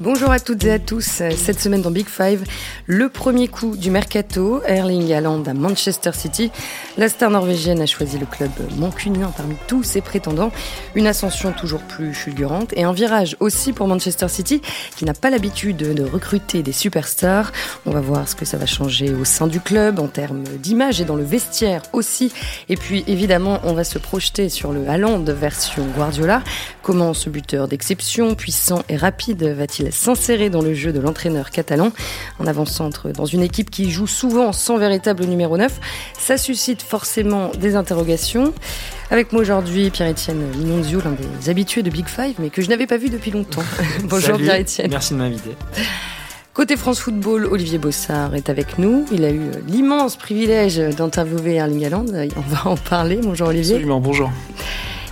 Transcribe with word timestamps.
Bonjour 0.00 0.30
à 0.30 0.38
toutes 0.38 0.62
et 0.62 0.70
à 0.70 0.78
tous. 0.78 1.22
Cette 1.34 1.58
semaine 1.58 1.82
dans 1.82 1.90
Big 1.90 2.06
Five, 2.06 2.44
le 2.86 3.08
premier 3.08 3.48
coup 3.48 3.76
du 3.76 3.90
mercato, 3.90 4.62
Erling 4.64 5.12
Haaland 5.12 5.42
à 5.42 5.54
Manchester 5.54 6.12
City. 6.14 6.52
La 6.96 7.08
star 7.08 7.30
norvégienne 7.30 7.80
a 7.80 7.86
choisi 7.86 8.16
le 8.16 8.24
club 8.24 8.52
mancunien 8.76 9.32
parmi 9.36 9.56
tous 9.66 9.82
ses 9.82 10.00
prétendants. 10.00 10.52
Une 10.94 11.08
ascension 11.08 11.50
toujours 11.50 11.80
plus 11.80 12.14
fulgurante 12.14 12.72
et 12.76 12.84
un 12.84 12.92
virage 12.92 13.36
aussi 13.40 13.72
pour 13.72 13.88
Manchester 13.88 14.28
City 14.28 14.62
qui 14.94 15.04
n'a 15.04 15.14
pas 15.14 15.30
l'habitude 15.30 15.78
de 15.78 16.04
recruter 16.04 16.62
des 16.62 16.70
superstars. 16.70 17.50
On 17.84 17.90
va 17.90 18.00
voir 18.00 18.28
ce 18.28 18.36
que 18.36 18.44
ça 18.44 18.56
va 18.56 18.66
changer 18.66 19.12
au 19.12 19.24
sein 19.24 19.48
du 19.48 19.58
club 19.58 19.98
en 19.98 20.06
termes 20.06 20.44
d'image 20.44 21.00
et 21.00 21.06
dans 21.06 21.16
le 21.16 21.24
vestiaire 21.24 21.82
aussi. 21.92 22.30
Et 22.68 22.76
puis 22.76 23.02
évidemment, 23.08 23.58
on 23.64 23.72
va 23.72 23.82
se 23.82 23.98
projeter 23.98 24.48
sur 24.48 24.70
le 24.70 24.88
Haaland 24.88 25.24
version 25.24 25.84
Guardiola. 25.96 26.44
Comment 26.84 27.14
ce 27.14 27.30
buteur 27.30 27.66
d'exception, 27.66 28.36
puissant 28.36 28.84
et 28.88 28.96
rapide 28.96 29.42
va-t-il 29.42 29.87
s'insérer 29.90 30.50
dans 30.50 30.62
le 30.62 30.74
jeu 30.74 30.92
de 30.92 31.00
l'entraîneur 31.00 31.50
catalan 31.50 31.92
en 32.38 32.46
avant-centre 32.46 33.10
dans 33.10 33.26
une 33.26 33.42
équipe 33.42 33.70
qui 33.70 33.90
joue 33.90 34.06
souvent 34.06 34.52
sans 34.52 34.78
véritable 34.78 35.24
numéro 35.24 35.56
9. 35.56 35.80
Ça 36.18 36.36
suscite 36.36 36.82
forcément 36.82 37.50
des 37.58 37.76
interrogations. 37.76 38.52
Avec 39.10 39.32
moi 39.32 39.42
aujourd'hui, 39.42 39.90
Pierre-Etienne 39.90 40.42
Minonzio, 40.56 41.00
l'un 41.00 41.12
des 41.12 41.50
habitués 41.50 41.82
de 41.82 41.90
Big 41.90 42.06
Five, 42.06 42.34
mais 42.38 42.50
que 42.50 42.60
je 42.60 42.68
n'avais 42.68 42.86
pas 42.86 42.98
vu 42.98 43.08
depuis 43.08 43.30
longtemps. 43.30 43.62
Bonjour 44.04 44.36
Pierre-Etienne. 44.36 44.90
Merci 44.90 45.14
de 45.14 45.18
m'inviter. 45.18 45.56
Côté 46.52 46.76
France 46.76 46.98
Football, 46.98 47.46
Olivier 47.46 47.78
Bossard 47.78 48.34
est 48.34 48.50
avec 48.50 48.78
nous. 48.78 49.06
Il 49.12 49.24
a 49.24 49.30
eu 49.30 49.42
l'immense 49.68 50.16
privilège 50.16 50.78
d'interviewer 50.78 51.54
Erling 51.54 51.84
Haaland. 51.84 52.06
On 52.36 52.40
va 52.40 52.70
en 52.70 52.76
parler. 52.76 53.20
Bonjour 53.22 53.48
Olivier. 53.48 53.76
Absolument, 53.76 54.00
bonjour. 54.00 54.30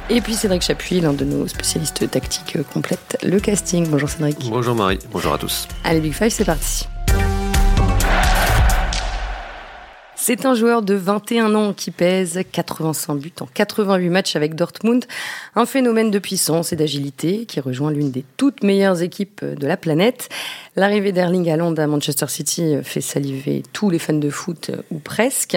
Et 0.08 0.20
puis 0.20 0.34
Cédric 0.34 0.62
Chapuis, 0.62 1.00
l'un 1.00 1.12
de 1.12 1.24
nos 1.24 1.48
spécialistes 1.48 2.08
tactiques 2.08 2.58
complète 2.72 3.18
le 3.24 3.40
casting. 3.40 3.88
Bonjour 3.88 4.08
Cédric. 4.08 4.48
Bonjour 4.48 4.76
Marie, 4.76 4.98
bonjour 5.10 5.32
à 5.32 5.38
tous. 5.38 5.66
Allez 5.82 6.00
Big 6.00 6.12
Five, 6.12 6.30
c'est 6.30 6.44
parti. 6.44 6.86
C'est 10.28 10.44
un 10.44 10.56
joueur 10.56 10.82
de 10.82 10.94
21 10.94 11.54
ans 11.54 11.72
qui 11.72 11.92
pèse 11.92 12.40
85 12.50 13.14
buts 13.14 13.32
en 13.38 13.46
88 13.46 14.08
matchs 14.08 14.34
avec 14.34 14.56
Dortmund. 14.56 15.04
Un 15.54 15.66
phénomène 15.66 16.10
de 16.10 16.18
puissance 16.18 16.72
et 16.72 16.76
d'agilité 16.76 17.44
qui 17.46 17.60
rejoint 17.60 17.92
l'une 17.92 18.10
des 18.10 18.24
toutes 18.36 18.64
meilleures 18.64 19.02
équipes 19.02 19.44
de 19.44 19.66
la 19.68 19.76
planète. 19.76 20.28
L'arrivée 20.74 21.12
d'Erling 21.12 21.48
Haaland 21.48 21.74
à 21.74 21.86
Manchester 21.86 22.26
City 22.26 22.74
fait 22.82 23.00
saliver 23.00 23.62
tous 23.72 23.88
les 23.88 24.00
fans 24.00 24.14
de 24.14 24.28
foot, 24.28 24.72
ou 24.90 24.98
presque. 24.98 25.56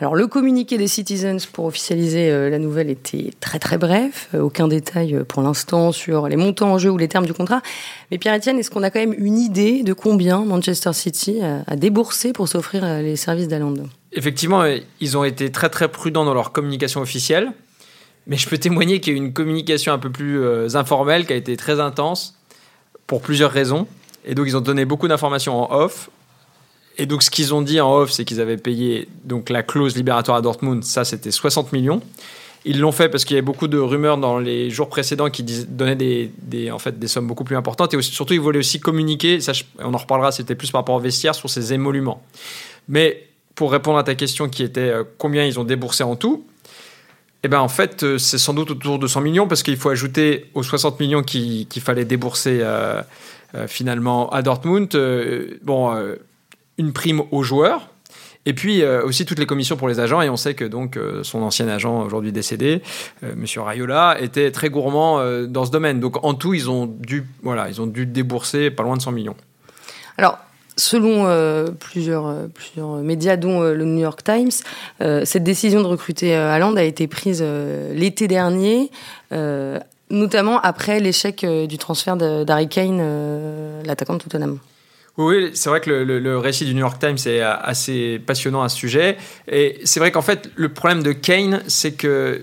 Alors, 0.00 0.16
le 0.16 0.26
communiqué 0.26 0.78
des 0.78 0.88
Citizens 0.88 1.46
pour 1.52 1.66
officialiser 1.66 2.30
euh, 2.30 2.48
la 2.48 2.58
nouvelle 2.58 2.88
était 2.88 3.32
très 3.38 3.58
très 3.58 3.76
bref. 3.76 4.30
Euh, 4.34 4.40
aucun 4.40 4.66
détail 4.66 5.14
euh, 5.14 5.24
pour 5.24 5.42
l'instant 5.42 5.92
sur 5.92 6.26
les 6.26 6.36
montants 6.36 6.72
en 6.72 6.78
jeu 6.78 6.90
ou 6.90 6.96
les 6.96 7.08
termes 7.08 7.26
du 7.26 7.34
contrat. 7.34 7.60
Mais 8.10 8.16
Pierre-Etienne, 8.16 8.58
est-ce 8.58 8.70
qu'on 8.70 8.82
a 8.82 8.90
quand 8.90 8.98
même 8.98 9.14
une 9.16 9.38
idée 9.38 9.82
de 9.82 9.92
combien 9.92 10.40
Manchester 10.40 10.94
City 10.94 11.42
a 11.42 11.76
déboursé 11.76 12.32
pour 12.32 12.48
s'offrir 12.48 12.82
les 13.02 13.16
services 13.16 13.48
d'Haaland? 13.48 13.74
Effectivement, 14.16 14.64
ils 15.00 15.16
ont 15.16 15.22
été 15.22 15.52
très 15.52 15.68
très 15.68 15.88
prudents 15.88 16.24
dans 16.24 16.34
leur 16.34 16.50
communication 16.50 17.00
officielle. 17.00 17.52
Mais 18.26 18.36
je 18.36 18.48
peux 18.48 18.58
témoigner 18.58 18.98
qu'il 18.98 19.12
y 19.12 19.16
a 19.16 19.20
eu 19.20 19.24
une 19.24 19.32
communication 19.32 19.92
un 19.92 19.98
peu 19.98 20.10
plus 20.10 20.74
informelle 20.74 21.26
qui 21.26 21.32
a 21.32 21.36
été 21.36 21.56
très 21.56 21.78
intense 21.78 22.34
pour 23.06 23.22
plusieurs 23.22 23.52
raisons. 23.52 23.86
Et 24.24 24.34
donc, 24.34 24.48
ils 24.48 24.56
ont 24.56 24.60
donné 24.60 24.84
beaucoup 24.84 25.06
d'informations 25.06 25.70
en 25.70 25.72
off. 25.72 26.10
Et 26.98 27.06
donc, 27.06 27.22
ce 27.22 27.30
qu'ils 27.30 27.54
ont 27.54 27.62
dit 27.62 27.80
en 27.80 27.94
off, 27.94 28.10
c'est 28.10 28.24
qu'ils 28.24 28.40
avaient 28.40 28.56
payé 28.56 29.06
donc 29.22 29.48
la 29.48 29.62
clause 29.62 29.94
libératoire 29.94 30.38
à 30.38 30.40
Dortmund. 30.40 30.82
Ça, 30.82 31.04
c'était 31.04 31.30
60 31.30 31.72
millions. 31.72 32.02
Ils 32.64 32.80
l'ont 32.80 32.90
fait 32.90 33.08
parce 33.08 33.24
qu'il 33.24 33.36
y 33.36 33.38
avait 33.38 33.44
beaucoup 33.44 33.68
de 33.68 33.78
rumeurs 33.78 34.18
dans 34.18 34.40
les 34.40 34.70
jours 34.70 34.88
précédents 34.88 35.30
qui 35.30 35.44
donnaient 35.44 35.94
des, 35.94 36.70
en 36.72 36.80
fait, 36.80 36.98
des 36.98 37.06
sommes 37.06 37.28
beaucoup 37.28 37.44
plus 37.44 37.54
importantes. 37.54 37.94
Et 37.94 38.02
surtout, 38.02 38.34
ils 38.34 38.40
voulaient 38.40 38.58
aussi 38.58 38.80
communiquer, 38.80 39.40
ça, 39.40 39.52
on 39.78 39.94
en 39.94 39.98
reparlera, 39.98 40.32
c'était 40.32 40.56
plus 40.56 40.72
par 40.72 40.80
rapport 40.80 40.96
au 40.96 41.00
vestiaire, 41.00 41.36
sur 41.36 41.48
ces 41.48 41.72
émoluments. 41.72 42.24
Mais 42.88 43.25
pour 43.56 43.72
répondre 43.72 43.98
à 43.98 44.04
ta 44.04 44.14
question 44.14 44.48
qui 44.48 44.62
était 44.62 44.90
euh, 44.90 45.02
combien 45.18 45.44
ils 45.44 45.58
ont 45.58 45.64
déboursé 45.64 46.04
en 46.04 46.14
tout, 46.14 46.46
eh 47.42 47.48
ben 47.48 47.58
en 47.58 47.68
fait, 47.68 48.02
euh, 48.02 48.18
c'est 48.18 48.38
sans 48.38 48.54
doute 48.54 48.70
autour 48.70 48.98
de 48.98 49.06
100 49.06 49.22
millions 49.22 49.48
parce 49.48 49.62
qu'il 49.62 49.76
faut 49.76 49.88
ajouter 49.88 50.50
aux 50.54 50.62
60 50.62 51.00
millions 51.00 51.22
qu'il 51.22 51.66
fallait 51.80 52.04
débourser 52.04 52.60
euh, 52.62 53.02
finalement 53.66 54.28
à 54.30 54.42
Dortmund, 54.42 54.94
bon, 55.62 55.96
une 56.76 56.92
prime 56.92 57.22
aux 57.30 57.42
joueurs 57.42 57.88
et 58.44 58.52
puis 58.52 58.84
aussi 58.84 59.24
toutes 59.24 59.38
les 59.38 59.46
commissions 59.46 59.76
pour 59.76 59.88
les 59.88 59.98
agents. 59.98 60.20
Et 60.20 60.28
on 60.28 60.36
sait 60.36 60.52
que 60.54 60.64
donc 60.64 60.98
son 61.22 61.40
ancien 61.42 61.66
agent 61.68 62.04
aujourd'hui 62.04 62.32
décédé, 62.32 62.82
Monsieur 63.34 63.62
Rayola, 63.62 64.20
était 64.20 64.50
très 64.50 64.68
gourmand 64.68 65.46
dans 65.46 65.64
ce 65.64 65.70
domaine. 65.70 66.00
Donc 66.00 66.22
en 66.22 66.34
tout, 66.34 66.52
ils 66.52 66.68
ont 66.68 66.86
dû 66.86 67.24
voilà, 67.42 67.70
ils 67.70 67.80
ont 67.80 67.86
dû 67.86 68.04
débourser 68.04 68.70
pas 68.70 68.82
loin 68.82 68.96
de 68.96 69.02
100 69.02 69.12
millions. 69.12 69.36
Alors. 70.18 70.45
Selon 70.76 71.24
plusieurs, 71.80 72.48
plusieurs 72.54 72.96
médias, 72.96 73.36
dont 73.36 73.62
le 73.62 73.84
New 73.84 74.00
York 74.00 74.22
Times, 74.22 74.50
cette 75.24 75.42
décision 75.42 75.80
de 75.80 75.86
recruter 75.86 76.34
Haaland 76.34 76.76
a 76.76 76.82
été 76.82 77.06
prise 77.06 77.42
l'été 77.94 78.28
dernier, 78.28 78.90
notamment 80.10 80.60
après 80.60 81.00
l'échec 81.00 81.46
du 81.46 81.78
transfert 81.78 82.16
d'Harry 82.16 82.68
Kane, 82.68 83.82
l'attaquant 83.84 84.14
de 84.14 84.18
Tottenham. 84.18 84.58
Oui, 85.18 85.50
c'est 85.54 85.70
vrai 85.70 85.80
que 85.80 85.90
le, 85.90 86.38
récit 86.38 86.66
du 86.66 86.74
New 86.74 86.80
York 86.80 86.98
Times 86.98 87.16
est 87.24 87.40
assez 87.40 88.18
passionnant 88.18 88.62
à 88.62 88.68
ce 88.68 88.76
sujet. 88.76 89.16
Et 89.48 89.80
c'est 89.84 89.98
vrai 89.98 90.12
qu'en 90.12 90.22
fait, 90.22 90.50
le 90.56 90.68
problème 90.68 91.02
de 91.02 91.12
Kane, 91.12 91.62
c'est 91.68 91.96
qu'il 91.96 92.42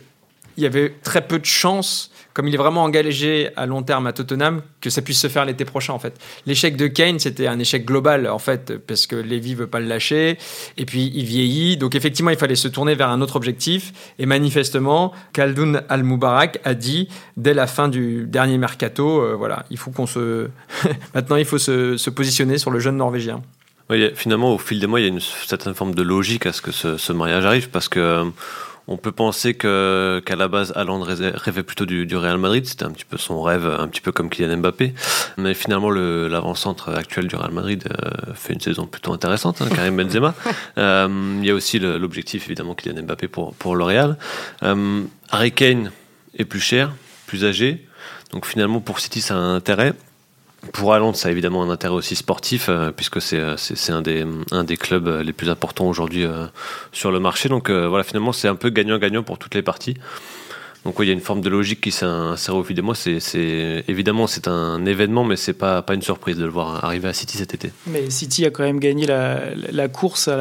y 0.58 0.66
avait 0.66 0.96
très 1.04 1.22
peu 1.22 1.38
de 1.38 1.46
chances 1.46 2.12
comme 2.34 2.48
il 2.48 2.54
est 2.54 2.58
vraiment 2.58 2.84
engagé 2.84 3.50
à 3.56 3.66
long 3.66 3.84
terme 3.84 4.08
à 4.08 4.14
Tottenham, 4.14 4.62
que 4.82 4.90
ça 4.90 5.02
puisse 5.02 5.20
se 5.20 5.28
faire 5.28 5.46
l'été 5.46 5.66
prochain 5.66 5.94
en 5.94 6.00
fait. 6.00 6.20
L'échec 6.46 6.76
de 6.76 6.88
Kane, 6.88 7.20
c'était 7.20 7.48
un 7.48 7.60
échec 7.60 7.86
global 7.86 8.28
en 8.28 8.40
fait, 8.40 8.78
parce 8.78 9.08
que 9.08 9.16
Levy 9.16 9.56
veut 9.56 9.68
pas 9.68 9.80
le 9.80 9.88
lâcher, 9.88 10.38
et 10.78 10.86
puis 10.86 11.12
il 11.14 11.26
vieillit, 11.26 11.78
donc 11.78 11.96
effectivement 11.96 12.32
il 12.32 12.38
fallait 12.38 12.56
se 12.56 12.68
tourner 12.68 12.96
vers 12.96 13.10
un 13.10 13.22
autre 13.22 13.36
objectif, 13.36 13.94
et 14.20 14.26
manifestement, 14.26 15.14
Khaldoun 15.34 15.84
Al-Moubarak 15.90 16.60
a 16.64 16.74
dit 16.74 17.08
dès 17.38 17.54
la 17.54 17.68
fin 17.68 17.88
du 17.88 18.26
dernier 18.26 18.58
mercato, 18.58 19.22
euh, 19.22 19.36
voilà, 19.36 19.66
il 19.70 19.78
faut 19.78 19.92
qu'on 19.92 20.08
se... 20.08 20.50
Maintenant 21.14 21.36
il 21.36 21.46
faut 21.46 21.58
se, 21.58 22.10
positionner 22.10 22.58
sur 22.58 22.72
le 22.72 22.80
jeune 22.80 22.98
Norvégien. 22.98 23.42
Oui, 23.90 24.12
finalement, 24.16 24.54
au 24.54 24.58
fil 24.58 24.80
des 24.80 24.88
mois, 24.88 25.00
il 25.00 25.04
y 25.04 25.06
a 25.06 25.10
une 25.10 25.20
certaine 25.20 25.74
forme 25.74 25.94
de 25.94 26.04
logique 26.04 26.46
à 26.46 26.54
ce 26.54 26.62
que 26.62 26.72
ce, 26.72 26.98
ce 26.98 27.12
mariage 27.12 27.46
arrive, 27.46 27.70
parce 27.70 27.90
que 27.90 28.24
on 28.88 28.98
peut 28.98 29.12
penser 29.12 29.54
que 29.54 30.22
qu'à 30.26 30.36
la 30.36 30.48
base, 30.48 30.74
Haaland 30.76 31.02
rêvait 31.02 31.64
plutôt 31.64 31.86
du, 31.86 32.16
Real 32.16 32.38
Madrid. 32.38 32.66
C'était 32.66 32.84
un 32.84 32.92
petit 32.92 33.06
peu 33.06 33.18
son 33.18 33.42
rêve, 33.42 33.66
un 33.66 33.88
petit 33.88 34.02
peu 34.02 34.12
comme 34.12 34.30
Kylian 34.30 34.58
Mbappé. 34.58 34.94
Mais 35.38 35.54
finalement, 35.54 35.90
l'avant-centre 35.90 36.90
actuel 36.90 37.28
du 37.28 37.36
Real 37.36 37.52
Madrid 37.52 37.84
euh, 37.90 38.34
fait 38.34 38.54
une 38.54 38.60
saison 38.60 38.86
plutôt 38.86 39.14
intéressante, 39.14 39.62
hein, 39.62 39.70
Karim 39.74 39.98
Benzema. 39.98 40.34
Euh, 40.78 41.38
il 41.40 41.46
y 41.46 41.52
a 41.52 41.54
aussi 41.54 41.78
l'objectif, 41.80 42.48
évidemment, 42.48 42.74
Kylian 42.74 43.04
Mbappé 43.04 43.28
pour, 43.28 43.54
pour 43.54 43.76
le 43.76 43.84
Real. 43.84 44.18
Euh, 44.64 45.04
Harry 45.30 45.52
Kane 45.52 45.92
est 46.38 46.46
plus 46.46 46.60
cher, 46.60 46.94
plus 47.28 47.46
âgé. 47.46 47.86
Donc 48.32 48.46
finalement, 48.46 48.80
pour 48.80 49.00
City, 49.00 49.22
ça 49.22 49.36
a 49.36 49.38
un 49.38 49.56
intérêt. 49.56 49.94
Pour 50.72 50.94
Haaland, 50.94 51.14
ça 51.14 51.28
a 51.28 51.32
évidemment 51.32 51.62
un 51.62 51.70
intérêt 51.70 51.94
aussi 51.94 52.16
sportif, 52.16 52.68
euh, 52.70 52.92
puisque 52.92 53.18
euh, 53.34 53.56
c'est 53.58 53.92
un 53.92 54.02
des, 54.02 54.26
un 54.52 54.64
des 54.64 54.78
clubs 54.78 55.08
euh, 55.08 55.22
les 55.22 55.34
plus 55.34 55.50
importants 55.50 55.88
aujourd'hui 55.88 56.26
sur 56.92 57.12
le 57.12 57.20
marché. 57.20 57.50
Donc 57.50 57.70
voilà, 57.70 58.04
finalement, 58.04 58.32
c'est 58.32 58.48
un 58.48 58.56
peu 58.56 58.70
gagnant-gagnant 58.70 59.24
pour 59.24 59.38
toutes 59.38 59.56
les 59.56 59.62
parties. 59.62 59.96
Donc 60.86 61.00
oui, 61.00 61.06
il 61.06 61.10
y 61.10 61.12
a 61.12 61.14
une 61.14 61.22
forme 61.22 61.42
de 61.42 61.50
logique 61.50 61.80
qui 61.80 61.92
s'insère 61.92 62.56
au 62.56 62.64
fil 62.64 62.76
des 62.76 62.82
mois. 62.82 62.96
C'est 62.96 63.84
évidemment 63.88 64.28
c'est 64.28 64.48
un 64.48 64.86
événement, 64.86 65.24
mais 65.24 65.38
c'est 65.38 65.54
pas 65.54 65.82
pas 65.82 65.94
une 65.94 66.02
surprise 66.02 66.38
de 66.38 66.44
le 66.44 66.52
voir 66.52 66.84
arriver 66.84 67.08
à 67.08 67.14
City 67.14 67.38
cet 67.38 67.54
été. 67.54 67.72
Mais 67.88 68.10
City 68.10 68.46
a 68.46 68.50
quand 68.50 68.64
même 68.64 68.80
gagné 68.80 69.06
la, 69.06 69.88
course 69.88 70.28
à 70.28 70.36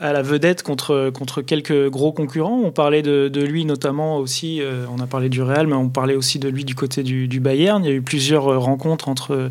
la, 0.00 0.22
vedette 0.22 0.62
contre 0.62 1.10
contre 1.10 1.42
quelques 1.42 1.88
gros 1.90 2.12
concurrents. 2.12 2.60
On 2.64 2.72
parlait 2.72 3.02
de, 3.02 3.28
de 3.28 3.40
lui 3.42 3.64
notamment 3.64 4.18
aussi. 4.18 4.60
on 4.90 5.00
a 5.00 5.06
parlé 5.06 5.28
du 5.28 5.42
Real, 5.42 5.66
mais 5.66 5.76
on 5.76 5.88
parlait 5.88 6.16
aussi 6.16 6.38
de 6.38 6.48
lui 6.48 6.64
du 6.64 6.74
côté 6.74 7.02
du, 7.02 7.28
du 7.28 7.40
Bayern. 7.40 7.84
Il 7.84 7.88
y 7.88 7.92
a 7.92 7.94
eu 7.94 8.02
plusieurs 8.02 8.60
rencontres 8.60 9.08
entre 9.08 9.50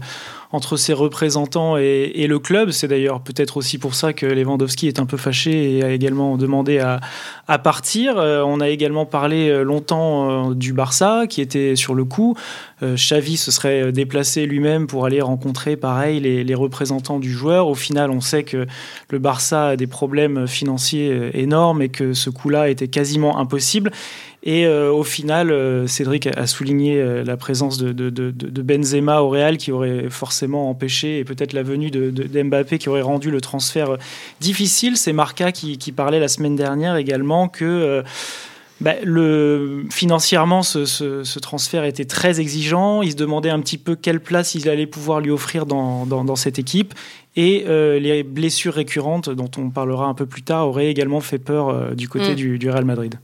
entre 0.54 0.78
ses 0.78 0.94
représentants 0.94 1.78
et, 1.78 2.28
le 2.28 2.40
club. 2.40 2.70
C'est 2.70 2.88
d'ailleurs 2.88 3.22
peut-être 3.22 3.58
aussi 3.58 3.80
pour 3.80 3.96
ça 3.96 4.14
que 4.14 4.28
Lewandowski 4.28 4.88
est 4.88 5.00
un 5.00 5.08
peu 5.08 5.18
fâché 5.18 5.78
et 5.78 5.84
a 5.84 5.90
également 5.90 6.38
demandé 6.38 6.80
à, 6.80 7.58
partir. 7.58 8.18
Euh, 8.18 8.44
on 8.46 8.60
a 8.60 8.70
également 8.70 9.06
parlé 9.06 9.50
euh, 9.50 9.64
longtemps 9.64 10.52
euh, 10.52 10.54
du 10.54 10.72
Barça 10.72 11.26
qui 11.28 11.42
était 11.42 11.76
sur 11.76 11.96
le 11.96 12.06
coup. 12.06 12.38
Xavi 12.82 13.38
se 13.38 13.50
serait 13.50 13.94
déplacé 13.94 14.46
lui-même 14.46 14.88
pour 14.88 15.06
aller 15.06 15.22
rencontrer, 15.22 15.78
pareil, 15.78 16.20
les, 16.20 16.56
représentants 16.56 17.18
du 17.18 17.32
joueur. 17.32 17.70
Au 17.70 17.76
final, 17.76 18.12
on 18.12 18.20
sait 18.20 18.44
que 18.44 18.68
le 19.10 19.20
Barça 19.20 19.70
a 19.70 19.76
des 19.78 19.88
problèmes 19.88 20.48
financiers 20.48 21.32
énormes 21.34 21.82
et 21.82 21.88
que 21.88 22.14
ce 22.14 22.30
coup-là 22.30 22.70
était 22.70 22.90
quasiment 22.90 23.40
impossible. 23.40 23.92
Et 24.46 24.66
euh, 24.66 24.92
au 24.92 25.04
final, 25.04 25.52
euh, 25.52 25.88
Cédric 25.88 26.28
a 26.28 26.48
souligné 26.48 26.98
euh, 26.98 27.24
la 27.24 27.38
présence 27.38 27.78
de, 27.78 28.62
Benzema 28.62 29.22
au 29.22 29.30
Real 29.30 29.56
qui 29.58 29.72
aurait 29.72 30.10
forcément 30.10 30.70
empêché, 30.70 31.20
et 31.20 31.24
peut-être 31.24 31.54
la 31.54 31.64
venue 31.64 31.90
de, 31.90 32.12
qui 32.76 32.90
aurait 32.90 33.02
rendu 33.02 33.32
le 33.32 33.40
transfert 33.40 33.98
difficile. 34.42 34.98
C'est 34.98 35.14
Marca 35.14 35.54
qui, 35.54 35.92
parlait 35.94 36.20
la 36.20 36.28
semaine 36.28 36.58
dernière 36.58 36.98
également 36.98 37.48
que 37.48 38.04
bah, 38.82 38.96
le, 39.04 39.86
Financièrement, 39.90 40.62
ce, 40.62 41.40
transfert 41.40 41.86
était 41.86 42.06
très 42.06 42.42
exigeant. 42.42 43.02
Il 43.02 43.12
se 43.12 43.16
demandait 43.16 43.50
un 43.50 43.62
petit 43.62 43.78
peu 43.78 43.96
quelle 43.96 44.20
place 44.20 44.56
il 44.56 44.68
allait 44.68 44.88
pouvoir 44.88 45.22
lui 45.22 45.32
offrir 45.32 45.66
dans 45.66 46.36
cette 46.36 46.60
équipe. 46.60 46.94
Et 47.36 47.66
euh, 47.68 48.00
les 48.00 48.22
blessures 48.22 48.76
récurrentes, 48.76 49.30
dont 49.30 49.50
on 49.58 49.72
parlera 49.72 50.06
un 50.06 50.14
peu 50.14 50.28
plus 50.28 50.44
tard, 50.44 50.68
auraient 50.68 50.88
également 50.88 51.20
fait 51.20 51.40
peur 51.40 51.70
euh, 51.70 51.92
du 51.96 52.08
côté 52.08 52.32
mm. 52.32 52.36
du, 52.36 52.60
du, 52.60 52.70
Real 52.70 52.86
Madrid. 52.86 53.16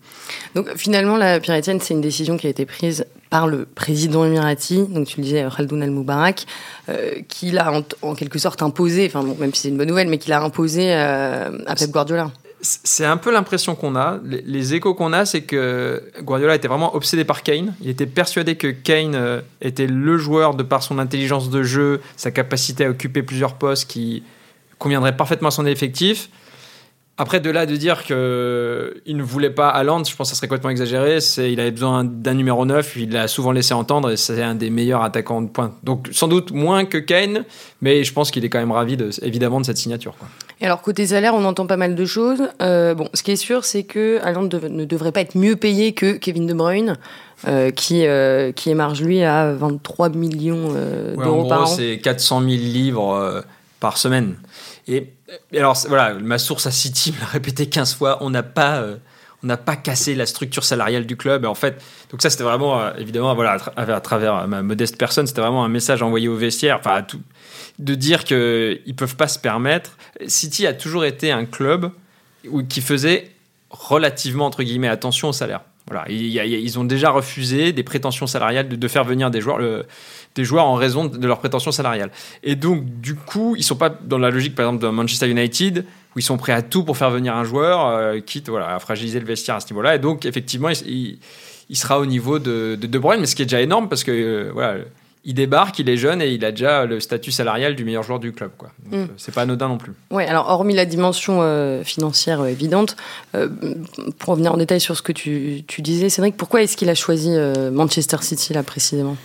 Donc 0.55 0.75
finalement, 0.75 1.15
la 1.15 1.39
Pierre 1.39 1.59
c'est 1.63 1.93
une 1.93 2.01
décision 2.01 2.37
qui 2.37 2.47
a 2.47 2.49
été 2.49 2.65
prise 2.65 3.05
par 3.29 3.45
le 3.47 3.65
président 3.65 4.25
émirati, 4.25 4.83
donc 4.89 5.05
tu 5.05 5.17
le 5.17 5.23
disais, 5.23 5.45
Khaldoun 5.55 5.83
Al-Moubarak, 5.83 6.47
euh, 6.89 7.21
qui 7.27 7.51
l'a 7.51 7.71
en, 8.01 8.15
quelque 8.15 8.39
sorte 8.39 8.63
imposé, 8.63 9.05
enfin 9.05 9.23
bon, 9.23 9.35
même 9.39 9.53
si 9.53 9.61
c'est 9.61 9.69
une 9.69 9.77
bonne 9.77 9.87
nouvelle, 9.87 10.07
mais 10.07 10.17
qui 10.17 10.29
l'a 10.29 10.41
imposé 10.41 10.91
à 10.91 11.51
Pep 11.77 11.91
Guardiola. 11.91 12.31
C'est 12.61 13.05
un 13.05 13.17
peu 13.17 13.31
l'impression 13.31 13.75
qu'on 13.75 13.95
a. 13.95 14.19
Les, 14.23 14.73
échos 14.73 14.93
qu'on 14.93 15.13
a, 15.13 15.25
c'est 15.25 15.41
que 15.41 16.03
Guardiola 16.21 16.55
était 16.55 16.67
vraiment 16.67 16.93
obsédé 16.93 17.23
par 17.23 17.41
Kane. 17.41 17.73
Il 17.81 17.89
était 17.89 18.05
persuadé 18.05 18.55
que 18.55 18.67
Kane 18.67 19.15
euh, 19.15 19.41
était 19.61 19.87
le 19.87 20.17
joueur 20.17 20.55
de 20.55 20.63
par 20.63 20.83
son 20.83 20.99
intelligence 20.99 21.49
de 21.49 21.63
jeu, 21.63 22.01
sa 22.17 22.31
capacité 22.31 22.85
à 22.85 22.89
occuper 22.89 23.23
plusieurs 23.23 23.55
postes 23.55 23.89
qui 23.89 24.23
conviendrait 24.77 25.15
parfaitement 25.15 25.49
à 25.49 25.51
son 25.51 25.65
effectif. 25.65 26.29
Après, 27.21 27.41
de 27.41 27.49
là 27.49 27.65
de 27.65 27.75
dire 27.75 28.03
qu'il 28.03 28.15
ne 28.15 29.21
voulait 29.21 29.49
pas 29.49 29.67
Haaland, 29.67 30.05
je 30.05 30.15
pense 30.15 30.29
que 30.29 30.35
ça 30.35 30.35
serait 30.35 30.47
complètement 30.47 30.69
exagéré. 30.69 31.19
Il 31.37 31.59
avait 31.59 31.71
besoin 31.71 32.05
d'un 32.05 32.33
numéro 32.33 32.65
9, 32.65 32.95
il 32.95 33.11
l'a 33.11 33.27
souvent 33.27 33.51
laissé 33.51 33.73
entendre 33.73 34.09
et 34.09 34.15
c'est 34.15 34.41
un 34.41 34.55
des 34.55 34.69
meilleurs 34.69 35.03
attaquants 35.03 35.41
de 35.41 35.49
pointe. 35.49 35.73
Donc, 35.83 36.07
sans 36.13 36.29
doute 36.29 36.51
moins 36.51 36.85
que 36.85 36.97
Kane, 36.97 37.43
mais 37.81 38.05
je 38.05 38.13
pense 38.13 38.31
qu'il 38.31 38.45
est 38.45 38.49
quand 38.49 38.59
même 38.59 38.71
ravi, 38.71 38.95
de, 38.95 39.09
évidemment, 39.21 39.59
de 39.59 39.65
cette 39.65 39.77
signature. 39.77 40.15
Et 40.61 40.65
alors, 40.65 40.81
côté 40.81 41.07
salaire, 41.07 41.33
on 41.35 41.45
entend 41.45 41.67
pas 41.67 41.77
mal 41.77 41.95
de 41.95 42.05
choses. 42.05 42.49
Euh, 42.61 42.93
bon, 42.93 43.07
ce 43.13 43.23
qui 43.23 43.31
est 43.31 43.37
sûr, 43.37 43.63
c'est 43.63 43.83
que 43.83 44.19
Haaland 44.21 44.49
ne 44.69 44.83
devrait 44.83 45.13
pas 45.13 45.21
être 45.21 45.37
mieux 45.37 45.55
payé 45.55 45.93
que 45.93 46.13
Kevin 46.13 46.45
De 46.47 46.53
Bruyne. 46.53 46.97
Euh, 47.47 47.71
qui, 47.71 48.05
euh, 48.05 48.51
qui 48.51 48.69
émarge 48.69 49.01
lui 49.01 49.23
à 49.23 49.53
23 49.53 50.09
millions 50.09 50.73
d'euros 51.17 51.47
par 51.47 51.61
an. 51.61 51.65
C'est 51.67 51.99
400 51.99 52.41
000 52.41 52.51
livres 52.51 53.45
par 53.79 53.97
semaine. 53.97 54.35
Et, 54.89 55.13
alors, 55.55 55.77
voilà, 55.87 56.15
ma 56.15 56.37
source 56.37 56.67
à 56.67 56.71
City 56.71 57.13
me 57.15 57.21
l'a 57.21 57.27
répété 57.27 57.67
15 57.67 57.93
fois, 57.93 58.17
on 58.19 58.29
n'a 58.29 58.43
pas, 58.43 58.83
on 59.43 59.47
n'a 59.47 59.57
pas 59.57 59.75
cassé 59.75 60.15
la 60.15 60.25
structure 60.25 60.63
salariale 60.63 61.05
du 61.05 61.15
club. 61.15 61.45
Et 61.45 61.47
en 61.47 61.55
fait, 61.55 61.81
donc 62.11 62.21
ça, 62.21 62.29
c'était 62.29 62.43
vraiment, 62.43 62.79
euh, 62.79 62.91
évidemment, 62.97 63.33
voilà, 63.35 63.57
à, 63.75 64.01
travers 64.01 64.47
ma 64.47 64.61
modeste 64.61 64.97
personne, 64.97 65.27
c'était 65.27 65.41
vraiment 65.41 65.63
un 65.63 65.69
message 65.69 66.01
envoyé 66.01 66.27
au 66.27 66.35
vestiaire, 66.35 66.77
enfin, 66.79 67.05
de 67.79 67.95
dire 67.95 68.23
qu'ils 68.23 68.37
ne 68.85 68.93
peuvent 68.93 69.15
pas 69.15 69.27
se 69.27 69.39
permettre. 69.39 69.97
City 70.27 70.67
a 70.67 70.73
toujours 70.73 71.05
été 71.05 71.31
un 71.31 71.45
club 71.45 71.91
qui 72.67 72.81
faisait 72.81 73.31
relativement, 73.69 74.45
entre 74.45 74.63
guillemets, 74.63 74.87
attention 74.87 75.29
au 75.29 75.33
salaire. 75.33 75.61
Voilà, 75.87 76.05
ils 76.07 76.77
ont 76.77 76.83
déjà 76.83 77.09
refusé 77.09 77.73
des 77.73 77.81
prétentions 77.81 78.27
salariales 78.27 78.67
de, 78.69 78.87
faire 78.87 79.03
venir 79.03 79.31
des 79.31 79.41
joueurs. 79.41 79.59
Des 80.35 80.43
joueurs 80.43 80.65
en 80.65 80.75
raison 80.75 81.05
de 81.05 81.25
leurs 81.25 81.39
prétentions 81.39 81.71
salariales. 81.71 82.11
Et 82.43 82.55
donc, 82.55 82.85
du 83.01 83.15
coup, 83.15 83.55
ils 83.57 83.63
sont 83.63 83.75
pas 83.75 83.89
dans 83.89 84.19
la 84.19 84.29
logique, 84.29 84.53
par 84.53 84.67
exemple, 84.67 84.83
de 84.83 84.89
Manchester 84.89 85.27
United, 85.27 85.85
où 86.15 86.19
ils 86.19 86.23
sont 86.23 86.37
prêts 86.37 86.53
à 86.53 86.61
tout 86.61 86.83
pour 86.83 86.97
faire 86.97 87.11
venir 87.11 87.35
un 87.35 87.43
joueur, 87.43 87.85
euh, 87.85 88.19
quitte 88.19 88.49
voilà, 88.49 88.75
à 88.75 88.79
fragiliser 88.79 89.19
le 89.19 89.25
vestiaire 89.25 89.55
à 89.55 89.59
ce 89.59 89.67
niveau-là. 89.71 89.95
Et 89.95 89.99
donc, 89.99 90.25
effectivement, 90.25 90.69
il, 90.69 91.19
sera 91.73 91.99
au 91.99 92.05
niveau 92.05 92.39
de, 92.39 92.77
de 92.79 92.87
De 92.87 92.99
Bruyne, 92.99 93.21
mais 93.21 93.27
ce 93.27 93.35
qui 93.35 93.43
est 93.43 93.45
déjà 93.45 93.61
énorme, 93.61 93.89
parce 93.89 94.03
que 94.03 94.11
euh, 94.11 94.49
voilà, 94.51 94.77
il 95.23 95.33
débarque, 95.35 95.77
il 95.77 95.87
est 95.87 95.97
jeune 95.97 96.21
et 96.21 96.29
il 96.29 96.43
a 96.45 96.51
déjà 96.51 96.85
le 96.85 96.99
statut 96.99 97.31
salarial 97.31 97.75
du 97.75 97.85
meilleur 97.85 98.01
joueur 98.01 98.19
du 98.19 98.31
club. 98.31 98.51
Quoi. 98.57 98.71
Mm. 98.85 98.95
Euh, 98.95 99.05
c'est 99.17 99.35
pas 99.35 99.43
anodin 99.43 99.67
non 99.67 99.77
plus. 99.77 99.93
Ouais, 100.09 100.25
alors 100.25 100.49
hormis 100.49 100.73
la 100.73 100.85
dimension 100.85 101.43
financière 101.83 102.43
évidente, 102.45 102.95
pour 103.31 104.31
revenir 104.31 104.53
en 104.53 104.57
détail 104.57 104.79
sur 104.79 104.97
ce 104.97 105.03
que 105.03 105.11
tu, 105.11 105.63
tu 105.67 105.81
disais, 105.83 106.09
Cédric, 106.09 106.37
pourquoi 106.37 106.63
est-ce 106.63 106.75
qu'il 106.75 106.89
a 106.89 106.95
choisi 106.95 107.31
Manchester 107.71 108.17
City 108.21 108.53
là 108.53 108.63
précisément? 108.63 109.15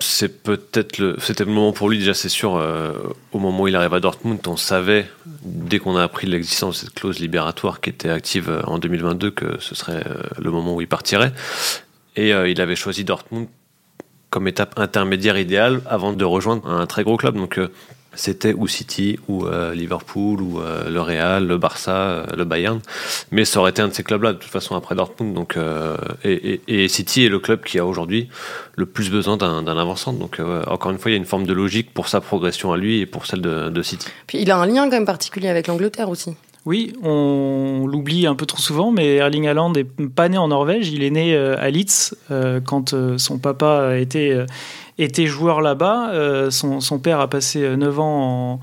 C'est 0.00 0.42
peut-être 0.42 0.98
le, 0.98 1.16
c'était 1.20 1.44
le 1.44 1.52
moment 1.52 1.72
pour 1.72 1.88
lui 1.88 1.98
déjà, 1.98 2.14
c'est 2.14 2.28
sûr. 2.28 2.56
Euh, 2.56 2.92
au 3.32 3.38
moment 3.38 3.62
où 3.62 3.68
il 3.68 3.76
arrive 3.76 3.94
à 3.94 4.00
Dortmund, 4.00 4.40
on 4.46 4.56
savait 4.56 5.06
dès 5.42 5.78
qu'on 5.78 5.96
a 5.96 6.02
appris 6.02 6.26
l'existence 6.26 6.80
de 6.80 6.86
cette 6.86 6.94
clause 6.94 7.18
libératoire 7.18 7.80
qui 7.80 7.90
était 7.90 8.10
active 8.10 8.50
euh, 8.50 8.62
en 8.64 8.78
2022 8.78 9.30
que 9.30 9.60
ce 9.60 9.74
serait 9.74 10.04
euh, 10.06 10.22
le 10.38 10.50
moment 10.50 10.74
où 10.74 10.80
il 10.80 10.88
partirait. 10.88 11.32
Et 12.16 12.30
il 12.30 12.60
avait 12.60 12.74
choisi 12.74 13.04
Dortmund 13.04 13.46
comme 14.28 14.48
étape 14.48 14.76
intermédiaire 14.76 15.38
idéale 15.38 15.82
avant 15.86 16.12
de 16.12 16.24
rejoindre 16.24 16.68
un 16.68 16.84
très 16.86 17.04
gros 17.04 17.16
club. 17.16 17.36
Donc 17.36 17.60
c'était 18.18 18.52
ou 18.52 18.66
City 18.66 19.18
ou 19.28 19.46
euh, 19.46 19.74
Liverpool 19.74 20.42
ou 20.42 20.60
euh, 20.60 20.90
le 20.90 21.00
Real, 21.00 21.46
le 21.46 21.56
Barça, 21.56 21.96
euh, 21.96 22.26
le 22.36 22.44
Bayern. 22.44 22.80
Mais 23.30 23.44
ça 23.44 23.60
aurait 23.60 23.70
été 23.70 23.80
un 23.80 23.88
de 23.88 23.94
ces 23.94 24.02
clubs-là 24.02 24.32
de 24.32 24.38
toute 24.38 24.50
façon 24.50 24.74
après 24.74 24.96
Dortmund. 24.96 25.34
Donc, 25.34 25.56
et, 26.24 26.88
City 26.88 27.24
est 27.24 27.28
le 27.28 27.38
club 27.38 27.62
qui 27.62 27.78
a 27.78 27.86
aujourd'hui 27.86 28.28
le 28.76 28.86
plus 28.86 29.10
besoin 29.10 29.36
d'un 29.36 29.66
avançant. 29.66 30.12
Donc 30.12 30.40
encore 30.66 30.90
une 30.90 30.98
fois, 30.98 31.10
il 31.10 31.14
y 31.14 31.16
a 31.16 31.18
une 31.18 31.26
forme 31.26 31.46
de 31.46 31.52
logique 31.52 31.92
pour 31.94 32.08
sa 32.08 32.20
progression 32.20 32.72
à 32.72 32.76
lui 32.76 33.00
et 33.00 33.06
pour 33.06 33.26
celle 33.26 33.40
de, 33.40 33.68
de 33.68 33.82
City. 33.82 34.08
Puis 34.26 34.38
il 34.40 34.50
a 34.50 34.56
un 34.56 34.66
lien 34.66 34.84
quand 34.84 34.96
même 34.96 35.04
particulier 35.04 35.48
avec 35.48 35.66
l'Angleterre 35.66 36.08
aussi. 36.08 36.34
Oui, 36.68 36.92
on 37.02 37.86
l'oublie 37.86 38.26
un 38.26 38.34
peu 38.34 38.44
trop 38.44 38.58
souvent, 38.58 38.92
mais 38.92 39.14
Erling 39.14 39.46
Haaland 39.46 39.72
n'est 39.72 39.84
pas 39.84 40.28
né 40.28 40.36
en 40.36 40.48
Norvège. 40.48 40.90
Il 40.90 41.02
est 41.02 41.08
né 41.08 41.34
à 41.34 41.70
Leeds 41.70 42.14
quand 42.66 42.94
son 43.16 43.38
papa 43.38 43.96
était 43.96 45.26
joueur 45.26 45.62
là-bas. 45.62 46.10
Euh, 46.10 46.50
son, 46.50 46.98
père 46.98 47.20
a 47.20 47.30
passé 47.30 47.74
9 47.74 48.00
ans 48.00 48.60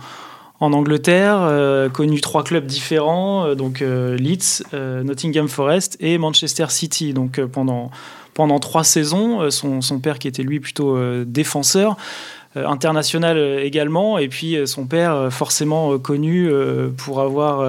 en, 0.60 0.74
Angleterre, 0.74 1.40
euh, 1.42 1.90
connu 1.90 2.22
trois 2.22 2.44
clubs 2.44 2.68
différents, 2.68 3.48
euh, 3.48 3.56
donc 3.56 3.80
Leeds, 3.80 4.62
Nottingham 4.72 5.48
Forest 5.48 5.98
et 6.00 6.20
Manchester 6.20 6.68
City. 6.70 7.12
Donc 7.12 7.42
pendant, 7.42 7.90
pendant 8.36 8.60
trois 8.60 8.84
saisons, 8.84 9.50
son, 9.50 10.00
père 10.00 10.20
qui 10.20 10.28
était 10.28 10.44
lui 10.44 10.60
plutôt 10.60 10.96
défenseur, 11.26 11.94
euh, 11.94 12.45
international 12.56 13.38
euh, 13.38 13.64
également. 13.64 14.18
Et 14.18 14.28
puis 14.28 14.56
euh, 14.56 14.66
son 14.66 14.86
père, 14.86 15.28
forcément 15.32 15.98
connu 16.00 16.50
pour 16.98 17.22
avoir 17.22 17.68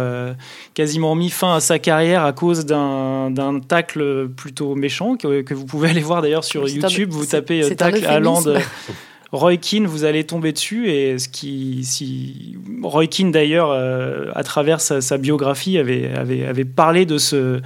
quasiment 0.74 1.14
mis 1.14 1.30
fin 1.30 1.54
à 1.54 1.60
sa 1.60 1.78
carrière 1.78 2.24
à 2.24 2.32
cause 2.32 2.66
d'un 2.66 3.60
tacle 3.66 4.28
plutôt 4.28 4.74
méchant, 4.74 5.16
que, 5.16 5.54
vous 5.54 5.66
pouvez 5.66 5.90
aller 5.90 6.00
voir 6.00 6.22
d'ailleurs 6.22 6.44
sur 6.44 6.68
YouTube. 6.68 7.10
Vous 7.10 7.26
tapez 7.26 7.74
tacle 7.74 8.04
Haaland. 8.04 8.42
Roy 9.32 9.56
Keane, 9.56 9.86
vous 9.86 10.04
allez 10.04 10.24
tomber 10.24 10.52
dessus. 10.52 10.88
Et 10.88 11.18
ce 11.18 11.28
qui, 11.28 11.84
si 11.84 12.56
Roy 12.82 13.06
Keane 13.08 13.32
d'ailleurs, 13.32 13.72
à 13.72 14.42
travers 14.44 14.80
sa, 14.80 15.18
biographie, 15.18 15.78
avait, 15.78 16.12
avait, 16.14 16.46
avait, 16.46 16.64
parlé 16.64 17.06
de 17.06 17.18
ce, 17.18 17.60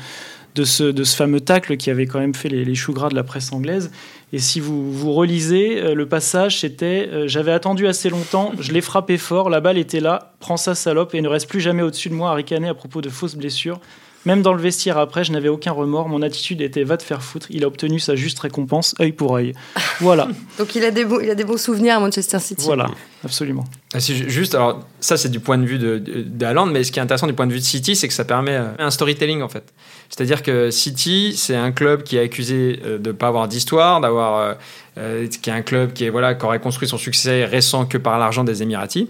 de 0.55 0.65
ce, 0.65 0.85
de 0.85 1.05
ce 1.05 1.17
fameux 1.17 1.41
tacle 1.41 1.77
qui 1.77 1.91
avait 1.91 2.07
quand 2.07 2.19
même 2.19 2.35
fait 2.35 2.49
les, 2.49 2.65
les 2.65 2.75
choux 2.75 2.93
gras 2.93 3.09
de 3.09 3.15
la 3.15 3.23
presse 3.23 3.53
anglaise. 3.53 3.91
Et 4.33 4.39
si 4.39 4.61
vous, 4.61 4.93
vous 4.93 5.13
relisez, 5.13 5.81
euh, 5.81 5.95
le 5.95 6.07
passage, 6.07 6.61
c'était 6.61 7.09
euh, 7.13 7.27
J'avais 7.27 7.53
attendu 7.53 7.87
assez 7.87 8.11
longtemps, 8.11 8.53
je 8.61 8.73
l'ai 8.73 8.81
frappé 8.81 9.19
fort, 9.19 9.51
la 9.51 9.61
balle 9.61 9.79
était 9.79 10.01
là, 10.01 10.33
prends 10.39 10.57
ça, 10.57 10.75
salope, 10.75 11.15
et 11.15 11.21
ne 11.21 11.29
reste 11.29 11.49
plus 11.49 11.61
jamais 11.61 11.83
au-dessus 11.83 12.11
de 12.11 12.15
moi 12.15 12.31
à 12.31 12.35
ricaner 12.35 12.69
à 12.69 12.75
propos 12.75 13.01
de 13.01 13.09
fausses 13.09 13.35
blessures. 13.35 13.81
Même 14.27 14.43
dans 14.43 14.53
le 14.53 14.61
vestiaire 14.61 14.99
après, 14.99 15.25
je 15.25 15.33
n'avais 15.33 15.49
aucun 15.49 15.73
remords. 15.73 16.09
Mon 16.09 16.21
attitude 16.21 16.61
était 16.61 16.85
va 16.85 16.99
te 16.99 17.03
faire 17.03 17.23
foutre. 17.23 17.47
Il 17.51 17.65
a 17.65 17.67
obtenu 17.67 17.99
sa 17.99 18.17
juste 18.17 18.39
récompense, 18.39 18.95
œil 19.01 19.13
pour 19.13 19.37
œil. 19.37 19.55
Voilà. 20.01 20.29
Donc 20.59 20.75
il 20.75 20.85
a, 20.85 20.91
des 20.91 21.05
il 21.23 21.31
a 21.31 21.35
des 21.35 21.45
bons 21.45 21.61
souvenirs 21.61 21.97
à 21.97 22.01
Manchester 22.01 22.39
City. 22.39 22.65
Voilà, 22.65 22.87
absolument. 23.23 23.67
Ah, 23.93 23.99
juste, 23.99 24.55
alors 24.55 24.81
ça 24.99 25.19
c'est 25.19 25.29
du 25.29 25.41
point 25.41 25.59
de 25.59 25.67
vue 25.67 25.79
de, 25.79 25.99
de, 25.99 26.71
mais 26.71 26.85
ce 26.85 26.93
qui 26.93 26.99
est 26.99 27.03
intéressant 27.03 27.27
du 27.27 27.35
point 27.35 27.47
de 27.47 27.53
vue 27.53 27.59
de 27.59 27.65
City, 27.65 27.95
c'est 27.95 28.09
que 28.09 28.15
ça 28.15 28.25
permet 28.25 28.57
euh, 28.57 28.69
un 28.79 28.91
storytelling 28.91 29.43
en 29.43 29.49
fait. 29.51 29.75
C'est-à-dire 30.09 30.43
que 30.43 30.71
City, 30.71 31.35
c'est 31.37 31.55
un 31.55 31.71
club 31.71 32.03
qui 32.03 32.17
est 32.17 32.23
accusé 32.23 32.81
euh, 32.85 32.99
de 32.99 33.09
ne 33.09 33.13
pas 33.13 33.29
avoir 33.29 33.47
d'histoire, 33.47 34.01
d'avoir, 34.01 34.57
euh, 34.97 35.27
qui 35.27 35.51
est 35.51 35.53
un 35.53 35.63
club 35.63 35.93
qui 35.93 36.05
est 36.05 36.11
voilà, 36.11 36.35
qui 36.35 36.45
aurait 36.47 36.61
construit 36.61 36.89
son 36.89 36.99
succès 36.99 37.45
récent 37.45 37.85
que 37.85 37.99
par 37.99 38.19
l'argent 38.19 38.45
des 38.45 38.63
Émiratis. 38.63 39.07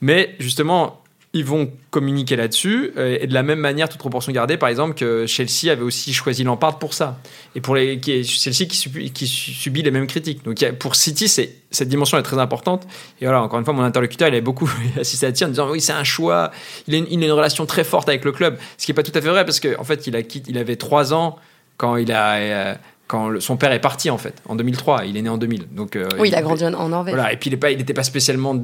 Mais 0.00 0.34
justement, 0.38 0.99
ils 1.32 1.44
vont 1.44 1.70
communiquer 1.90 2.34
là-dessus 2.34 2.92
euh, 2.96 3.18
et 3.20 3.28
de 3.28 3.34
la 3.34 3.44
même 3.44 3.60
manière, 3.60 3.88
toute 3.88 4.00
proportion 4.00 4.32
gardée, 4.32 4.56
par 4.56 4.68
exemple, 4.68 4.94
que 4.94 5.26
Chelsea 5.26 5.70
avait 5.70 5.82
aussi 5.82 6.12
choisi 6.12 6.42
Lampard 6.42 6.80
pour 6.80 6.92
ça. 6.92 7.18
Et 7.54 7.60
pour 7.60 7.76
les, 7.76 8.00
qui 8.00 8.24
Chelsea 8.24 8.66
qui 8.68 8.76
subit, 8.76 9.12
qui 9.12 9.28
subit 9.28 9.82
les 9.82 9.92
mêmes 9.92 10.08
critiques. 10.08 10.44
Donc 10.44 10.58
pour 10.80 10.96
City, 10.96 11.28
c'est, 11.28 11.54
cette 11.70 11.88
dimension 11.88 12.18
est 12.18 12.22
très 12.22 12.38
importante. 12.38 12.84
Et 13.20 13.26
voilà, 13.26 13.42
encore 13.42 13.60
une 13.60 13.64
fois, 13.64 13.74
mon 13.74 13.84
interlocuteur, 13.84 14.26
il 14.26 14.32
avait 14.32 14.40
beaucoup 14.40 14.68
assisté 15.00 15.26
à 15.26 15.34
ça 15.34 15.46
en 15.46 15.50
disant 15.50 15.70
oui, 15.70 15.80
c'est 15.80 15.92
un 15.92 16.04
choix. 16.04 16.50
Il 16.88 16.94
a, 16.94 16.98
une, 16.98 17.06
il 17.08 17.22
a, 17.22 17.26
une, 17.26 17.32
relation 17.32 17.64
très 17.64 17.84
forte 17.84 18.08
avec 18.08 18.24
le 18.24 18.32
club. 18.32 18.58
Ce 18.76 18.84
qui 18.84 18.90
n'est 18.90 18.96
pas 18.96 19.04
tout 19.04 19.16
à 19.16 19.20
fait 19.20 19.28
vrai 19.28 19.44
parce 19.44 19.60
qu'en 19.60 19.80
en 19.80 19.84
fait, 19.84 20.08
il, 20.08 20.16
a, 20.16 20.20
il 20.48 20.58
avait 20.58 20.76
trois 20.76 21.14
ans 21.14 21.36
quand 21.76 21.96
il 21.96 22.10
a. 22.10 22.34
Euh, 22.34 22.74
quand 23.06 23.40
son 23.40 23.56
père 23.56 23.72
est 23.72 23.80
parti 23.80 24.08
en 24.08 24.18
fait 24.18 24.40
en 24.46 24.54
2003 24.54 25.04
il 25.04 25.16
est 25.16 25.22
né 25.22 25.28
en 25.28 25.36
2000 25.36 25.66
donc 25.72 25.96
euh, 25.96 26.06
oui 26.20 26.28
il, 26.28 26.34
a 26.36 26.42
grandi 26.42 26.64
en 26.64 26.88
Norvège 26.88 27.12
voilà 27.12 27.32
et 27.32 27.36
puis 27.36 27.50
il 27.50 27.76
n'était 27.76 27.92
pas, 27.92 28.02
pas 28.02 28.04
spécialement 28.04 28.54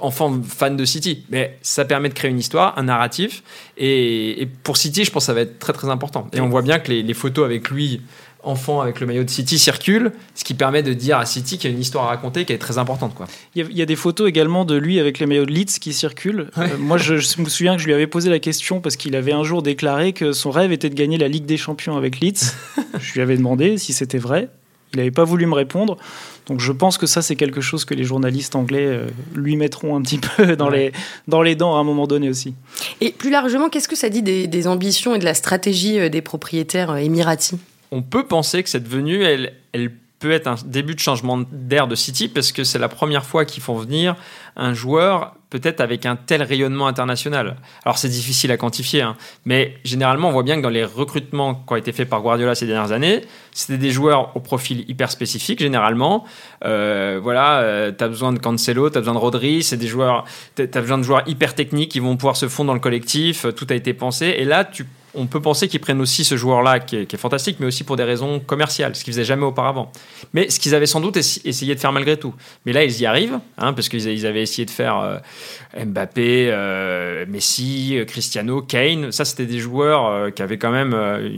enfant 0.00 0.40
fan 0.42 0.76
de 0.76 0.84
City. 0.84 1.24
Mais 1.30 1.58
ça 1.62 1.84
permet 1.84 2.08
de 2.08 2.14
créer 2.14 2.30
une 2.30 2.38
histoire, 2.38 2.78
un 2.78 2.84
narratif. 2.84 3.42
Et, 3.76 4.48
pour 4.62 4.76
City, 4.76 5.04
je 5.04 5.10
pense 5.10 5.24
que 5.24 5.26
ça 5.26 5.34
va 5.34 5.42
être 5.42 5.58
très 5.58 5.72
très 5.72 5.88
important. 5.88 6.26
Et 6.32 6.40
on 6.40 6.48
voit 6.48 6.62
bien 6.62 6.78
que 6.78 6.92
les, 6.92 7.14
photos 7.14 7.44
avec 7.44 7.70
lui 7.70 8.00
enfant 8.42 8.80
avec 8.80 9.00
le 9.00 9.06
maillot 9.06 9.24
de 9.24 9.28
City 9.28 9.58
circulent, 9.58 10.12
ce 10.34 10.44
qui 10.44 10.54
permet 10.54 10.82
de 10.82 10.94
dire 10.94 11.18
à 11.18 11.26
City 11.26 11.58
qu'il 11.58 11.68
y 11.68 11.72
a 11.72 11.76
une 11.76 11.82
histoire 11.82 12.04
à 12.04 12.08
raconter 12.08 12.46
qui 12.46 12.54
est 12.54 12.58
très 12.58 12.78
importante. 12.78 13.14
Quoi. 13.14 13.26
Il, 13.54 13.76
y 13.76 13.82
a, 13.82 13.86
des 13.86 13.96
photos 13.96 14.30
également 14.30 14.64
de 14.64 14.76
lui 14.76 14.98
avec 14.98 15.18
le 15.18 15.26
maillot 15.26 15.44
de 15.44 15.52
Leeds 15.52 15.78
qui 15.78 15.92
circulent. 15.92 16.50
Euh, 16.56 16.68
moi, 16.78 16.96
je, 16.96 17.14
me 17.40 17.48
souviens 17.48 17.76
que 17.76 17.82
je 17.82 17.86
lui 17.86 17.92
avais 17.92 18.06
posé 18.06 18.30
la 18.30 18.38
question 18.38 18.80
parce 18.80 18.96
qu'il 18.96 19.14
avait 19.14 19.32
un 19.32 19.44
jour 19.44 19.62
déclaré 19.62 20.14
que 20.14 20.32
son 20.32 20.50
rêve 20.50 20.72
était 20.72 20.88
de 20.88 20.94
gagner 20.94 21.18
la 21.18 21.28
Ligue 21.28 21.44
des 21.44 21.58
Champions 21.58 21.96
avec 21.98 22.20
Leeds. 22.20 22.54
je 22.98 23.12
lui 23.12 23.20
avais 23.20 23.36
demandé 23.36 23.76
si 23.76 23.92
c'était 23.92 24.18
vrai. 24.18 24.48
Il 24.92 24.98
n'avait 24.98 25.10
pas 25.10 25.24
voulu 25.24 25.46
me 25.46 25.54
répondre. 25.54 25.96
Donc 26.46 26.60
je 26.60 26.72
pense 26.72 26.98
que 26.98 27.06
ça, 27.06 27.22
c'est 27.22 27.36
quelque 27.36 27.60
chose 27.60 27.84
que 27.84 27.94
les 27.94 28.04
journalistes 28.04 28.56
anglais 28.56 28.86
euh, 28.86 29.06
lui 29.34 29.56
mettront 29.56 29.96
un 29.96 30.02
petit 30.02 30.18
peu 30.36 30.56
dans, 30.56 30.68
les, 30.68 30.92
dans 31.28 31.42
les 31.42 31.54
dents 31.54 31.76
à 31.76 31.80
un 31.80 31.84
moment 31.84 32.06
donné 32.06 32.28
aussi. 32.28 32.54
Et 33.00 33.12
plus 33.12 33.30
largement, 33.30 33.68
qu'est-ce 33.68 33.88
que 33.88 33.96
ça 33.96 34.08
dit 34.08 34.22
des, 34.22 34.66
ambitions 34.66 35.14
et 35.14 35.18
de 35.18 35.24
la 35.24 35.34
stratégie 35.34 35.98
euh, 35.98 36.08
des 36.08 36.22
propriétaires 36.22 36.90
euh, 36.90 36.96
émiratis 36.96 37.54
On 37.92 38.02
peut 38.02 38.26
penser 38.26 38.62
que 38.62 38.68
cette 38.68 38.88
venue, 38.88 39.22
elle, 39.22 39.52
elle 39.72 39.92
peut 40.18 40.32
être 40.32 40.48
un 40.48 40.56
début 40.64 40.94
de 40.94 41.00
changement 41.00 41.38
d'air 41.52 41.88
de 41.88 41.94
City 41.94 42.28
parce 42.28 42.52
que 42.52 42.64
c'est 42.64 42.78
la 42.78 42.88
première 42.88 43.24
fois 43.24 43.44
qu'ils 43.44 43.62
font 43.62 43.76
venir 43.76 44.16
un 44.56 44.74
joueur 44.74 45.34
peut-être 45.50 45.80
avec 45.80 46.06
un 46.06 46.16
tel 46.16 46.42
rayonnement 46.42 46.86
international. 46.86 47.56
Alors 47.84 47.98
c'est 47.98 48.08
difficile 48.08 48.50
à 48.52 48.56
quantifier, 48.56 49.02
hein, 49.02 49.16
mais 49.44 49.74
généralement 49.84 50.28
on 50.28 50.32
voit 50.32 50.44
bien 50.44 50.56
que 50.56 50.62
dans 50.62 50.70
les 50.70 50.84
recrutements 50.84 51.54
qui 51.54 51.72
ont 51.72 51.76
été 51.76 51.92
faits 51.92 52.08
par 52.08 52.22
Guardiola 52.22 52.54
ces 52.54 52.66
dernières 52.66 52.92
années, 52.92 53.22
c'était 53.52 53.78
des 53.78 53.90
joueurs 53.90 54.34
au 54.36 54.40
profil 54.40 54.84
hyper 54.88 55.10
spécifique 55.10 55.58
généralement. 55.58 56.24
Euh, 56.64 57.18
voilà, 57.22 57.60
euh, 57.60 57.92
tu 57.96 58.02
as 58.02 58.08
besoin 58.08 58.32
de 58.32 58.38
Cancelo, 58.38 58.90
tu 58.90 58.96
as 58.96 59.00
besoin 59.00 59.14
de 59.14 59.18
Rodri, 59.18 59.62
c'est 59.62 59.76
des 59.76 59.88
joueurs, 59.88 60.24
tu 60.56 60.62
as 60.62 60.80
besoin 60.80 60.98
de 60.98 61.02
joueurs 61.02 61.22
hyper 61.26 61.54
techniques 61.54 61.90
qui 61.90 62.00
vont 62.00 62.16
pouvoir 62.16 62.36
se 62.36 62.48
fondre 62.48 62.68
dans 62.68 62.74
le 62.74 62.80
collectif, 62.80 63.46
tout 63.56 63.66
a 63.70 63.74
été 63.74 63.92
pensé, 63.92 64.26
et 64.38 64.44
là 64.44 64.64
tu 64.64 64.86
on 65.14 65.26
peut 65.26 65.40
penser 65.40 65.68
qu'ils 65.68 65.80
prennent 65.80 66.00
aussi 66.00 66.24
ce 66.24 66.36
joueur-là 66.36 66.80
qui, 66.80 66.96
est 66.96 67.16
fantastique, 67.16 67.56
mais 67.60 67.66
aussi 67.66 67.84
pour 67.84 67.96
des 67.96 68.04
raisons 68.04 68.40
commerciales, 68.40 68.94
ce 68.94 69.04
qu'ils 69.04 69.12
faisaient 69.12 69.24
jamais 69.24 69.44
auparavant. 69.44 69.90
Mais 70.34 70.50
ce 70.50 70.60
qu'ils 70.60 70.74
avaient 70.74 70.86
sans 70.86 71.00
doute 71.00 71.16
essayé 71.16 71.74
de 71.74 71.80
faire 71.80 71.92
malgré 71.92 72.16
tout. 72.16 72.34
Mais 72.64 72.72
là, 72.72 72.84
ils 72.84 73.00
y 73.00 73.06
arrivent, 73.06 73.40
hein, 73.58 73.72
parce 73.72 73.88
qu'ils 73.88 74.26
avaient 74.26 74.42
essayé 74.42 74.64
de 74.64 74.70
faire 74.70 74.98
euh, 74.98 75.18
Mbappé, 75.84 76.48
euh, 76.50 77.24
Messi, 77.28 77.98
Cristiano, 78.06 78.62
Kane. 78.62 79.10
Ça, 79.10 79.24
c'était 79.24 79.46
des 79.46 79.58
joueurs 79.58 80.06
euh, 80.06 80.30
qui 80.30 80.42
avaient 80.42 80.58
quand 80.58 80.70
même 80.70 80.96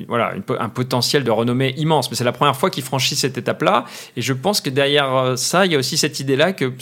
voilà, 0.09 0.35
un 0.59 0.69
potentiel 0.69 1.25
de 1.25 1.31
renommée 1.31 1.75
immense. 1.77 2.11
Mais 2.11 2.17
c'est 2.17 2.25
la 2.25 2.33
première 2.33 2.57
fois 2.57 2.71
qu'ils 2.71 2.85
franchissent 2.85 3.21
cette 3.21 3.39
étape-là. 3.39 3.85
Et 4.17 4.23
je 4.23 4.33
pense 4.33 4.61
que 4.61 4.71
derrière 4.71 5.35
ça, 5.37 5.67
il 5.67 5.73
y 5.73 5.75
a 5.75 5.79
aussi 5.79 5.97
cette 5.97 6.21
idée-là 6.21 6.53
que 6.53 6.73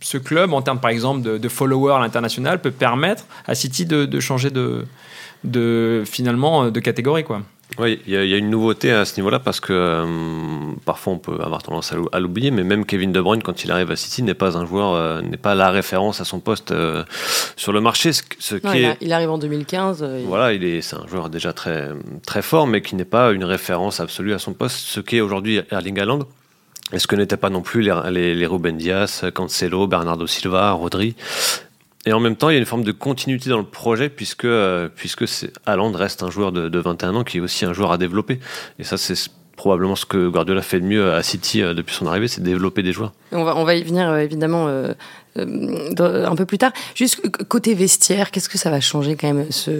ce 0.00 0.18
club, 0.18 0.52
en 0.52 0.62
termes 0.62 0.80
par 0.80 0.90
exemple 0.90 1.22
de, 1.22 1.38
de 1.38 1.48
followers 1.48 1.94
à 1.94 2.00
l'international, 2.00 2.60
peut 2.60 2.70
permettre 2.70 3.24
à 3.46 3.54
City 3.54 3.86
de 3.86 4.20
changer 4.20 4.50
de 4.50 4.84
de 5.46 6.02
finalement 6.04 6.64
euh, 6.64 6.70
de 6.70 6.80
catégorie 6.80 7.24
quoi. 7.24 7.42
Oui, 7.78 8.00
il 8.06 8.14
y, 8.14 8.32
a 8.32 8.36
une 8.38 8.48
nouveauté 8.48 8.90
à 8.90 9.04
ce 9.04 9.20
niveau-là 9.20 9.38
parce 9.38 9.60
que 9.60 9.72
euh, 9.72 10.06
parfois 10.86 11.12
on 11.12 11.18
peut 11.18 11.36
avoir 11.42 11.62
tendance 11.62 11.92
à 12.12 12.20
l'oublier, 12.20 12.50
mais 12.50 12.64
même 12.64 12.86
Kevin 12.86 13.12
De 13.12 13.20
Bruyne, 13.20 13.42
quand 13.42 13.64
il 13.64 13.72
arrive 13.72 13.90
à 13.90 13.96
City, 13.96 14.22
n'est 14.22 14.34
pas 14.34 14.56
un 14.56 14.64
joueur, 14.64 14.94
euh, 14.94 15.20
n'est 15.20 15.36
pas 15.36 15.54
la 15.54 15.70
référence 15.70 16.22
à 16.22 16.24
son 16.24 16.40
poste 16.40 16.72
sur 17.56 17.72
le 17.72 17.80
marché. 17.82 18.12
Ce, 18.12 18.54
qui 18.54 18.86
il, 19.02 19.12
arrive 19.12 19.30
en 19.30 19.36
2015. 19.36 20.22
Voilà, 20.26 20.54
il 20.54 20.64
est, 20.64 20.80
c'est 20.80 20.96
un 20.96 21.06
joueur 21.06 21.28
déjà 21.28 21.52
très, 21.52 21.90
très 22.24 22.40
fort, 22.40 22.66
mais 22.66 22.80
qui 22.80 22.94
n'est 22.94 23.04
pas 23.04 23.32
une 23.32 23.44
référence 23.44 24.00
absolue 24.00 24.32
à 24.32 24.38
son 24.38 24.54
poste. 24.54 24.78
Ce 24.78 25.00
qui 25.00 25.18
est 25.18 25.20
aujourd'hui 25.20 25.60
Erling 25.70 25.98
Haaland, 25.98 26.20
et 26.92 26.98
ce 26.98 27.06
que 27.06 27.16
n'étaient 27.16 27.36
pas 27.36 27.50
non 27.50 27.62
plus 27.62 27.82
les, 27.82 27.92
les, 28.10 28.34
les 28.34 28.46
Ruben 28.46 28.78
Dias, 28.78 29.24
Cancelo, 29.34 29.86
Bernardo 29.86 30.26
Silva, 30.26 30.70
Rodri? 30.70 31.14
Et 32.06 32.12
en 32.12 32.20
même 32.20 32.36
temps, 32.36 32.48
il 32.50 32.54
y 32.54 32.56
a 32.56 32.60
une 32.60 32.66
forme 32.66 32.84
de 32.84 32.92
continuité 32.92 33.50
dans 33.50 33.58
le 33.58 33.64
projet 33.64 34.08
puisque, 34.08 34.44
euh, 34.44 34.88
puisque 34.94 35.24
reste 35.66 36.22
un 36.22 36.30
joueur 36.30 36.52
de, 36.52 36.78
21 36.78 37.16
ans 37.16 37.24
qui 37.24 37.38
est 37.38 37.40
aussi 37.40 37.64
un 37.64 37.72
joueur 37.72 37.90
à 37.90 37.98
développer. 37.98 38.38
Et 38.78 38.84
ça, 38.84 38.96
c'est 38.96 39.16
probablement 39.56 39.96
ce 39.96 40.06
que 40.06 40.28
Guardiola 40.28 40.62
fait 40.62 40.80
de 40.80 40.84
mieux 40.84 41.12
à 41.12 41.22
City 41.22 41.62
euh, 41.62 41.74
depuis 41.74 41.94
son 41.94 42.06
arrivée, 42.06 42.28
c'est 42.28 42.42
développer 42.42 42.82
des 42.82 42.92
joueurs. 42.92 43.12
On 43.32 43.42
va, 43.42 43.56
on 43.56 43.64
va 43.64 43.74
y 43.74 43.82
venir 43.82 44.08
euh, 44.08 44.18
évidemment 44.18 44.68
un 45.36 46.36
peu 46.36 46.46
plus 46.46 46.58
tard. 46.58 46.72
Juste 46.94 47.20
côté 47.48 47.74
vestiaire, 47.74 48.30
qu'est-ce 48.30 48.48
que 48.48 48.58
ça 48.58 48.70
va 48.70 48.80
changer 48.80 49.16
quand 49.16 49.32
même 49.32 49.50
ce 49.50 49.70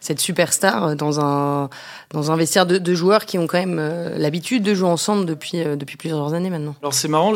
cette 0.00 0.18
superstar 0.18 0.96
dans 0.96 1.20
un, 1.20 1.68
dans 2.12 2.32
un 2.32 2.36
vestiaire 2.36 2.66
de, 2.66 2.94
joueurs 2.94 3.26
qui 3.26 3.38
ont 3.38 3.46
quand 3.46 3.58
même 3.58 3.78
euh, 3.78 4.16
l'habitude 4.18 4.62
de 4.62 4.74
jouer 4.74 4.88
ensemble 4.88 5.26
depuis, 5.26 5.60
euh, 5.60 5.76
depuis 5.76 5.96
plusieurs 5.96 6.32
années 6.32 6.50
maintenant. 6.50 6.74
Alors 6.80 6.94
c'est 6.94 7.08
marrant. 7.08 7.34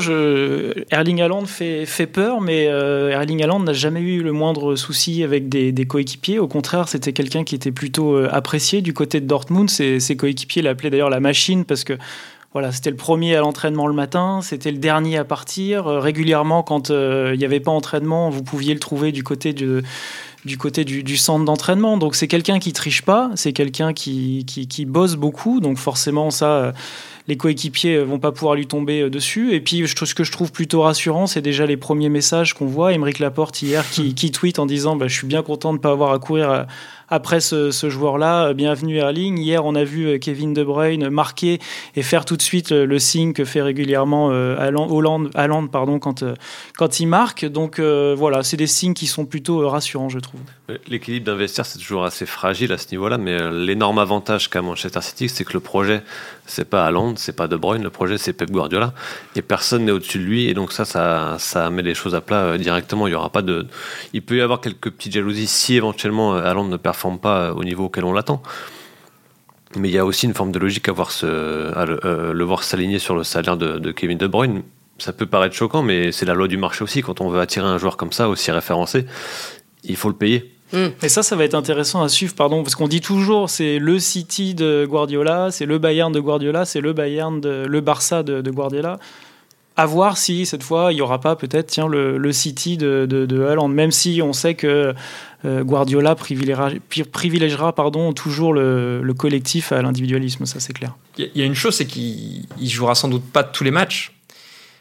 Erling 0.90 1.20
Haaland 1.20 1.44
fait, 1.44 2.06
peur, 2.06 2.40
mais 2.40 2.66
euh, 2.68 3.10
Erling 3.10 3.42
Haaland 3.42 3.60
n'a 3.60 3.74
jamais 3.74 4.00
eu 4.00 4.22
le 4.22 4.32
moindre 4.32 4.76
souci 4.76 5.22
avec 5.22 5.48
des, 5.48 5.86
coéquipiers. 5.86 6.38
Au 6.38 6.48
contraire, 6.48 6.88
c'était 6.88 7.12
quelqu'un 7.12 7.44
qui 7.44 7.54
était 7.54 7.70
plutôt 7.70 8.16
apprécié 8.16 8.80
du 8.80 8.94
côté 8.94 9.20
de 9.20 9.26
Dortmund. 9.26 9.68
Ses, 9.68 10.00
ses 10.00 10.16
coéquipiers 10.16 10.62
l'appelaient 10.62 10.90
d'ailleurs 10.90 11.10
la 11.10 11.20
machine 11.20 11.66
parce 11.66 11.84
que 11.84 11.92
voilà, 12.54 12.72
c'était 12.72 12.90
le 12.90 12.96
premier 12.96 13.36
à 13.36 13.40
l'entraînement 13.40 13.86
le 13.86 13.92
matin, 13.92 14.40
c'était 14.40 14.70
le 14.70 14.78
dernier 14.78 15.18
à 15.18 15.24
partir. 15.24 15.86
régulièrement, 15.86 16.62
quand 16.62 16.88
il 16.88 17.36
n'y 17.36 17.44
avait 17.44 17.60
pas 17.60 17.72
entraînement, 17.72 18.30
vous 18.30 18.42
pouviez 18.42 18.72
le 18.72 18.80
trouver 18.80 19.12
du 19.12 19.22
côté 19.22 19.52
de 19.52 19.82
du 20.44 20.58
côté 20.58 20.84
du, 20.84 21.16
centre 21.16 21.44
d'entraînement. 21.44 21.96
Donc 21.96 22.14
c'est 22.14 22.28
quelqu'un 22.28 22.58
qui 22.58 22.72
triche 22.72 23.02
pas, 23.02 23.30
c'est 23.34 23.52
quelqu'un 23.52 23.92
qui, 23.92 24.44
qui, 24.46 24.84
bosse 24.84 25.16
beaucoup. 25.16 25.60
Donc 25.60 25.78
forcément 25.78 26.30
ça, 26.30 26.46
euh, 26.46 26.72
les 27.28 27.36
coéquipiers 27.36 27.98
vont 27.98 28.18
pas 28.18 28.32
pouvoir 28.32 28.54
lui 28.54 28.66
tomber 28.66 29.02
euh, 29.02 29.10
dessus. 29.10 29.54
Et 29.54 29.60
puis 29.60 29.86
ce 29.86 30.14
que 30.14 30.24
je 30.24 30.32
trouve 30.32 30.52
plutôt 30.52 30.82
rassurant, 30.82 31.26
c'est 31.26 31.42
déjà 31.42 31.66
les 31.66 31.76
premiers 31.76 32.10
messages 32.10 32.54
qu'on 32.54 32.66
voit. 32.66 32.92
Émeric 32.92 33.18
Laporte 33.18 33.62
hier 33.62 33.88
qui, 33.88 34.14
qui 34.14 34.30
tweet 34.30 34.58
en 34.58 34.66
disant 34.66 34.96
bah, 34.96 35.08
je 35.08 35.14
suis 35.14 35.26
bien 35.26 35.42
content 35.42 35.72
de 35.72 35.78
ne 35.78 35.82
pas 35.82 35.90
avoir 35.90 36.12
à 36.12 36.18
courir 36.18 36.66
après 37.14 37.40
ce, 37.40 37.70
joueur-là. 37.88 38.54
Bienvenue 38.54 38.96
Erling. 38.96 39.38
Hier, 39.38 39.64
on 39.64 39.76
a 39.76 39.84
vu 39.84 40.06
euh, 40.06 40.18
Kevin 40.18 40.52
De 40.52 40.64
Bruyne 40.64 41.10
marquer 41.10 41.60
et 41.94 42.02
faire 42.02 42.24
tout 42.24 42.36
de 42.36 42.42
suite 42.42 42.72
euh, 42.72 42.86
le 42.86 42.98
signe 42.98 43.32
que 43.32 43.44
fait 43.44 43.62
régulièrement 43.62 44.30
euh, 44.32 44.56
Hollande, 44.72 45.30
pardon, 45.70 46.00
quand, 46.00 46.24
quand 46.76 47.00
il 47.00 47.06
marque. 47.06 47.44
Donc 47.44 47.78
voilà, 47.78 48.42
c'est 48.42 48.56
des 48.56 48.66
signes 48.66 48.94
qui 48.94 49.06
sont 49.06 49.26
plutôt 49.26 49.68
rassurants, 49.68 50.08
je 50.08 50.18
trouve. 50.18 50.40
L'équilibre 50.88 51.26
d'investir, 51.26 51.64
c'est 51.64 51.78
toujours 51.78 52.04
assez 52.04 52.26
fragile 52.26 52.72
à 52.72 52.78
ce 52.78 52.90
niveau-là, 52.90 53.16
mais 53.16 53.38
l'énorme 53.52 53.98
avantage 53.98 54.50
qu'a 54.50 54.62
Manchester 54.62 55.00
City, 55.02 55.28
c'est 55.28 55.44
que 55.44 55.52
le 55.52 55.60
projet, 55.60 56.02
c'est 56.46 56.68
pas 56.68 56.88
Hollande, 56.88 57.18
c'est 57.18 57.36
pas 57.36 57.46
De 57.46 57.56
Bruyne, 57.56 57.82
le 57.82 57.90
projet, 57.90 58.18
c'est 58.18 58.32
Pep 58.32 58.50
Guardiola, 58.50 58.92
et 59.36 59.42
personne 59.42 59.84
n'est 59.84 59.92
au-dessus 59.92 60.18
de 60.18 60.24
lui, 60.24 60.46
et 60.48 60.54
donc 60.54 60.72
ça, 60.72 60.84
ça, 60.84 61.36
ça 61.38 61.70
met 61.70 61.82
les 61.82 61.94
choses 61.94 62.14
à 62.14 62.20
plat 62.20 62.56
directement. 62.58 63.06
Il 63.06 63.12
y 63.12 63.14
aura 63.14 63.30
pas 63.30 63.42
de, 63.42 63.66
il 64.12 64.22
peut 64.22 64.36
y 64.36 64.40
avoir 64.40 64.60
quelques 64.60 64.90
petites 64.90 65.12
jalousies 65.12 65.46
si 65.46 65.76
éventuellement 65.76 66.30
Hollande 66.30 66.70
ne 66.70 66.76
performe 66.76 67.03
pas 67.12 67.52
au 67.52 67.64
niveau 67.64 67.84
auquel 67.84 68.04
on 68.04 68.12
l'attend. 68.12 68.42
Mais 69.76 69.88
il 69.88 69.94
y 69.94 69.98
a 69.98 70.04
aussi 70.04 70.26
une 70.26 70.34
forme 70.34 70.52
de 70.52 70.58
logique 70.58 70.88
à, 70.88 70.92
voir 70.92 71.10
ce, 71.10 71.26
euh, 71.26 72.32
le, 72.32 72.44
voir 72.44 72.62
s'aligner 72.62 72.98
sur 72.98 73.16
le 73.16 73.24
salaire 73.24 73.56
de, 73.56 73.92
Kevin 73.92 74.18
De 74.18 74.26
Bruyne. 74.26 74.62
Ça 74.98 75.12
peut 75.12 75.26
paraître 75.26 75.54
choquant, 75.54 75.82
mais 75.82 76.12
c'est 76.12 76.26
la 76.26 76.34
loi 76.34 76.46
du 76.46 76.56
marché 76.56 76.84
aussi. 76.84 77.02
Quand 77.02 77.20
on 77.20 77.28
veut 77.28 77.40
attirer 77.40 77.66
un 77.66 77.78
joueur 77.78 77.96
comme 77.96 78.12
ça, 78.12 78.28
aussi 78.28 78.50
référencé, 78.52 79.06
il 79.82 79.96
faut 79.96 80.08
le 80.08 80.14
payer. 80.14 80.52
Hmm. 80.72 80.88
Et 81.02 81.08
ça, 81.08 81.22
ça 81.22 81.34
va 81.34 81.44
être 81.44 81.54
intéressant 81.54 82.02
à 82.02 82.08
suivre, 82.08 82.34
pardon, 82.34 82.62
parce 82.62 82.76
qu'on 82.76 82.88
dit 82.88 83.00
toujours 83.00 83.50
c'est 83.50 83.78
le 83.78 83.98
City 83.98 84.54
de 84.54 84.86
Guardiola, 84.88 85.50
c'est 85.50 85.66
le 85.66 85.78
Bayern 85.78 86.12
de 86.12 86.20
Guardiola, 86.20 86.64
c'est 86.64 86.80
le 86.80 86.92
Bayern 86.92 87.40
de 87.40 87.66
le 87.68 87.80
Barça 87.80 88.22
de, 88.22 88.40
de 88.40 88.50
Guardiola 88.50 88.98
à 89.76 89.86
voir 89.86 90.16
si 90.16 90.46
cette 90.46 90.62
fois 90.62 90.92
il 90.92 90.96
n'y 90.96 91.00
aura 91.00 91.20
pas 91.20 91.36
peut-être 91.36 91.66
tiens 91.66 91.88
le, 91.88 92.32
City 92.32 92.76
de, 92.76 93.06
de, 93.06 93.26
de 93.26 93.66
même 93.68 93.90
si 93.90 94.20
on 94.22 94.32
sait 94.32 94.54
que 94.54 94.94
euh, 95.44 95.62
Guardiola 95.62 96.14
privilégiera, 96.14 96.70
privilégiera 97.12 97.74
pardon, 97.74 98.12
toujours 98.12 98.54
le, 98.54 99.02
le 99.02 99.14
collectif 99.14 99.72
à 99.72 99.82
l'individualisme, 99.82 100.46
ça 100.46 100.60
c'est 100.60 100.72
clair. 100.72 100.94
Il 101.18 101.30
y 101.34 101.42
a 101.42 101.44
une 101.44 101.54
chose, 101.54 101.74
c'est 101.74 101.86
qu'il 101.86 102.46
jouera 102.62 102.94
sans 102.94 103.08
doute 103.08 103.24
pas 103.24 103.44
tous 103.44 103.64
les 103.64 103.70
matchs. 103.70 104.12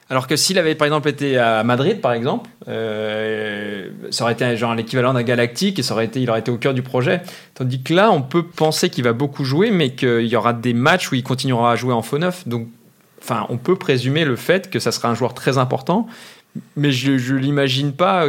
Alors 0.09 0.27
que 0.27 0.35
s'il 0.35 0.59
avait 0.59 0.75
par 0.75 0.85
exemple 0.85 1.09
été 1.09 1.38
à 1.38 1.63
Madrid, 1.63 2.00
par 2.00 2.13
exemple, 2.13 2.50
euh, 2.67 3.89
ça 4.12 4.23
aurait 4.23 4.33
été 4.33 4.55
genre 4.57 4.75
l'équivalent 4.75 5.13
d'un 5.13 5.23
galactique 5.23 5.79
et 5.79 5.83
ça 5.83 5.93
aurait 5.93 6.05
été, 6.05 6.21
il 6.21 6.29
aurait 6.29 6.41
été 6.41 6.51
au 6.51 6.57
cœur 6.57 6.73
du 6.73 6.81
projet. 6.81 7.21
Tandis 7.55 7.81
que 7.81 7.93
là, 7.93 8.12
on 8.12 8.21
peut 8.21 8.43
penser 8.43 8.89
qu'il 8.89 9.03
va 9.03 9.13
beaucoup 9.13 9.43
jouer, 9.43 9.71
mais 9.71 9.95
qu'il 9.95 10.27
y 10.27 10.35
aura 10.35 10.53
des 10.53 10.73
matchs 10.73 11.12
où 11.12 11.15
il 11.15 11.23
continuera 11.23 11.71
à 11.71 11.75
jouer 11.75 11.93
en 11.93 12.01
faux 12.01 12.19
neuf. 12.19 12.47
Donc 12.47 12.67
enfin, 13.23 13.45
on 13.49 13.57
peut 13.57 13.75
présumer 13.75 14.25
le 14.25 14.35
fait 14.35 14.69
que 14.69 14.79
ça 14.79 14.91
sera 14.91 15.09
un 15.09 15.15
joueur 15.15 15.33
très 15.33 15.57
important, 15.57 16.07
mais 16.75 16.91
je 16.91 17.11
ne 17.11 17.37
l'imagine 17.37 17.93
pas, 17.93 18.27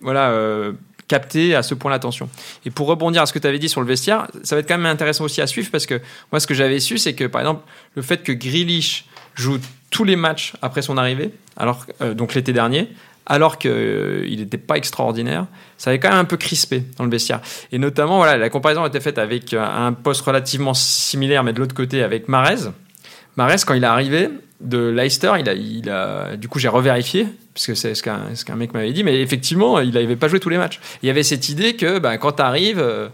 voilà, 0.00 0.30
euh, 0.30 0.72
capter 1.08 1.54
à 1.54 1.62
ce 1.62 1.74
point 1.74 1.90
l'attention. 1.90 2.28
Et 2.64 2.70
pour 2.70 2.86
rebondir 2.86 3.22
à 3.22 3.26
ce 3.26 3.32
que 3.32 3.38
tu 3.38 3.46
avais 3.46 3.58
dit 3.58 3.68
sur 3.68 3.80
le 3.80 3.86
vestiaire, 3.86 4.28
ça 4.44 4.54
va 4.54 4.60
être 4.60 4.68
quand 4.68 4.78
même 4.78 4.86
intéressant 4.86 5.24
aussi 5.24 5.40
à 5.40 5.46
suivre 5.46 5.70
parce 5.70 5.86
que 5.86 6.00
moi, 6.30 6.40
ce 6.40 6.46
que 6.46 6.54
j'avais 6.54 6.80
su, 6.80 6.98
c'est 6.98 7.14
que 7.14 7.24
par 7.24 7.40
exemple, 7.40 7.62
le 7.96 8.02
fait 8.02 8.22
que 8.22 8.32
Grealish 8.32 9.06
joue 9.34 9.58
tous 9.90 10.04
les 10.04 10.16
matchs 10.16 10.54
après 10.62 10.82
son 10.82 10.96
arrivée, 10.98 11.30
alors 11.56 11.86
euh, 12.00 12.14
donc 12.14 12.34
l'été 12.34 12.52
dernier, 12.52 12.88
alors 13.24 13.58
qu'il 13.58 13.70
euh, 13.72 14.36
n'était 14.36 14.58
pas 14.58 14.76
extraordinaire, 14.76 15.46
ça 15.78 15.90
avait 15.90 15.98
quand 15.98 16.10
même 16.10 16.18
un 16.18 16.24
peu 16.24 16.36
crispé 16.36 16.82
dans 16.98 17.04
le 17.04 17.10
vestiaire. 17.10 17.40
Et 17.72 17.78
notamment, 17.78 18.16
voilà, 18.18 18.36
la 18.36 18.50
comparaison 18.50 18.84
était 18.86 19.00
faite 19.00 19.18
avec 19.18 19.54
un 19.54 19.92
poste 19.92 20.22
relativement 20.22 20.74
similaire, 20.74 21.44
mais 21.44 21.52
de 21.52 21.60
l'autre 21.60 21.74
côté 21.74 22.02
avec 22.02 22.28
Marez, 22.28 22.70
Marès, 23.36 23.64
quand 23.64 23.74
il 23.74 23.82
est 23.82 23.86
arrivé, 23.86 24.28
de 24.62 24.88
Leicester. 24.88 25.32
Il 25.38 25.90
a, 25.90 26.36
du 26.36 26.48
coup, 26.48 26.58
j'ai 26.58 26.68
revérifié, 26.68 27.26
parce 27.54 27.66
que 27.66 27.74
c'est 27.74 27.94
ce 27.94 28.02
qu'un 28.02 28.28
qu'un 28.46 28.56
mec 28.56 28.72
m'avait 28.72 28.92
dit, 28.92 29.04
mais 29.04 29.20
effectivement, 29.20 29.80
il 29.80 29.92
n'avait 29.92 30.16
pas 30.16 30.28
joué 30.28 30.40
tous 30.40 30.48
les 30.48 30.58
matchs. 30.58 30.80
Il 31.02 31.06
y 31.06 31.10
avait 31.10 31.22
cette 31.22 31.48
idée 31.48 31.74
que 31.74 31.98
bah, 31.98 32.18
quand 32.18 32.32
tu 32.32 32.42
arrives, 32.42 32.78
euh, 32.78 33.08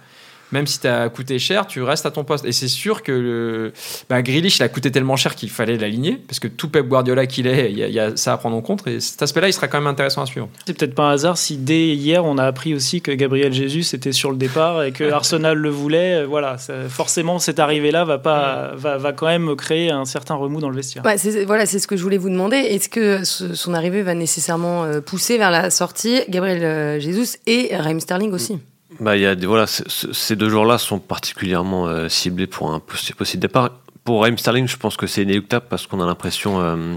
même 0.53 0.67
si 0.67 0.81
tu 0.81 0.87
as 0.87 1.09
coûté 1.09 1.39
cher, 1.39 1.67
tu 1.67 1.83
restes 1.83 2.07
à 2.07 2.11
ton 2.11 2.25
poste. 2.25 2.45
Et 2.45 2.53
c'est 2.53 2.69
sûr 2.69 3.03
que 3.03 3.13
le, 3.13 3.73
bah, 4.09 4.23
Grealish, 4.23 4.59
il 4.59 4.63
a 4.63 4.69
coûté 4.69 4.91
tellement 4.91 5.17
cher 5.17 5.35
qu'il 5.35 5.51
fallait 5.51 5.77
l'aligner, 5.77 6.21
parce 6.27 6.41
que 6.41 6.49
tout 6.49 6.69
Pep 6.69 6.87
Guardiola 6.87 7.27
qu'il 7.27 7.47
est, 7.47 7.71
il 7.71 7.79
y, 7.79 7.83
y, 7.83 8.01
a 8.01 8.17
ça 8.17 8.33
à 8.33 8.37
prendre 8.37 8.57
en 8.57 8.63
compte. 8.63 8.87
Et 8.87 9.01
cet 9.01 9.23
aspect-là, 9.23 9.49
il 9.49 9.53
sera 9.53 9.69
quand 9.69 9.79
même 9.79 9.87
intéressant 9.87 10.23
à 10.23 10.27
suivre. 10.27 10.49
C'est 10.67 10.77
peut-être 10.77 10.95
pas 10.95 11.05
un 11.05 11.13
hasard 11.13 11.39
si 11.39 11.57
dès 11.57 11.89
hier, 11.89 12.25
on 12.25 12.39
a 12.39 12.45
appris 12.45 12.75
aussi 12.75 13.01
que 13.01 13.11
Gabriel 13.13 13.53
Jesus 13.53 13.95
était 13.95 14.13
sur 14.13 14.31
le 14.31 14.37
départ 14.37 14.83
et 14.83 14.93
que 14.93 15.05
Arsenal 15.13 15.59
le 15.59 15.71
voulait. 15.71 16.25
Voilà, 16.25 16.59
ça, 16.59 16.89
forcément, 16.89 17.39
cette 17.39 17.59
arrivée-là 17.59 18.05
va, 18.05 18.19
pas, 18.19 18.73
va, 18.75 18.97
va 18.99 19.13
quand 19.13 19.27
même 19.27 19.55
créer 19.57 19.91
un 19.91 20.05
certain 20.05 20.35
remous 20.35 20.61
dans 20.61 20.71
le 20.71 20.77
vestiaire. 20.77 21.05
Ouais, 21.05 21.19
c'est, 21.19 21.45
voilà, 21.45 21.67
c'est 21.67 21.79
ce 21.79 21.87
que 21.87 21.97
je 21.97 22.03
voulais 22.03 22.19
vous 22.19 22.31
demander. 22.31 22.57
Est-ce 22.57 22.89
que 22.89 23.25
ce, 23.25 23.55
son 23.55 23.75
arrivée 23.75 24.03
va 24.03 24.15
nécessairement 24.15 24.85
euh, 24.85 25.01
pousser 25.01 25.39
vers 25.39 25.51
la 25.51 25.71
sortie 25.71 26.21
Gabriel 26.29 26.65
euh, 26.65 27.01
Jesus 27.01 27.39
et 27.47 27.75
Raheem 27.77 28.01
Sterling 28.01 28.33
aussi? 28.33 28.59
Bah, 29.01 29.17
y 29.17 29.27
a 29.27 29.35
des, 29.35 29.47
voilà, 29.47 29.67
ces 29.67 30.37
deux 30.37 30.49
joueurs-là 30.49 30.79
sont 30.79 30.99
particulièrement 30.99 31.87
euh, 31.87 32.09
ciblés 32.09 32.47
pour 32.47 32.73
un 32.73 32.81
possible 32.81 33.41
départ. 33.41 33.71
Pour 34.05 34.23
Raheem 34.23 34.39
Sterling, 34.39 34.67
je 34.67 34.77
pense 34.77 34.97
que 34.97 35.07
c'est 35.07 35.23
inéluctable 35.23 35.67
parce 35.69 35.87
qu'on 35.87 36.01
a 36.01 36.07
l'impression 36.07 36.61
euh, 36.61 36.97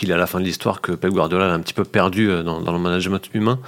qu'il 0.00 0.10
est 0.10 0.14
à 0.14 0.16
la 0.16 0.26
fin 0.26 0.40
de 0.40 0.44
l'histoire 0.44 0.80
que 0.80 0.92
Pep 0.92 1.12
Guardiola 1.12 1.48
l'a 1.48 1.52
un 1.52 1.60
petit 1.60 1.74
peu 1.74 1.84
perdu 1.84 2.30
euh, 2.30 2.42
dans, 2.42 2.72
le 2.72 2.78
management 2.78 3.20
humain 3.34 3.58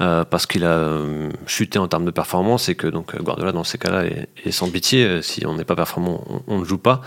euh, 0.00 0.24
parce 0.24 0.46
qu'il 0.46 0.64
a 0.64 0.70
euh, 0.70 1.30
chuté 1.46 1.80
en 1.80 1.88
termes 1.88 2.04
de 2.04 2.12
performance 2.12 2.68
et 2.68 2.76
que 2.76 2.86
donc 2.86 3.20
Guardiola 3.20 3.50
dans 3.50 3.64
ces 3.64 3.76
cas-là 3.76 4.04
est, 4.04 4.50
sans 4.52 4.70
pitié. 4.70 5.20
Si 5.22 5.44
on 5.46 5.56
n'est 5.56 5.64
pas 5.64 5.74
performant, 5.74 6.24
on, 6.46 6.60
ne 6.60 6.64
joue 6.64 6.78
pas. 6.78 7.00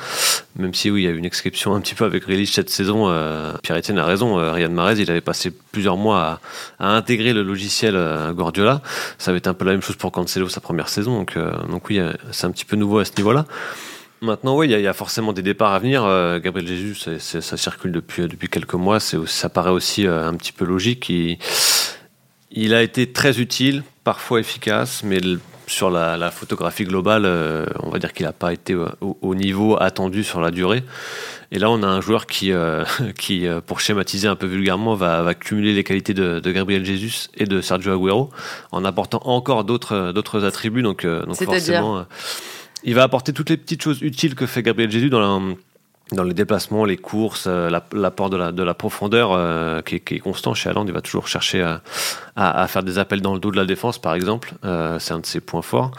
Même 0.58 0.74
si 0.74 0.92
oui, 0.92 1.04
il 1.04 1.06
y 1.06 1.08
a 1.08 1.12
eu 1.12 1.18
une 1.18 1.24
exception 1.24 1.76
un 1.76 1.80
petit 1.80 1.96
peu 1.96 2.04
avec 2.04 2.24
Grealish 2.24 2.52
cette 2.52 2.70
saison. 2.70 3.06
Euh, 3.08 3.54
Pierre-Etienne 3.64 4.00
a 4.00 4.06
raison. 4.06 4.36
Riyad 4.52 4.72
Mahrez, 4.72 5.02
il 5.02 5.10
avait 5.10 5.22
passé 5.22 5.54
plusieurs 5.72 5.96
mois 5.96 6.42
à, 6.78 6.90
intégrer 6.90 7.32
le 7.32 7.42
logiciel 7.42 7.98
Guardiola. 8.36 8.82
Ça 9.18 9.32
va 9.32 9.38
être 9.38 9.48
un 9.48 9.54
peu 9.54 9.64
la 9.64 9.72
même 9.72 9.82
chose 9.82 9.96
pour 9.96 10.12
Cancelo 10.12 10.50
sa 10.50 10.60
première 10.60 10.90
saison. 10.90 11.26
Donc 11.70 11.90
oui, 11.90 12.02
c'est 12.32 12.48
un 12.48 12.52
petit 12.52 12.66
peu 12.66 12.76
nouveau 12.76 13.00
à 13.00 13.06
ce 13.06 13.12
niveau-là. 13.16 13.46
Maintenant, 14.24 14.56
oui, 14.56 14.70
il 14.70 14.80
y, 14.80 14.82
y, 14.82 14.88
a 14.88 14.94
forcément 14.94 15.34
des 15.34 15.42
départs 15.42 15.74
à 15.74 15.80
venir. 15.80 16.06
Euh, 16.06 16.40
Gabriel 16.40 16.66
Jésus, 16.66 16.96
c 16.96 17.12
est, 17.12 17.20
c 17.20 17.40
est, 17.40 17.42
ça 17.42 17.58
circule 17.58 17.92
depuis, 17.92 18.22
depuis 18.22 18.48
quelques 18.48 18.74
mois. 18.74 19.02
ça 19.02 19.50
paraît 19.50 19.70
aussi 19.70 20.08
euh, 20.08 20.26
un 20.26 20.34
petit 20.36 20.54
peu 20.54 20.64
logique. 20.64 21.10
Il, 21.10 21.38
il, 22.50 22.74
a 22.74 22.82
été 22.82 23.12
très 23.12 23.42
utile, 23.42 23.84
parfois 24.06 24.40
efficace, 24.40 25.04
mais 25.04 25.20
le, 25.20 25.42
sur 25.68 25.90
la, 25.92 26.16
la, 26.16 26.32
photographie 26.32 26.86
globale, 26.86 27.24
euh, 27.26 27.66
on 27.82 27.90
va 27.90 28.00
dire 28.00 28.14
qu'il 28.14 28.26
n'a 28.26 28.32
pas 28.32 28.54
été 28.54 28.76
au, 28.76 28.88
au, 29.02 29.36
niveau 29.36 29.76
attendu 29.78 30.24
sur 30.24 30.40
la 30.40 30.52
durée. 30.52 30.86
Et 31.52 31.60
là, 31.60 31.70
on 31.70 31.84
a 31.84 31.88
un 31.88 32.00
joueur 32.00 32.26
qui, 32.26 32.54
euh, 32.54 32.86
qui 33.20 33.46
pour 33.68 33.82
schématiser 33.82 34.30
un 34.30 34.38
peu 34.38 34.48
vulgairement, 34.48 34.96
va, 34.96 35.22
va 35.22 35.34
cumuler 35.34 35.74
les 35.74 35.84
qualités 35.84 36.14
de, 36.14 36.40
de, 36.40 36.52
Gabriel 36.54 36.86
Jesus 36.86 37.28
et 37.36 37.44
de 37.44 37.60
Sergio 37.60 37.92
Aguero 37.92 38.30
en 38.72 38.86
apportant 38.86 39.22
encore 39.26 39.66
d'autres 39.66 40.46
attributs. 40.46 40.82
Donc, 40.82 41.06
donc 41.06 41.36
forcément 41.44 42.06
il 42.84 42.96
va 42.96 43.04
apporter 43.04 43.34
toutes 43.34 43.50
les 43.50 43.58
petites 43.58 43.82
choses 43.82 44.02
utiles 44.02 44.36
que 44.36 44.46
fait 44.46 44.62
Gabriel 44.62 44.92
Jésus 44.92 45.10
dans, 45.10 45.56
les 46.12 46.34
déplacements, 46.34 46.86
les 46.86 46.98
courses, 46.98 47.46
euh, 47.48 47.70
l'apport 47.94 48.30
de 48.30 48.38
la, 48.38 48.52
de 48.52 48.62
la 48.62 48.74
profondeur 48.74 49.32
euh, 49.32 49.82
qui, 49.82 49.96
est, 49.96 50.20
constant 50.20 50.54
chez 50.54 50.70
Allende. 50.70 50.90
Il 50.90 50.94
va 50.94 51.02
toujours 51.02 51.28
chercher 51.28 51.66
à, 52.36 52.68
faire 52.68 52.84
des 52.84 53.00
appels 53.00 53.22
dans 53.22 53.34
le 53.34 53.40
dos 53.40 53.52
de 53.52 53.56
la 53.56 53.66
défense, 53.66 54.00
par 54.00 54.14
exemple. 54.14 54.54
Euh, 54.66 55.00
c'est 55.00 55.14
un 55.14 55.20
de 55.20 55.26
ses 55.26 55.40
points 55.40 55.62
forts. 55.62 55.92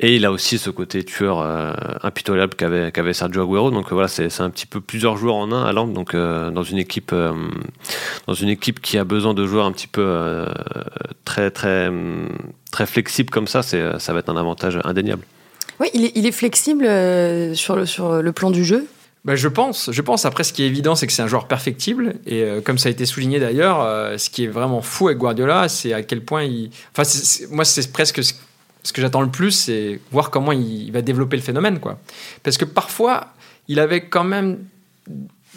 Et 0.00 0.16
il 0.16 0.26
a 0.26 0.32
aussi 0.32 0.58
ce 0.58 0.70
côté 0.70 1.04
tueur 1.04 1.38
impitoyable 2.02 2.54
qu'avait 2.54 2.90
qu 2.90 3.14
Sergio 3.14 3.42
Aguero. 3.42 3.70
Donc 3.70 3.92
voilà, 3.92 4.08
c'est 4.08 4.40
un 4.40 4.50
petit 4.50 4.66
peu 4.66 4.80
plusieurs 4.80 5.16
joueurs 5.16 5.36
en 5.36 5.52
un, 5.52 5.64
Allende. 5.64 5.92
Donc 5.92 6.14
dans 6.16 6.62
une 6.62 6.78
équipe 6.78 7.14
dans 8.26 8.34
une 8.34 8.48
équipe 8.48 8.80
qui 8.80 8.98
a 8.98 9.04
besoin 9.04 9.34
de 9.34 9.46
joueurs 9.46 9.66
un 9.66 9.72
petit 9.72 9.86
peu 9.86 10.46
très 11.24 11.50
très 11.50 11.90
très 12.70 12.86
flexibles 12.86 13.30
comme 13.30 13.46
ça, 13.46 13.62
ça 13.62 14.12
va 14.12 14.18
être 14.18 14.30
un 14.30 14.36
avantage 14.36 14.78
indéniable. 14.84 15.24
Oui, 15.80 15.88
il 15.94 16.04
est, 16.04 16.12
il 16.14 16.26
est 16.26 16.32
flexible 16.32 16.84
euh, 16.84 17.54
sur, 17.54 17.76
le, 17.76 17.86
sur 17.86 18.22
le 18.22 18.32
plan 18.32 18.50
du 18.50 18.64
jeu. 18.64 18.86
Bah, 19.24 19.36
je 19.36 19.48
pense, 19.48 19.90
je 19.90 20.02
pense. 20.02 20.26
Après, 20.26 20.44
ce 20.44 20.52
qui 20.52 20.62
est 20.62 20.66
évident, 20.66 20.94
c'est 20.94 21.06
que 21.06 21.12
c'est 21.12 21.22
un 21.22 21.26
joueur 21.26 21.48
perfectible. 21.48 22.16
Et 22.26 22.42
euh, 22.42 22.60
comme 22.60 22.76
ça 22.76 22.88
a 22.88 22.92
été 22.92 23.06
souligné 23.06 23.40
d'ailleurs, 23.40 23.80
euh, 23.80 24.18
ce 24.18 24.28
qui 24.28 24.44
est 24.44 24.48
vraiment 24.48 24.82
fou 24.82 25.08
avec 25.08 25.18
Guardiola, 25.18 25.68
c'est 25.68 25.94
à 25.94 26.02
quel 26.02 26.22
point 26.22 26.44
il. 26.44 26.70
Enfin, 26.92 27.08
moi, 27.50 27.64
c'est 27.64 27.90
presque 27.90 28.22
ce, 28.22 28.34
ce 28.82 28.92
que 28.92 29.00
j'attends 29.00 29.22
le 29.22 29.30
plus, 29.30 29.52
c'est 29.52 29.98
voir 30.12 30.30
comment 30.30 30.52
il, 30.52 30.84
il, 30.84 30.92
va 30.92 31.00
développer 31.00 31.36
le 31.36 31.42
phénomène, 31.42 31.80
quoi. 31.80 31.98
Parce 32.42 32.58
que 32.58 32.66
parfois, 32.66 33.28
il 33.68 33.80
avait 33.80 34.02
quand 34.02 34.24
même 34.24 34.58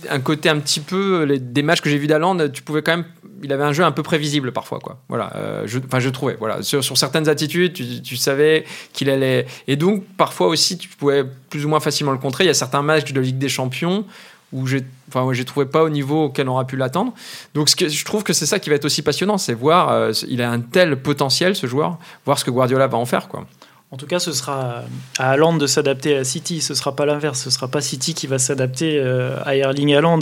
un 0.10 0.20
côté 0.20 0.50
un 0.50 0.60
petit 0.60 0.80
peu 0.80 1.24
les, 1.24 1.40
des 1.40 1.62
matchs 1.62 1.82
que 1.82 1.90
j'ai 1.90 1.98
vus 1.98 2.08
d'Aland, 2.08 2.50
tu 2.50 2.62
pouvais 2.64 2.82
quand 2.82 2.98
même 2.98 3.06
il 3.44 3.54
avait 3.54 3.64
un 3.64 3.74
jeu 3.74 3.84
un 3.84 3.92
peu 3.92 4.04
prévisible 4.04 4.52
parfois 4.52 4.80
quoi. 4.80 4.98
Voilà, 5.10 5.32
euh, 5.36 5.64
je, 5.66 5.80
enfin 5.80 6.00
je 6.00 6.10
trouvais 6.10 6.36
voilà 6.40 6.62
sur, 6.64 6.84
sur 6.84 6.98
certaines 6.98 7.30
attitudes, 7.30 7.74
tu, 7.74 8.18
savais 8.18 8.66
qu'il 8.94 9.10
allait 9.10 9.46
et 9.68 9.76
donc 9.76 10.04
parfois 10.18 10.48
aussi 10.48 10.78
tu 10.78 10.90
pouvais 10.90 11.24
plus 11.50 11.66
ou 11.66 11.70
moins 11.70 11.80
facilement 11.80 12.12
le 12.12 12.18
contrer. 12.18 12.46
Il 12.46 12.48
y 12.48 12.52
a 12.52 12.56
certains 12.56 12.82
matchs 12.82 13.14
de 13.14 13.22
Ligue 13.22 13.38
des 13.38 13.50
Champions 13.50 14.06
où 14.54 14.66
j'ai 14.66 14.84
enfin 15.10 15.24
ouais, 15.24 15.36
j'ai 15.36 15.46
trouvé 15.46 15.66
pas 15.66 15.84
au 15.84 15.90
niveau 15.90 16.26
auquel 16.26 16.50
on 16.50 16.54
aurait 16.54 16.66
pu 16.66 16.78
l'attendre. 16.78 17.14
Donc 17.54 17.70
je 17.70 18.06
trouve 18.06 18.24
que 18.24 18.34
c'est 18.34 18.46
ça 18.46 18.60
qui 18.60 18.70
va 18.70 18.76
être 18.76 18.86
aussi 18.86 19.02
passionnant, 19.02 19.38
c'est 19.38 19.54
voir 19.54 19.90
euh, 19.90 20.12
il 20.28 20.42
a 20.42 20.52
un 20.52 20.60
tel 20.60 20.98
potentiel 20.98 21.56
ce 21.56 21.68
joueur, 21.68 21.98
voir 22.26 22.40
ce 22.40 22.46
que 22.46 22.52
Guardiola 22.52 22.88
va 22.88 22.98
en 22.98 23.06
faire 23.06 23.28
quoi. 23.28 23.46
En 23.92 23.98
tout 23.98 24.08
cas, 24.08 24.20
ce 24.20 24.34
sera 24.34 24.84
à 25.18 25.32
Haaland 25.32 25.58
de 25.58 25.66
s'adapter 25.66 26.16
à 26.16 26.24
City. 26.24 26.62
Ce 26.62 26.74
sera 26.74 26.96
pas 26.96 27.06
l'inverse. 27.06 27.42
Ce 27.42 27.50
sera 27.50 27.68
pas 27.68 27.82
City 27.82 28.14
qui 28.14 28.28
va 28.28 28.38
s'adapter 28.38 29.00
euh, 29.00 29.38
à 29.46 29.56
Erling 29.56 29.94
Haaland. 29.96 30.20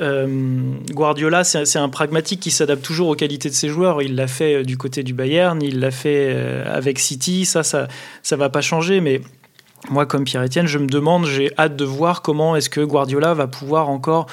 Euh, 0.00 0.74
Guardiola, 0.90 1.44
c'est 1.44 1.78
un 1.78 1.88
pragmatique 1.88 2.40
qui 2.40 2.50
s'adapte 2.50 2.82
toujours 2.82 3.08
aux 3.08 3.14
qualités 3.14 3.48
de 3.48 3.54
ses 3.54 3.68
joueurs. 3.68 4.02
Il 4.02 4.16
l'a 4.16 4.26
fait 4.26 4.64
du 4.64 4.76
côté 4.76 5.04
du 5.04 5.14
Bayern, 5.14 5.62
il 5.62 5.78
l'a 5.78 5.92
fait 5.92 6.32
euh, 6.34 6.76
avec 6.76 6.98
City. 6.98 7.44
Ça, 7.44 7.62
ça, 7.62 7.86
ça 8.22 8.36
va 8.36 8.48
pas 8.48 8.62
changer. 8.62 9.00
Mais 9.00 9.20
moi, 9.88 10.06
comme 10.06 10.24
Pierre-Etienne, 10.24 10.66
je 10.66 10.78
me 10.78 10.86
demande, 10.86 11.26
j'ai 11.26 11.52
hâte 11.58 11.76
de 11.76 11.84
voir 11.84 12.22
comment 12.22 12.56
est-ce 12.56 12.70
que 12.70 12.80
Guardiola 12.80 13.34
va 13.34 13.46
pouvoir 13.46 13.88
encore 13.90 14.26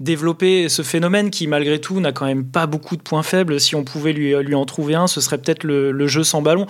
développer 0.00 0.68
ce 0.68 0.82
phénomène 0.82 1.30
qui, 1.30 1.46
malgré 1.46 1.80
tout, 1.80 2.00
n'a 2.00 2.12
quand 2.12 2.26
même 2.26 2.44
pas 2.44 2.66
beaucoup 2.66 2.96
de 2.96 3.02
points 3.02 3.22
faibles. 3.22 3.60
Si 3.60 3.74
on 3.76 3.84
pouvait 3.84 4.12
lui, 4.12 4.54
en 4.54 4.64
trouver 4.64 4.94
un, 4.94 5.06
ce 5.06 5.20
serait 5.20 5.38
peut-être 5.38 5.64
le, 5.64 6.06
jeu 6.06 6.24
sans 6.24 6.42
ballon. 6.42 6.66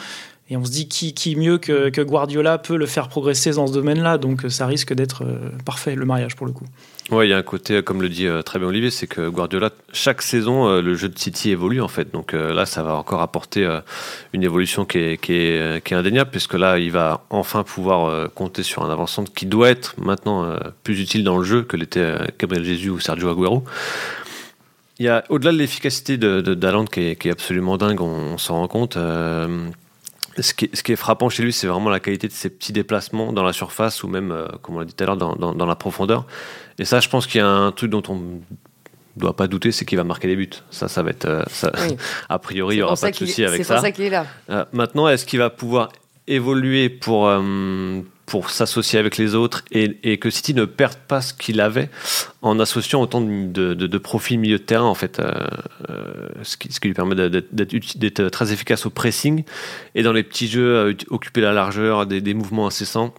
Et 0.50 0.56
on 0.56 0.64
se 0.64 0.70
dit 0.70 0.88
qui, 0.88 1.36
mieux 1.36 1.58
que, 1.58 2.02
Guardiola 2.02 2.58
peut 2.58 2.76
le 2.76 2.86
faire 2.86 3.08
progresser 3.08 3.52
dans 3.52 3.66
ce 3.66 3.72
domaine-là. 3.72 4.18
Donc 4.18 4.42
ça 4.48 4.66
risque 4.66 4.92
d'être 4.92 5.24
euh, 5.24 5.50
parfait, 5.64 5.94
le 5.94 6.04
mariage, 6.04 6.36
pour 6.36 6.46
le 6.46 6.52
coup. 6.52 6.66
Ouais, 7.10 7.26
il 7.26 7.30
y 7.30 7.32
a 7.32 7.36
un 7.36 7.42
côté, 7.42 7.82
comme 7.82 8.00
le 8.00 8.08
dit 8.08 8.26
euh, 8.26 8.42
très 8.42 8.58
bien 8.60 8.68
Olivier, 8.68 8.90
c'est 8.90 9.08
que 9.08 9.28
Guardiola, 9.28 9.70
chaque 9.92 10.22
saison, 10.22 10.68
euh, 10.68 10.80
le 10.80 10.94
jeu 10.94 11.08
de 11.08 11.18
City 11.18 11.50
évolue 11.50 11.80
en 11.80 11.88
fait. 11.88 12.12
Donc 12.12 12.32
euh, 12.32 12.54
là, 12.54 12.64
ça 12.64 12.82
va 12.82 12.94
encore 12.94 13.22
apporter 13.22 13.66
euh, 13.66 13.80
une 14.32 14.44
évolution 14.44 14.84
qui 14.84 14.98
est, 14.98 15.92
indéniable, 15.92 16.30
puisque 16.30 16.54
là, 16.54 16.78
il 16.78 16.92
va 16.92 17.24
enfin 17.28 17.64
pouvoir 17.64 18.06
euh, 18.06 18.28
compter 18.28 18.62
sur 18.62 18.84
un 18.84 18.90
avançant 18.90 19.24
qui 19.24 19.46
doit 19.46 19.68
être 19.68 19.94
maintenant 19.98 20.44
euh, 20.44 20.58
plus 20.84 21.00
utile 21.00 21.24
dans 21.24 21.38
le 21.38 21.44
jeu 21.44 21.62
que 21.62 21.76
l'était 21.76 22.14
Gabriel 22.38 22.64
Jesus 22.64 22.90
ou 22.90 23.00
Sergio 23.00 23.30
Aguero. 23.30 23.64
Au-delà 25.28 25.50
de 25.50 25.58
l'efficacité 25.58 26.16
de, 26.16 26.40
qui, 26.84 27.00
est, 27.00 27.32
absolument 27.32 27.76
dingue, 27.76 28.00
on 28.00 28.38
s'en 28.38 28.54
rend 28.54 28.68
compte. 28.68 28.96
Ce 30.38 30.54
qui, 30.54 30.66
est, 30.66 30.76
ce 30.76 30.82
qui, 30.82 30.92
est, 30.92 30.96
frappant 30.96 31.28
chez 31.28 31.42
lui, 31.42 31.52
c'est 31.52 31.66
vraiment 31.66 31.90
la 31.90 32.00
qualité 32.00 32.26
de 32.26 32.32
ses 32.32 32.48
petits 32.48 32.72
déplacements 32.72 33.32
dans 33.32 33.42
la 33.42 33.52
surface 33.52 34.02
ou 34.02 34.08
même, 34.08 34.32
euh, 34.32 34.46
comme 34.62 34.76
on 34.76 34.78
l'a 34.78 34.84
dit 34.84 34.94
tout 34.94 35.04
à 35.04 35.06
l'heure, 35.06 35.16
dans, 35.16 35.34
dans, 35.34 35.54
dans, 35.54 35.66
la 35.66 35.76
profondeur. 35.76 36.26
Et 36.78 36.84
ça, 36.84 37.00
je 37.00 37.08
pense 37.08 37.26
qu'il 37.26 37.38
y 37.40 37.44
a 37.44 37.48
un 37.48 37.70
truc 37.72 37.90
dont 37.90 38.02
on 38.08 38.16
ne 38.16 38.38
doit 39.16 39.36
pas 39.36 39.46
douter, 39.46 39.72
c'est 39.72 39.84
qu'il 39.84 39.98
va 39.98 40.04
marquer 40.04 40.28
des 40.28 40.36
buts. 40.36 40.50
Ça, 40.70 40.88
ça 40.88 41.02
va 41.02 41.10
être. 41.10 41.26
Euh, 41.26 41.42
ça, 41.48 41.70
oui. 41.86 41.96
a 42.28 42.38
priori, 42.38 42.76
il 42.76 42.78
n'y 42.78 42.82
aura 42.82 42.96
pas 42.96 43.10
de 43.10 43.16
souci 43.16 43.44
avec 43.44 43.64
ça. 43.64 43.64
C'est 43.64 43.74
pour 43.74 43.82
ça 43.82 43.92
qu'il 43.92 44.04
est 44.04 44.10
là. 44.10 44.26
Euh, 44.50 44.64
maintenant, 44.72 45.08
est-ce 45.08 45.26
qu'il 45.26 45.38
va 45.38 45.50
pouvoir 45.50 45.90
évoluer 46.26 46.88
pour, 46.88 47.28
euh, 47.28 48.00
pour 48.26 48.50
s'associer 48.50 48.98
avec 48.98 49.16
les 49.16 49.34
autres 49.34 49.64
et, 49.72 50.18
que 50.18 50.30
City 50.30 50.54
ne 50.54 50.64
perde 50.64 50.96
pas 51.08 51.20
ce 51.20 51.34
qu'il 51.34 51.60
avait 51.60 51.90
en 52.40 52.58
associant 52.60 53.02
autant 53.02 53.20
de, 53.20 53.98
profils 53.98 54.38
milieu 54.38 54.58
de 54.58 54.62
terrain 54.62 54.84
en 54.84 54.94
fait 54.94 55.18
euh, 55.18 55.32
ce, 56.42 56.56
qui, 56.56 56.72
ce, 56.72 56.80
qui, 56.80 56.88
lui 56.88 56.94
permet 56.94 57.14
d'être 57.14 58.28
très 58.28 58.52
efficace 58.52 58.86
au 58.86 58.90
pressing 58.90 59.44
et 59.94 60.02
dans 60.02 60.12
les 60.12 60.22
petits 60.22 60.48
jeux 60.48 60.96
occuper 61.10 61.40
la 61.40 61.52
largeur 61.52 62.06
des, 62.06 62.34
mouvements 62.34 62.66
incessants. 62.66 63.12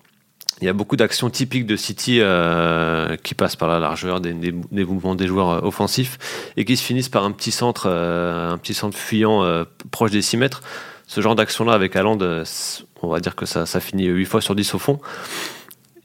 Il 0.62 0.66
y 0.66 0.70
a 0.70 0.74
beaucoup 0.74 0.96
d'actions 0.96 1.30
typiques 1.30 1.66
de 1.66 1.76
City 1.76 2.20
euh, 2.22 3.18
qui 3.18 3.34
passent 3.34 3.56
par 3.56 3.68
la 3.68 3.80
largeur 3.80 4.22
des, 4.22 4.34
mouvements 4.86 5.16
des 5.16 5.28
joueurs 5.28 5.64
offensifs 5.64 6.52
et 6.58 6.64
qui 6.64 6.78
se 6.78 6.84
finissent 6.84 7.10
par 7.10 7.26
un 7.26 7.32
petit 7.32 7.52
centre 7.52 7.88
euh, 7.88 8.52
un 8.52 8.58
petit 8.58 8.74
centre 8.74 8.98
fuyant 8.98 9.44
euh, 9.44 9.66
proche 9.92 10.12
des 10.12 10.22
6 10.22 10.38
mètres 10.38 10.62
ce 11.14 11.22
genre 11.22 11.36
d'action 11.36 11.64
là 11.66 11.74
avec 11.74 11.96
Haaland 11.96 12.18
on 13.04 13.08
va 13.08 13.20
dire 13.20 13.36
que 13.36 13.46
ça, 13.46 13.80
finit 13.80 14.06
8 14.06 14.26
fois 14.26 14.42
sur 14.42 14.56
10 14.56 14.74
au 14.74 14.80
fond 14.80 15.00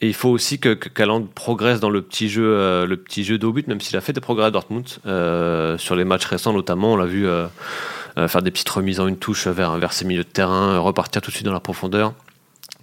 et 0.01 0.07
il 0.07 0.15
faut 0.15 0.29
aussi 0.29 0.59
que, 0.59 0.75
que 0.75 0.89
Kaland 0.89 1.23
progresse 1.23 1.81
dans 1.81 1.91
le 1.91 2.03
petit 2.03 2.29
jeu, 2.29 2.45
euh, 2.45 2.87
le 2.87 2.97
petit 2.97 3.25
jeu 3.25 3.37
d'au 3.37 3.53
but, 3.53 3.67
même 3.67 3.81
s'il 3.81 3.97
a 3.97 4.01
fait 4.01 4.13
des 4.13 4.21
progrès 4.21 4.45
à 4.45 4.51
Dortmund 4.53 4.87
euh, 5.07 5.77
sur 5.77 5.97
les 5.97 6.05
matchs 6.05 6.27
récents 6.27 6.53
notamment. 6.53 6.93
On 6.93 6.97
l'a 6.97 7.07
vu 7.07 7.27
euh, 7.27 7.49
faire 8.29 8.43
des 8.43 8.53
petites 8.53 8.69
remises 8.69 9.01
en 9.01 9.09
une 9.09 9.17
touche 9.17 9.49
vers, 9.49 9.77
vers 9.79 9.93
ses 9.93 10.05
milieux 10.05 10.23
de 10.23 10.29
terrain, 10.29 10.79
repartir 10.79 11.21
tout 11.21 11.31
de 11.31 11.35
suite 11.35 11.47
dans 11.47 11.53
la 11.53 11.59
profondeur. 11.59 12.13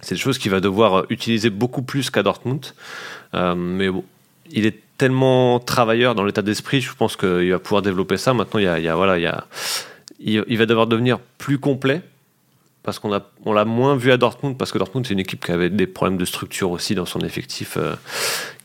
C'est 0.02 0.16
des 0.16 0.20
choses 0.20 0.36
qu'il 0.36 0.50
va 0.50 0.60
devoir 0.60 1.06
utiliser 1.08 1.48
beaucoup 1.48 1.82
plus 1.82 2.10
qu'à 2.10 2.22
Dortmund. 2.22 2.66
mais 3.32 3.88
bon, 3.88 4.04
il 4.50 4.66
est 4.66 4.78
tellement 4.98 5.58
travailleur 5.58 6.14
dans 6.14 6.24
l'état 6.24 6.42
d'esprit, 6.42 6.80
je 6.82 6.92
pense 6.92 7.16
qu'il 7.16 7.50
va 7.50 7.58
pouvoir 7.58 7.82
développer 7.82 8.18
ça. 8.18 8.34
Maintenant, 8.34 8.60
il, 8.60 8.68
il, 10.20 10.58
va 10.58 10.66
devoir 10.66 10.86
devenir 10.86 11.18
plus 11.38 11.58
complet 11.58 12.02
parce 12.86 13.00
qu'on 13.00 13.20
on 13.44 13.52
l'a 13.52 13.64
moins 13.64 13.96
vu 13.96 14.12
à 14.12 14.16
Dortmund, 14.16 14.56
parce 14.56 14.70
que 14.70 14.78
Dortmund, 14.78 15.04
c'est 15.04 15.12
une 15.12 15.18
équipe 15.18 15.44
qui 15.44 15.50
avait 15.50 15.70
des 15.70 15.88
problèmes 15.88 16.16
de 16.16 16.24
structure 16.24 16.70
aussi 16.70 16.94
dans 16.94 17.04
son 17.04 17.18
effectif, 17.18 17.76
euh, 17.76 17.96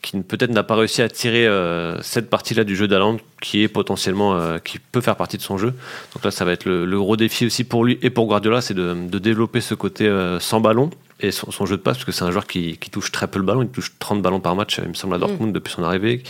qui 0.03 0.21
peut-être 0.21 0.51
n'a 0.51 0.61
pas 0.61 0.75
réussi 0.75 1.01
à 1.01 1.09
tirer 1.09 1.47
euh, 1.47 1.99
cette 2.03 2.29
partie-là 2.29 2.63
du 2.63 2.75
jeu 2.75 2.87
d'Aland, 2.87 3.17
euh, 3.17 4.59
qui 4.59 4.79
peut 4.79 5.01
faire 5.01 5.15
partie 5.15 5.37
de 5.37 5.41
son 5.41 5.57
jeu. 5.57 5.73
Donc 6.13 6.23
là, 6.23 6.29
ça 6.29 6.45
va 6.45 6.51
être 6.51 6.65
le, 6.65 6.99
gros 6.99 7.17
défi 7.17 7.47
aussi 7.47 7.63
pour 7.63 7.83
lui 7.83 7.97
et 8.03 8.11
pour 8.11 8.27
Guardiola, 8.27 8.61
c'est 8.61 8.75
de, 8.75 8.93
développer 9.17 9.59
ce 9.59 9.73
côté 9.73 10.07
sans 10.39 10.61
ballon 10.61 10.91
et 11.21 11.31
son, 11.31 11.65
jeu 11.65 11.77
de 11.77 11.81
passe, 11.81 11.97
parce 11.97 12.05
que 12.05 12.11
c'est 12.11 12.23
un 12.23 12.31
joueur 12.31 12.47
qui, 12.47 12.77
qui, 12.77 12.89
touche 12.89 13.11
très 13.11 13.27
peu 13.27 13.39
le 13.39 13.45
ballon, 13.45 13.61
il 13.61 13.69
touche 13.69 13.93
30 13.99 14.21
ballons 14.21 14.39
par 14.39 14.55
match, 14.55 14.79
il 14.81 14.89
me 14.89 14.93
semble, 14.93 15.15
à 15.15 15.17
Dortmund 15.17 15.49
mm. 15.49 15.53
depuis 15.53 15.71
son 15.71 15.83
arrivée. 15.83 16.23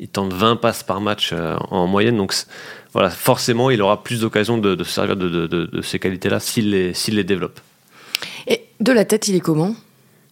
Il 0.00 0.08
tente 0.08 0.32
20 0.32 0.56
passes 0.56 0.82
par 0.82 1.00
match 1.00 1.32
en 1.70 1.86
moyenne, 1.86 2.16
donc 2.16 2.34
voilà, 2.92 3.10
forcément, 3.10 3.70
il 3.70 3.80
aura 3.82 4.02
plus 4.02 4.20
d'occasions 4.20 4.58
de, 4.58 4.82
se 4.82 4.90
servir 4.90 5.16
de, 5.16 5.80
ces 5.82 5.98
qualités-là 5.98 6.40
s'il 6.40 6.70
les, 6.70 6.92
les 7.08 7.24
développe. 7.24 7.60
Et 8.46 8.64
de 8.80 8.92
la 8.92 9.04
tête, 9.04 9.28
il 9.28 9.36
est 9.36 9.40
comment? 9.40 9.74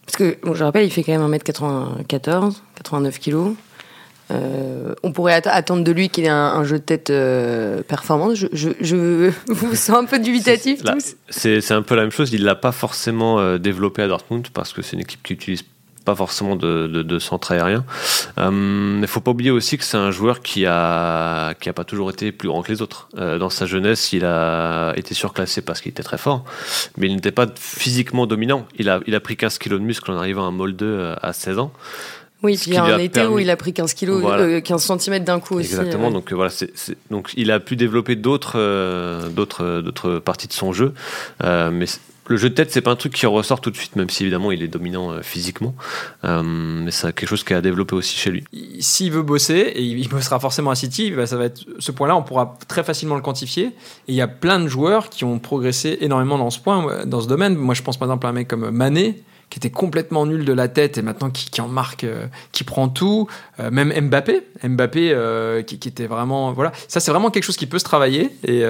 Parce 0.06 0.16
que, 0.16 0.38
je 0.54 0.64
rappelle, 0.64 0.84
il 0.84 0.90
fait 0.90 1.04
quand 1.04 1.16
même 1.16 1.32
1m94, 1.32 2.56
89 2.76 3.20
kg. 3.20 3.54
On 5.02 5.12
pourrait 5.12 5.42
attendre 5.46 5.84
de 5.84 5.92
lui 5.92 6.08
qu'il 6.08 6.24
ait 6.24 6.28
un, 6.28 6.64
jeu 6.64 6.78
de 6.78 6.84
tête 6.84 7.10
euh, 7.10 7.82
performant. 7.82 8.34
Je, 8.34 8.46
je, 8.52 9.30
vous 9.48 9.74
sens 9.74 9.96
un 9.96 10.04
peu 10.04 10.18
dubitatif 10.18 10.82
tous. 10.82 11.16
C'est 11.28 11.72
un 11.72 11.82
peu 11.82 11.94
la 11.94 12.02
même 12.02 12.10
chose. 12.10 12.32
Il 12.32 12.44
l'a 12.44 12.54
pas 12.54 12.72
forcément 12.72 13.38
euh, 13.38 13.58
développé 13.58 14.02
à 14.02 14.08
Dortmund 14.08 14.48
parce 14.52 14.72
que 14.72 14.82
c'est 14.82 14.94
une 14.94 15.00
équipe 15.00 15.22
qui 15.22 15.32
utilise 15.32 15.64
pas 16.04 16.14
forcément 16.14 16.56
de, 16.56 16.86
de, 16.86 17.18
centre 17.18 17.52
aérien. 17.52 17.84
Il 18.36 18.42
euh, 18.42 18.50
ne 19.00 19.06
faut 19.06 19.20
pas 19.20 19.30
oublier 19.30 19.50
aussi 19.50 19.78
que 19.78 19.84
c'est 19.84 19.96
un 19.96 20.10
joueur 20.10 20.40
qui 20.40 20.66
a, 20.66 21.54
qui 21.54 21.68
a 21.68 21.72
pas 21.72 21.84
toujours 21.84 22.10
été 22.10 22.32
plus 22.32 22.48
grand 22.48 22.62
que 22.62 22.72
les 22.72 22.82
autres. 22.82 23.08
Euh, 23.18 23.38
dans 23.38 23.50
sa 23.50 23.66
jeunesse, 23.66 24.12
il 24.12 24.24
a 24.24 24.92
été 24.96 25.14
surclassé 25.14 25.62
parce 25.62 25.80
qu'il 25.80 25.90
était 25.90 26.02
très 26.02 26.18
fort, 26.18 26.44
mais 26.96 27.06
il 27.06 27.14
n'était 27.14 27.32
pas 27.32 27.46
physiquement 27.54 28.26
dominant. 28.26 28.66
Il 28.78 28.88
a, 28.88 29.00
il 29.06 29.14
a 29.14 29.20
pris 29.20 29.36
15 29.36 29.58
kilos 29.58 29.80
de 29.80 29.84
muscle 29.84 30.10
en 30.10 30.16
arrivant 30.16 30.46
à 30.46 30.50
Molde 30.50 30.82
euh, 30.82 31.14
à 31.22 31.32
16 31.32 31.58
ans. 31.58 31.72
Oui, 32.42 32.56
puis 32.56 32.70
il 32.70 32.74
y 32.74 32.76
a 32.78 32.84
un 32.84 32.98
été 32.98 33.24
où 33.26 33.38
il 33.38 33.50
a 33.50 33.56
pris 33.56 33.72
15 33.72 33.94
kilos, 33.94 34.24
15 34.62 34.98
cm 34.98 35.24
d'un 35.24 35.40
coup 35.40 35.56
aussi. 35.56 35.70
Exactement. 35.70 36.10
Donc 36.10 36.32
voilà, 36.32 36.50
c'est, 36.50 36.72
donc 37.10 37.30
il 37.36 37.50
a 37.50 37.60
pu 37.60 37.76
développer 37.76 38.16
d'autres, 38.16 39.28
d'autres, 39.30 39.80
d'autres 39.82 40.18
parties 40.18 40.48
de 40.48 40.52
son 40.52 40.72
jeu, 40.72 40.94
mais 41.42 41.86
le 42.30 42.36
jeu 42.36 42.48
de 42.48 42.54
tête, 42.54 42.70
c'est 42.70 42.80
pas 42.80 42.92
un 42.92 42.96
truc 42.96 43.12
qui 43.12 43.26
ressort 43.26 43.60
tout 43.60 43.72
de 43.72 43.76
suite, 43.76 43.96
même 43.96 44.08
si 44.08 44.22
évidemment 44.22 44.52
il 44.52 44.62
est 44.62 44.68
dominant 44.68 45.10
euh, 45.10 45.20
physiquement. 45.20 45.74
Euh, 46.24 46.42
mais 46.44 46.92
c'est 46.92 47.12
quelque 47.12 47.28
chose 47.28 47.42
qui 47.42 47.54
a 47.54 47.60
développé 47.60 47.96
aussi 47.96 48.16
chez 48.16 48.30
lui. 48.30 48.44
S'il 48.78 49.10
veut 49.10 49.22
bosser, 49.22 49.72
et 49.74 49.82
il 49.82 50.08
bossera 50.08 50.38
forcément 50.38 50.70
à 50.70 50.76
City, 50.76 51.10
bah, 51.10 51.26
ça 51.26 51.36
va 51.36 51.46
être 51.46 51.64
ce 51.80 51.90
point-là, 51.90 52.16
on 52.16 52.22
pourra 52.22 52.56
très 52.68 52.84
facilement 52.84 53.16
le 53.16 53.20
quantifier. 53.20 53.64
Et 53.64 53.72
il 54.08 54.14
y 54.14 54.20
a 54.20 54.28
plein 54.28 54.60
de 54.60 54.68
joueurs 54.68 55.10
qui 55.10 55.24
ont 55.24 55.40
progressé 55.40 55.98
énormément 56.02 56.38
dans 56.38 56.50
ce 56.50 56.60
point, 56.60 57.04
dans 57.04 57.20
ce 57.20 57.26
domaine. 57.26 57.56
Moi, 57.56 57.74
je 57.74 57.82
pense 57.82 57.96
par 57.96 58.06
exemple 58.06 58.26
à 58.26 58.30
un 58.30 58.32
mec 58.32 58.46
comme 58.46 58.70
Mané, 58.70 59.20
qui 59.50 59.58
était 59.58 59.70
complètement 59.70 60.26
nul 60.26 60.44
de 60.44 60.52
la 60.52 60.68
tête 60.68 60.96
et 60.96 61.02
maintenant 61.02 61.28
qui, 61.28 61.60
en 61.60 61.66
marque, 61.66 62.04
euh, 62.04 62.26
qui 62.52 62.62
prend 62.62 62.88
tout. 62.88 63.26
Euh, 63.58 63.70
même 63.72 63.92
Mbappé, 64.08 64.44
Mbappé 64.62 65.10
euh, 65.12 65.62
qui, 65.62 65.74
était 65.88 66.06
vraiment. 66.06 66.52
Voilà, 66.52 66.70
ça 66.86 67.00
c'est 67.00 67.10
vraiment 67.10 67.30
quelque 67.30 67.42
chose 67.42 67.56
qui 67.56 67.66
peut 67.66 67.80
se 67.80 67.84
travailler 67.84 68.30
et, 68.46 68.60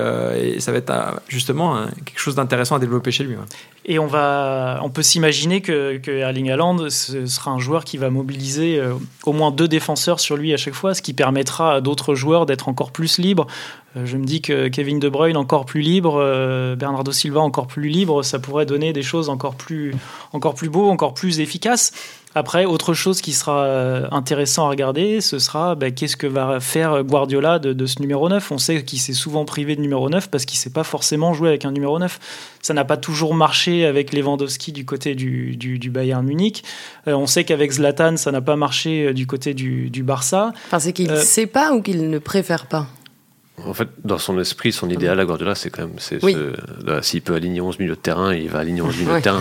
ça 0.61 0.73
va 0.73 0.79
être 0.79 0.93
justement 1.29 1.87
quelque 2.05 2.19
chose 2.19 2.35
d'intéressant 2.35 2.77
à 2.77 2.79
développer 2.79 3.11
chez 3.11 3.25
lui. 3.25 3.37
Et 3.85 3.99
on, 3.99 4.07
va, 4.07 4.81
on 4.83 4.90
peut 4.90 5.03
s'imaginer 5.03 5.61
que, 5.61 5.99
que, 5.99 6.11
Erling 6.11 6.51
Haaland 6.51 6.88
sera 6.88 7.51
un 7.51 7.59
joueur 7.59 7.85
qui 7.85 7.99
va 7.99 8.11
mobiliser 8.11 8.81
au 9.25 9.33
moins 9.33 9.51
deux 9.51 9.69
défenseurs 9.69 10.21
sur 10.21 10.37
lui 10.37 10.53
à 10.55 10.57
chaque 10.57 10.75
fois, 10.75 10.95
ce 10.95 11.03
qui 11.03 11.12
permettra 11.12 11.75
à 11.75 11.81
d'autres 11.81 12.14
joueurs 12.14 12.47
d'être 12.47 12.69
encore 12.69 12.90
plus 12.90 13.19
libres. 13.19 13.47
Euh, 13.96 14.07
je 14.07 14.16
me 14.16 14.24
dis 14.24 14.40
que 14.40 14.68
Kevin 14.68 15.00
De 15.00 15.09
Bruyne 15.09 15.37
encore 15.37 15.64
plus 15.64 15.81
libre, 15.81 16.20
euh, 16.20 16.76
Bernardo 16.76 17.11
Silva 17.11 17.40
encore 17.40 17.66
plus 17.66 17.88
libre, 17.88 18.22
ça 18.22 18.38
pourrait 18.38 18.66
donner 18.66 18.92
des 18.92 19.03
choses 19.03 19.29
encore 19.29 19.57
plus, 19.57 19.94
encore 20.33 20.55
plus 20.55 20.68
beaux, 20.68 20.88
encore 20.88 21.14
plus 21.14 21.40
efficaces. 21.40 21.92
Après, 22.37 22.64
autre 22.64 22.94
chose 22.94 23.20
qui 23.20 23.33
sera 23.33 23.64
euh, 23.64 24.07
intéressant 24.12 24.66
à 24.66 24.68
regarder, 24.68 25.20
ce 25.20 25.40
sera 25.40 25.74
ben, 25.74 25.92
qu'est-ce 25.92 26.16
que 26.16 26.29
va 26.29 26.61
faire 26.61 27.03
Guardiola 27.03 27.59
de, 27.59 27.87
ce 27.87 27.98
numéro 27.98 28.29
9. 28.29 28.53
On 28.53 28.59
sait 28.59 28.85
qu'il 28.85 29.00
s'est 29.00 29.14
souvent 29.14 29.44
privé 29.44 29.74
de 29.74 29.81
numéro 29.81 30.09
9 30.09 30.31
parce 30.31 30.44
qu'il 30.44 30.57
ne 30.57 30.62
sait 30.62 30.70
pas 30.70 30.85
forcément 30.85 31.35
jouer 31.35 31.48
avec 31.48 31.64
un 31.64 31.72
numéro 31.72 31.98
9. 31.98 32.20
Ça 32.62 32.72
n'a 32.72 32.85
pas 32.85 32.96
toujours 32.96 33.35
marché 33.35 33.85
avec 33.85 34.12
Lewandowski 34.12 34.70
du 34.70 34.85
côté 34.85 35.16
du, 35.16 35.90
Bayern 35.90 36.24
Munich. 36.24 36.62
on 37.09 37.26
sait 37.26 37.42
qu'avec 37.42 37.72
Zlatan, 37.72 38.16
ça 38.16 38.31
n'a 38.31 38.40
pas 38.40 38.55
marché 38.55 39.12
du 39.12 39.26
côté 39.26 39.53
du, 39.53 40.03
Barça. 40.05 40.53
Enfin, 40.68 40.79
c'est 40.79 40.92
qu'il 40.92 41.11
ne 41.11 41.16
sait 41.16 41.46
pas 41.48 41.72
ou 41.72 41.83
qu'il 41.83 42.11
ne 42.11 42.18
préfère 42.20 42.66
pas? 42.66 42.87
En 43.66 43.75
fait, 43.75 43.88
dans 44.05 44.18
son 44.18 44.38
esprit, 44.38 44.73
son 44.73 44.88
idéal 44.88 45.18
à 45.20 45.25
Guardiola, 45.25 45.55
c'est 45.55 45.70
quand 45.70 45.83
même, 45.83 47.03
s'il 47.03 47.23
peut 47.23 47.35
aligner 47.35 47.61
11 47.61 47.79
milieux 47.79 47.94
de 47.94 48.01
terrain, 48.01 48.35
il 48.35 48.49
va 48.49 48.61
aligner 48.61 48.83
11 48.83 48.96
milieux 48.99 49.14
de 49.14 49.20
terrain. 49.20 49.40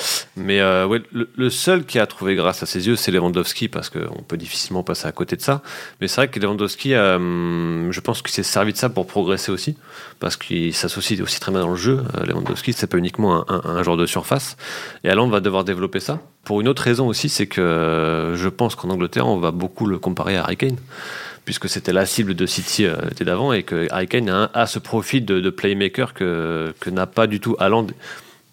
mais, 0.36 0.60
euh, 0.60 0.86
ouais, 0.86 1.02
le, 1.12 1.50
seul 1.50 1.84
qui 1.84 1.98
a 1.98 2.06
trouvé 2.06 2.34
grâce 2.34 2.62
à 2.62 2.66
ses 2.66 2.86
yeux, 2.86 2.96
c'est 2.96 3.10
Lewandowski, 3.10 3.68
parce 3.68 3.90
qu'on 3.90 4.22
peut 4.26 4.36
difficilement 4.36 4.82
passer 4.82 5.06
à 5.06 5.12
côté 5.12 5.36
de 5.36 5.42
ça. 5.42 5.62
Mais 6.00 6.08
c'est 6.08 6.16
vrai 6.16 6.28
que 6.28 6.38
Lewandowski, 6.38 6.94
euh, 6.94 7.90
je 7.90 8.00
pense 8.00 8.22
qu'il 8.22 8.32
s'est 8.32 8.42
servi 8.42 8.72
de 8.72 8.78
ça 8.78 8.88
pour 8.88 9.06
progresser 9.06 9.52
aussi, 9.52 9.76
parce 10.18 10.36
qu'il 10.36 10.74
s'associe 10.74 11.20
aussi 11.20 11.40
très 11.40 11.52
bien 11.52 11.60
dans 11.60 11.70
le 11.70 11.76
jeu. 11.76 12.02
Euh, 12.18 12.26
Lewandowski, 12.26 12.72
c'est 12.72 12.86
pas 12.86 12.98
uniquement 12.98 13.50
un, 13.50 13.62
un, 13.64 13.82
joueur 13.82 13.96
de 13.96 14.06
surface. 14.06 14.56
Et 15.04 15.10
Alain 15.10 15.28
va 15.28 15.40
devoir 15.40 15.64
développer 15.64 16.00
ça. 16.00 16.20
Pour 16.44 16.60
une 16.60 16.68
autre 16.68 16.82
raison 16.82 17.06
aussi, 17.08 17.28
c'est 17.28 17.46
que 17.46 18.32
je 18.34 18.48
pense 18.48 18.74
qu'en 18.74 18.88
Angleterre, 18.88 19.26
on 19.26 19.38
va 19.38 19.50
beaucoup 19.50 19.86
le 19.86 19.98
comparer 19.98 20.36
à 20.36 20.44
Harry 20.44 20.56
Kane 20.56 20.76
puisque 21.44 21.68
c'était 21.68 21.92
la 21.92 22.06
cible 22.06 22.34
de 22.34 22.46
City 22.46 22.84
euh, 22.84 22.96
d'avant 23.20 23.52
et 23.52 23.62
que 23.62 23.86
Harry 23.90 24.08
a, 24.28 24.66
ce 24.66 24.78
profil 24.78 25.24
de, 25.24 25.50
playmaker 25.50 26.14
que, 26.14 26.72
n'a 26.90 27.06
pas 27.06 27.26
du 27.26 27.40
tout 27.40 27.56
Haaland. 27.58 27.86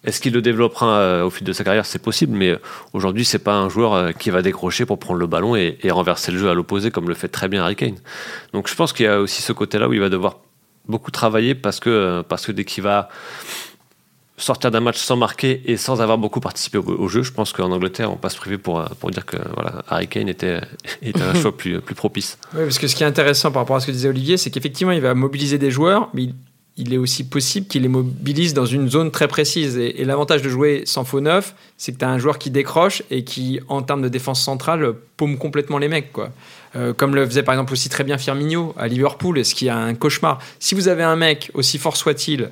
Est-ce 0.04 0.20
qu'il 0.20 0.32
le 0.32 0.42
développera 0.42 0.98
euh, 0.98 1.24
au 1.24 1.30
fil 1.30 1.46
de 1.46 1.52
sa 1.52 1.64
carrière? 1.64 1.84
C'est 1.84 1.98
possible, 1.98 2.36
mais 2.36 2.50
euh, 2.50 2.60
aujourd'hui, 2.92 3.24
c'est 3.24 3.40
pas 3.40 3.54
un 3.54 3.68
joueur 3.68 4.14
qui 4.14 4.30
va 4.30 4.42
décrocher 4.42 4.86
pour 4.86 4.98
prendre 4.98 5.18
le 5.18 5.26
ballon 5.26 5.56
et, 5.56 5.78
renverser 5.90 6.32
le 6.32 6.38
jeu 6.38 6.48
à 6.48 6.54
l'opposé, 6.54 6.90
comme 6.90 7.08
le 7.08 7.14
fait 7.14 7.28
très 7.28 7.48
bien 7.48 7.62
Harry. 7.62 7.76
Donc 8.52 8.68
je 8.68 8.74
pense 8.74 8.92
qu'il 8.92 9.06
y 9.06 9.08
a 9.08 9.20
aussi 9.20 9.42
ce 9.42 9.52
côté-là 9.52 9.88
où 9.88 9.92
il 9.92 10.00
va 10.00 10.08
devoir 10.08 10.38
beaucoup 10.86 11.10
travailler 11.10 11.54
parce 11.54 11.80
que, 11.80 12.22
parce 12.28 12.46
que 12.46 12.52
dès 12.52 12.64
qu'il 12.64 12.82
va 12.82 13.08
sortir 14.38 14.70
d'un 14.70 14.80
match 14.80 14.98
sans 14.98 15.16
marquer 15.16 15.62
et 15.66 15.76
sans 15.76 16.00
avoir 16.00 16.18
beaucoup 16.18 16.40
participé 16.40 16.78
au, 16.78 17.08
jeu, 17.08 17.22
je 17.22 17.32
pense 17.32 17.52
qu'en 17.52 17.70
Angleterre, 17.70 18.12
on 18.12 18.16
passe 18.16 18.36
privé 18.36 18.56
pour, 18.56 18.82
pour 19.00 19.10
dire 19.10 19.26
que 19.26 19.36
voilà, 19.54 19.84
Harry 19.88 20.08
Kane 20.08 20.28
était, 20.28 20.60
était 21.02 21.22
un 21.22 21.34
choix 21.40 21.56
plus, 21.56 21.80
plus 21.80 21.94
propice. 21.94 22.38
Oui, 22.54 22.62
parce 22.62 22.78
que 22.78 22.86
ce 22.86 22.96
qui 22.96 23.02
est 23.02 23.06
intéressant 23.06 23.50
par 23.50 23.62
rapport 23.62 23.76
à 23.76 23.80
ce 23.80 23.86
que 23.86 23.92
disait 23.92 24.08
Olivier, 24.08 24.36
c'est 24.36 24.50
qu'effectivement, 24.50 24.92
il 24.92 25.00
va 25.00 25.14
mobiliser 25.14 25.58
des 25.58 25.70
joueurs, 25.70 26.08
mais 26.14 26.28
il, 26.76 26.94
est 26.94 26.98
aussi 26.98 27.28
possible 27.28 27.66
qu'il 27.66 27.82
les 27.82 27.88
mobilise 27.88 28.54
dans 28.54 28.64
une 28.64 28.88
zone 28.88 29.10
très 29.10 29.26
précise. 29.26 29.76
Et, 29.76 30.04
l'avantage 30.04 30.42
de 30.42 30.48
jouer 30.48 30.82
sans 30.86 31.04
faux 31.04 31.20
neuf, 31.20 31.54
c'est 31.76 31.92
que 31.92 31.98
tu 31.98 32.04
as 32.04 32.10
un 32.10 32.18
joueur 32.18 32.38
qui 32.38 32.50
décroche 32.50 33.02
et 33.10 33.24
qui, 33.24 33.60
en 33.68 33.82
termes 33.82 34.02
de 34.02 34.08
défense 34.08 34.42
centrale, 34.42 34.94
paume 35.16 35.36
complètement 35.38 35.78
les 35.78 35.88
mecs. 35.88 36.12
Quoi. 36.12 36.30
Euh, 36.76 36.92
comme 36.92 37.14
le 37.14 37.26
faisait 37.26 37.42
par 37.42 37.54
exemple 37.54 37.72
aussi 37.72 37.88
très 37.88 38.04
bien 38.04 38.18
Firmino 38.18 38.74
à 38.78 38.88
Liverpool, 38.88 39.44
ce 39.44 39.54
qui 39.54 39.66
est 39.66 39.70
un 39.70 39.94
cauchemar. 39.94 40.38
Si 40.60 40.74
vous 40.74 40.88
avez 40.88 41.02
un 41.02 41.16
mec, 41.16 41.50
aussi 41.54 41.78
fort 41.78 41.96
soit-il, 41.96 42.50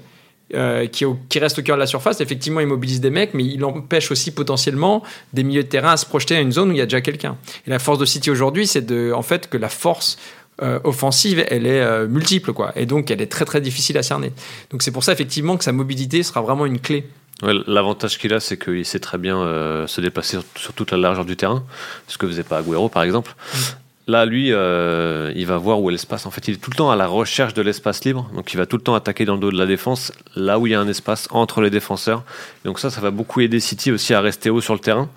euh, 0.55 0.87
qui, 0.87 1.05
reste 1.39 1.59
au 1.59 1.63
cœur 1.63 1.77
de 1.77 1.81
la 1.81 1.87
surface, 1.87 2.21
effectivement, 2.21 2.61
il 2.61 2.69
mobilise 2.69 3.01
des 3.01 3.11
mecs, 3.11 3.35
mais 3.35 3.45
il 3.45 3.65
empêche 3.65 4.13
aussi 4.13 4.31
potentiellement 4.31 5.03
des 5.33 5.43
milieux 5.43 5.65
de 5.65 5.69
terrain 5.69 5.93
à 5.93 5.97
se 5.97 6.07
projeter 6.07 6.37
à 6.37 6.41
une 6.41 6.53
zone 6.53 6.71
où 6.71 6.73
il 6.73 6.79
y 6.79 6.83
a 6.83 6.87
déjà 6.87 7.01
quelqu'un. 7.01 7.37
Et 7.67 7.71
la 7.71 7.81
force 7.81 7.99
de 7.99 8.05
City 8.05 8.31
aujourd'hui, 8.31 8.67
c'est 8.67 8.87
de, 8.87 9.13
en 9.13 9.23
fait, 9.23 9.51
que 9.51 9.57
la 9.57 9.69
force 9.69 10.19
euh, 10.63 10.79
offensive, 10.85 11.45
elle 11.49 11.67
est 11.67 11.81
euh, 11.81 12.07
multiple, 12.07 12.53
quoi. 12.53 12.73
Et 12.77 12.87
donc, 12.87 13.11
elle 13.11 13.21
est 13.21 13.27
très, 13.27 13.45
très 13.45 13.61
difficile 13.61 13.99
à 13.99 14.05
cerner. 14.05 14.33
Donc, 14.71 14.83
c'est 14.83 14.93
pour 14.93 15.03
ça, 15.03 15.13
effectivement, 15.13 15.57
que 15.57 15.65
sa 15.65 15.73
mobilité 15.73 16.23
sera 16.23 16.43
vraiment 16.43 16.65
une 16.65 16.79
clé. 16.79 17.09
L'avantage 17.43 18.17
qu'il 18.17 18.33
a, 18.33 18.41
c'est 18.41 18.57
qu'il 18.57 18.87
sait 18.87 19.01
très 19.01 19.19
bien 19.19 19.37
se 19.87 20.01
déplacer 20.01 20.39
sur, 20.55 20.73
toute 20.73 20.91
la 20.91 20.97
largeur 20.97 21.27
du 21.27 21.37
terrain, 21.37 21.65
ce 22.07 22.17
que 22.17 22.27
faisait 22.27 22.45
pas 22.45 22.63
Agüero, 22.63 22.89
par 22.89 23.03
exemple. 23.03 23.35
Là, 24.09 24.25
lui, 24.25 24.53
euh, 24.53 25.33
il 25.35 25.47
va 25.47 25.57
voir 25.57 25.81
où 25.81 25.90
est 25.90 25.92
l'espace. 25.92 26.27
En 26.27 26.31
fait, 26.31 26.47
il 26.47 26.55
est 26.55 26.59
tout 26.59 26.71
le 26.71 26.77
temps 26.77 26.92
à 26.92 26.97
la 26.97 27.09
recherche 27.09 27.55
de 27.55 27.62
l'espace 27.62 28.05
libre. 28.05 28.31
Donc, 28.35 28.53
il 28.53 28.57
va 28.57 28.64
tout 28.64 28.77
le 28.77 28.83
temps 28.83 28.95
attaquer 28.95 29.25
dans 29.25 29.35
le 29.35 29.40
dos 29.40 29.51
de 29.51 29.59
la 29.59 29.66
défense, 29.66 30.12
là 30.37 30.61
où 30.61 30.66
il 30.69 30.71
y 30.71 30.75
a 30.77 30.81
un 30.81 30.87
espace 30.87 31.27
entre 31.33 31.61
les 31.61 31.71
défenseurs. 31.71 32.23
Donc, 32.64 32.79
ça, 32.79 32.90
ça 32.90 33.01
va 33.01 33.11
beaucoup 33.11 33.40
aider 33.40 33.59
City 33.59 33.90
aussi 33.90 34.14
à 34.14 34.21
rester 34.21 34.49
haut 34.49 34.61
sur 34.61 34.75
le 34.75 34.79
terrain, 34.79 35.09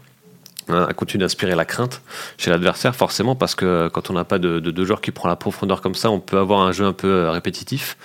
hein, 0.70 0.88
à 0.90 0.94
continuer 0.94 1.24
d'inspirer 1.24 1.54
la 1.54 1.66
crainte 1.66 2.02
chez 2.40 2.50
l'adversaire, 2.50 2.96
forcément, 2.96 3.36
parce 3.36 3.54
que 3.54 3.90
quand 3.90 4.10
on 4.10 4.14
n'a 4.14 4.24
pas 4.24 4.40
de 4.40 4.60
deux 4.60 4.86
joueurs 4.86 5.02
qui 5.02 5.12
prend 5.12 5.30
la 5.30 5.36
profondeur 5.36 5.82
comme 5.82 5.96
ça, 5.96 6.10
on 6.10 6.20
peut 6.20 6.40
avoir 6.40 6.62
un 6.62 6.72
jeu 6.72 6.86
un 6.86 6.94
peu 6.94 7.10
euh, 7.10 7.32
répétitif, 7.32 7.96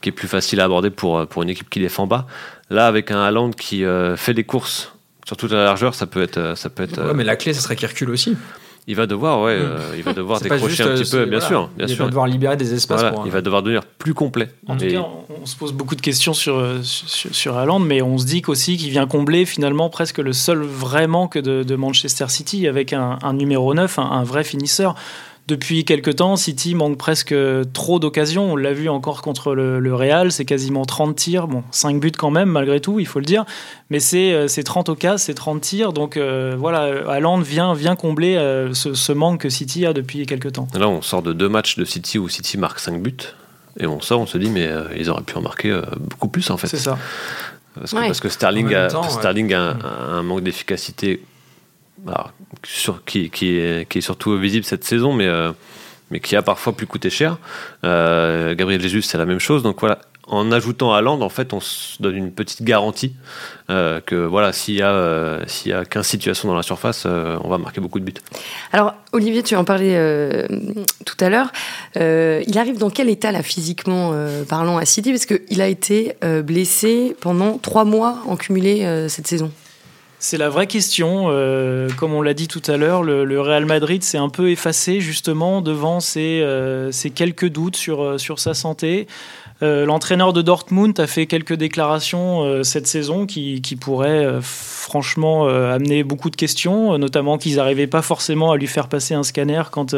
qui 0.00 0.08
est 0.08 0.12
plus 0.12 0.28
facile 0.28 0.60
à 0.60 0.64
aborder 0.64 0.88
pour, 0.88 1.18
euh, 1.18 1.26
pour 1.26 1.42
une 1.42 1.50
équipe 1.50 1.68
qui 1.68 1.80
défend 1.80 2.06
bas. 2.06 2.26
Là, 2.70 2.86
avec 2.86 3.10
un 3.10 3.20
Haaland 3.20 3.50
qui 3.50 3.84
fait 4.16 4.32
des 4.32 4.44
courses 4.44 4.92
sur 5.26 5.36
toute 5.36 5.50
la 5.50 5.64
largeur, 5.64 5.94
ça 5.94 6.06
peut 6.06 6.22
être. 6.22 6.56
Ça 6.56 6.70
peut 6.70 6.84
être 6.84 7.12
mais 7.14 7.24
la 7.24 7.34
clé, 7.34 7.52
ça 7.52 7.60
serait 7.60 7.74
qu'il 7.74 7.88
recule 7.88 8.10
aussi 8.10 8.36
il 8.90 8.96
va 8.96 9.06
devoir, 9.06 9.40
ouais, 9.40 9.56
mm. 9.56 9.62
euh, 9.62 9.94
il 9.96 10.02
va 10.02 10.12
devoir 10.12 10.40
décrocher 10.40 10.82
un 10.82 10.96
petit 10.96 11.08
peu, 11.08 11.24
bien 11.24 11.38
sûr, 11.38 11.68
bien 11.76 11.86
il 11.86 11.94
sûr. 11.94 12.04
va 12.04 12.08
devoir 12.08 12.26
libérer 12.26 12.56
des 12.56 12.74
espaces. 12.74 13.04
il 13.24 13.30
va 13.30 13.40
devoir 13.40 13.62
devenir 13.62 13.84
plus 13.84 14.14
complet. 14.14 14.50
En 14.66 14.76
tout 14.76 14.86
cas, 14.88 15.06
on, 15.40 15.46
se 15.46 15.54
pose 15.56 15.72
beaucoup 15.72 15.94
de 15.94 16.00
questions 16.00 16.34
sur 16.34 16.58
euh, 16.58 16.80
sur, 16.82 17.32
sur 17.32 17.56
Haaland, 17.56 17.78
mais 17.78 18.02
on 18.02 18.18
se 18.18 18.26
dit 18.26 18.42
qu'aussi 18.42 18.76
qu'il 18.76 18.90
vient 18.90 19.06
combler 19.06 19.46
finalement 19.46 19.90
presque 19.90 20.18
le 20.18 20.32
seul 20.32 20.62
vrai 20.62 21.06
manque 21.06 21.38
de, 21.38 21.62
de 21.62 21.76
Manchester 21.76 22.26
City 22.28 22.66
avec 22.66 22.92
un, 22.92 23.18
numéro 23.32 23.72
9, 23.74 23.98
un, 24.00 24.24
vrai 24.24 24.42
finisseur. 24.42 24.96
Depuis 25.50 25.84
quelques 25.84 26.16
temps, 26.16 26.36
City 26.36 26.74
manque 26.74 26.96
presque 26.96 27.34
trop 27.72 27.98
d'occasions. 27.98 28.52
On 28.52 28.56
l'a 28.56 28.72
vu 28.72 28.88
encore 28.88 29.20
contre 29.20 29.54
le, 29.54 29.94
Real, 29.94 30.30
c'est 30.30 30.44
quasiment 30.44 30.84
30 30.84 31.16
tirs. 31.16 31.48
Bon, 31.48 31.64
5 31.72 32.00
buts 32.00 32.12
quand 32.12 32.30
même, 32.30 32.48
malgré 32.48 32.80
tout, 32.80 33.00
il 33.00 33.06
faut 33.06 33.18
le 33.18 33.24
dire. 33.24 33.44
Mais 33.90 33.98
c'est 33.98 34.46
30 34.64 34.88
euh, 34.88 34.92
occasions, 34.92 35.18
c'est 35.18 35.34
30 35.34 35.60
tirs. 35.60 35.92
Donc 35.92 36.16
euh, 36.16 36.54
voilà, 36.58 37.10
Haaland 37.10 37.40
vient, 37.40 37.74
vient 37.74 37.96
combler 37.96 38.36
euh, 38.36 38.72
ce, 38.72 39.12
manque 39.12 39.40
que 39.40 39.48
City 39.48 39.84
a 39.84 39.92
depuis 39.92 40.24
quelques 40.24 40.52
temps. 40.52 40.68
Là, 40.74 40.88
on 40.88 41.02
sort 41.02 41.22
de 41.22 41.32
deux 41.32 41.48
matchs 41.48 41.76
de 41.76 41.84
City 41.84 42.18
où 42.18 42.28
City 42.28 42.56
marque 42.56 42.78
5 42.78 43.02
buts. 43.02 43.16
Et 43.78 43.86
on 43.86 44.00
sort, 44.00 44.20
on 44.20 44.26
se 44.26 44.38
dit, 44.38 44.50
mais 44.50 44.68
ils 44.96 45.10
auraient 45.10 45.22
pu 45.22 45.36
en 45.36 45.42
marquer 45.42 45.80
beaucoup 45.96 46.28
plus 46.28 46.48
en 46.50 46.56
fait. 46.56 46.68
C'est 46.68 46.76
ça. 46.76 46.98
Parce 47.74 48.20
que, 48.20 48.28
Sterling, 48.28 48.74
a, 48.74 48.88
Sterling 49.08 49.54
a, 49.54 49.76
un 50.10 50.22
manque 50.22 50.42
d'efficacité 50.42 51.22
qui, 53.04 53.30
est, 53.56 54.00
surtout 54.00 54.36
visible 54.36 54.64
cette 54.64 54.84
saison, 54.84 55.12
mais, 55.12 55.26
euh, 55.26 55.52
qui 56.22 56.36
a 56.36 56.42
parfois 56.42 56.72
plus 56.72 56.86
coûté 56.86 57.10
cher. 57.10 57.38
Euh, 57.84 58.54
Gabriel 58.54 58.80
Jesus, 58.80 59.02
c'est 59.02 59.18
la 59.18 59.26
même 59.26 59.38
chose. 59.38 59.62
Donc 59.62 59.80
voilà, 59.80 59.98
en 60.26 60.52
ajoutant 60.52 60.92
Haaland, 60.92 61.20
en 61.20 61.28
fait, 61.28 61.52
on 61.52 61.60
se 61.60 62.00
donne 62.00 62.16
une 62.16 62.32
petite 62.32 62.62
garantie 62.62 63.14
euh, 63.68 64.00
que 64.00 64.14
voilà, 64.14 64.52
s'il 64.52 64.74
y 64.74 64.82
a 64.82 65.40
s'il 65.46 65.70
y 65.70 65.74
a 65.74 65.84
15 65.84 66.06
situations 66.06 66.48
dans 66.48 66.54
la 66.54 66.62
surface, 66.62 67.06
on 67.06 67.48
va 67.48 67.58
marquer 67.58 67.80
beaucoup 67.80 68.00
de 68.00 68.04
buts. 68.04 68.14
Alors 68.72 68.94
Olivier, 69.12 69.42
tu 69.42 69.56
en 69.56 69.64
parlais 69.64 70.46
tout 71.04 71.16
à 71.20 71.28
l'heure. 71.28 71.52
il 71.96 72.58
arrive 72.58 72.78
dans 72.78 72.90
quel 72.90 73.08
état 73.08 73.32
là 73.32 73.42
physiquement 73.42 74.14
parlant 74.48 74.78
à 74.78 74.84
City? 74.84 75.10
Parce 75.10 75.26
qu'il 75.26 75.60
a 75.60 75.68
été 75.68 76.16
blessé 76.44 77.16
pendant 77.20 77.58
trois 77.58 77.84
mois 77.84 78.18
en 78.26 78.36
cumulé 78.36 79.06
cette 79.08 79.26
saison. 79.26 79.50
C'est 80.22 80.36
la 80.36 80.50
vraie 80.50 80.66
question. 80.66 81.28
Euh, 81.28 81.88
comme 81.96 82.12
on 82.12 82.20
l'a 82.20 82.34
dit 82.34 82.46
tout 82.46 82.60
à 82.66 82.76
l'heure, 82.76 83.02
le, 83.02 83.40
Real 83.40 83.64
Madrid 83.64 84.02
s'est 84.04 84.18
un 84.18 84.28
peu 84.28 84.50
effacé 84.50 85.00
justement 85.00 85.62
devant 85.62 85.98
ces, 85.98 86.40
euh, 86.42 86.90
quelques 87.14 87.48
doutes 87.48 87.76
sur, 87.76 88.02
euh, 88.02 88.18
sur 88.18 88.38
sa 88.38 88.52
santé. 88.52 89.06
L'entraîneur 89.62 90.32
de 90.32 90.40
Dortmund 90.40 90.98
a 91.00 91.06
fait 91.06 91.26
quelques 91.26 91.52
déclarations 91.52 92.64
cette 92.64 92.86
saison 92.86 93.26
qui, 93.26 93.60
qui 93.60 93.76
pourraient 93.76 94.38
franchement 94.40 95.46
amener 95.46 96.02
beaucoup 96.02 96.30
de 96.30 96.36
questions, 96.36 96.96
notamment 96.96 97.36
qu'ils 97.36 97.56
n'arrivaient 97.56 97.86
pas 97.86 98.00
forcément 98.00 98.52
à 98.52 98.56
lui 98.56 98.66
faire 98.66 98.88
passer 98.88 99.12
un 99.12 99.22
scanner 99.22 99.64
quand 99.70 99.94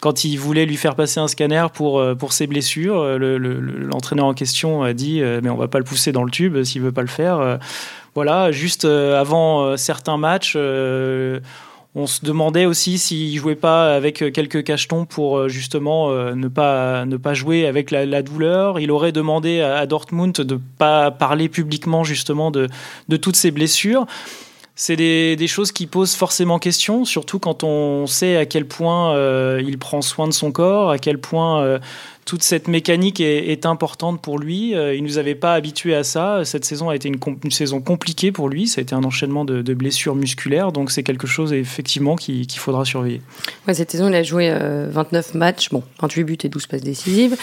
quand 0.00 0.24
il 0.24 0.36
voulait 0.36 0.66
lui 0.66 0.76
faire 0.76 0.96
passer 0.96 1.18
un 1.18 1.28
scanner 1.28 1.64
pour, 1.72 2.04
pour 2.18 2.34
ses 2.34 2.46
blessures. 2.46 3.02
L'entraîneur 3.18 4.26
en 4.26 4.34
question 4.34 4.82
a 4.82 4.92
dit 4.92 5.22
Mais 5.42 5.48
on 5.48 5.56
va 5.56 5.68
pas 5.68 5.78
le 5.78 5.84
pousser 5.84 6.12
dans 6.12 6.22
le 6.22 6.30
tube 6.30 6.62
s'il 6.62 6.82
veut 6.82 6.92
pas 6.92 7.00
le 7.00 7.08
faire. 7.08 7.58
Voilà, 8.14 8.52
juste 8.52 8.84
euh, 8.84 9.20
avant 9.20 9.64
euh, 9.64 9.76
certains 9.76 10.16
matchs, 10.16 10.54
euh, 10.56 11.40
on 11.96 12.06
se 12.06 12.24
demandait 12.24 12.64
aussi 12.64 12.98
s'il 12.98 13.36
jouait 13.36 13.56
pas 13.56 13.94
avec 13.94 14.18
quelques 14.32 14.62
cachetons 14.64 15.04
pour 15.04 15.48
justement 15.48 16.10
ne 16.10 16.48
pas 16.48 17.04
ne 17.04 17.16
pas 17.16 17.34
jouer 17.34 17.68
avec 17.68 17.92
la, 17.92 18.22
douleur. 18.22 18.80
Il 18.80 18.90
aurait 18.90 19.12
demandé 19.12 19.60
à, 19.60 19.86
Dortmund 19.86 20.32
de 20.32 20.58
pas 20.76 21.12
parler 21.12 21.48
publiquement 21.48 22.02
justement 22.02 22.50
de 22.50 22.66
de 23.08 23.16
toutes 23.16 23.36
ses 23.36 23.52
blessures. 23.52 24.06
C'est 24.76 24.96
des, 24.96 25.36
des, 25.36 25.46
choses 25.46 25.70
qui 25.70 25.86
posent 25.86 26.14
forcément 26.14 26.58
question, 26.58 27.04
surtout 27.04 27.38
quand 27.38 27.62
on 27.62 28.06
sait 28.06 28.36
à 28.36 28.44
quel 28.44 28.66
point 28.66 29.14
il 29.58 29.78
prend 29.78 30.02
soin 30.02 30.26
de 30.26 30.32
son 30.32 30.50
corps, 30.50 30.90
à 30.90 30.98
quel 30.98 31.18
point 31.18 31.78
toute 32.24 32.42
cette 32.42 32.68
mécanique 32.68 33.20
est, 33.20 33.66
importante 33.66 34.20
pour 34.20 34.38
lui. 34.38 34.74
Euh, 34.74 34.94
il 34.94 35.02
ne 35.02 35.08
nous 35.08 35.18
avait 35.18 35.34
pas 35.34 35.54
habitués 35.54 35.94
à 35.94 36.04
ça. 36.04 36.44
Cette 36.44 36.64
saison 36.64 36.90
a 36.90 36.96
été 36.96 37.08
une, 37.08 37.18
saison 37.50 37.80
compliquée 37.80 38.32
pour 38.32 38.48
lui. 38.48 38.66
Ça 38.66 38.80
a 38.80 38.82
été 38.82 38.94
un 38.94 39.04
enchaînement 39.04 39.44
de, 39.44 39.74
blessures 39.74 40.14
musculaires. 40.14 40.72
Donc 40.72 40.90
c'est 40.90 41.02
quelque 41.02 41.26
chose 41.26 41.52
effectivement 41.52 42.16
qu'il 42.16 42.46
faudra 42.52 42.84
surveiller. 42.84 43.22
Ouais, 43.66 43.74
cette 43.74 43.90
saison, 43.90 44.08
il 44.08 44.14
a 44.14 44.22
joué 44.22 44.50
29 44.50 45.34
euh, 45.34 45.38
matchs, 45.38 45.70
bon, 45.70 45.82
28 46.00 46.24
buts 46.24 46.38
et 46.44 46.48
12 46.48 46.66
passes 46.66 46.82
décisives. 46.82 47.36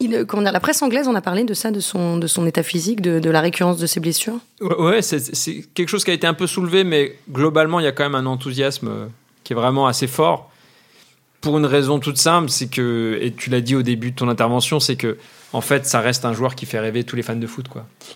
La 0.00 0.60
presse 0.60 0.82
anglaise, 0.82 1.08
on 1.08 1.14
a 1.14 1.20
parlé 1.20 1.44
de 1.44 1.54
ça, 1.54 1.70
de 1.70 1.80
son, 1.80 2.46
état 2.46 2.62
physique, 2.62 3.00
de, 3.00 3.30
la 3.30 3.40
récurrence 3.40 3.78
de 3.78 3.86
ses 3.86 4.00
blessures? 4.00 4.38
Ouais, 4.60 5.02
c'est 5.02 5.64
quelque 5.74 5.88
chose 5.88 6.04
qui 6.04 6.10
a 6.10 6.14
été 6.14 6.26
un 6.26 6.34
peu 6.34 6.46
soulevé, 6.46 6.84
mais 6.84 7.16
globalement, 7.30 7.80
il 7.80 7.84
y 7.84 7.88
a 7.88 7.92
quand 7.92 8.04
même 8.04 8.14
un 8.14 8.26
enthousiasme 8.26 9.10
qui 9.44 9.52
est 9.52 9.56
vraiment 9.56 9.86
assez 9.86 10.06
fort 10.06 10.50
pour 11.40 11.58
une 11.58 11.66
raison 11.66 11.98
toute 11.98 12.18
simple, 12.18 12.50
c'est 12.50 12.68
que, 12.68 13.18
et 13.20 13.32
tu 13.32 13.50
l'as 13.50 13.60
dit 13.60 13.74
au 13.74 13.82
début 13.82 14.10
de 14.10 14.16
ton 14.16 14.28
intervention, 14.28 14.78
c'est 14.78 14.96
que, 14.96 15.16
en 15.52 15.60
fait, 15.60 15.86
ça 15.86 16.00
reste 16.00 16.24
un 16.24 16.32
joueur 16.32 16.54
qui 16.54 16.66
fait 16.66 16.78
rêver 16.78 17.04
tous 17.04 17.16
les 17.16 17.22
fans 17.22 17.36
de 17.36 17.46
foot. 17.46 17.66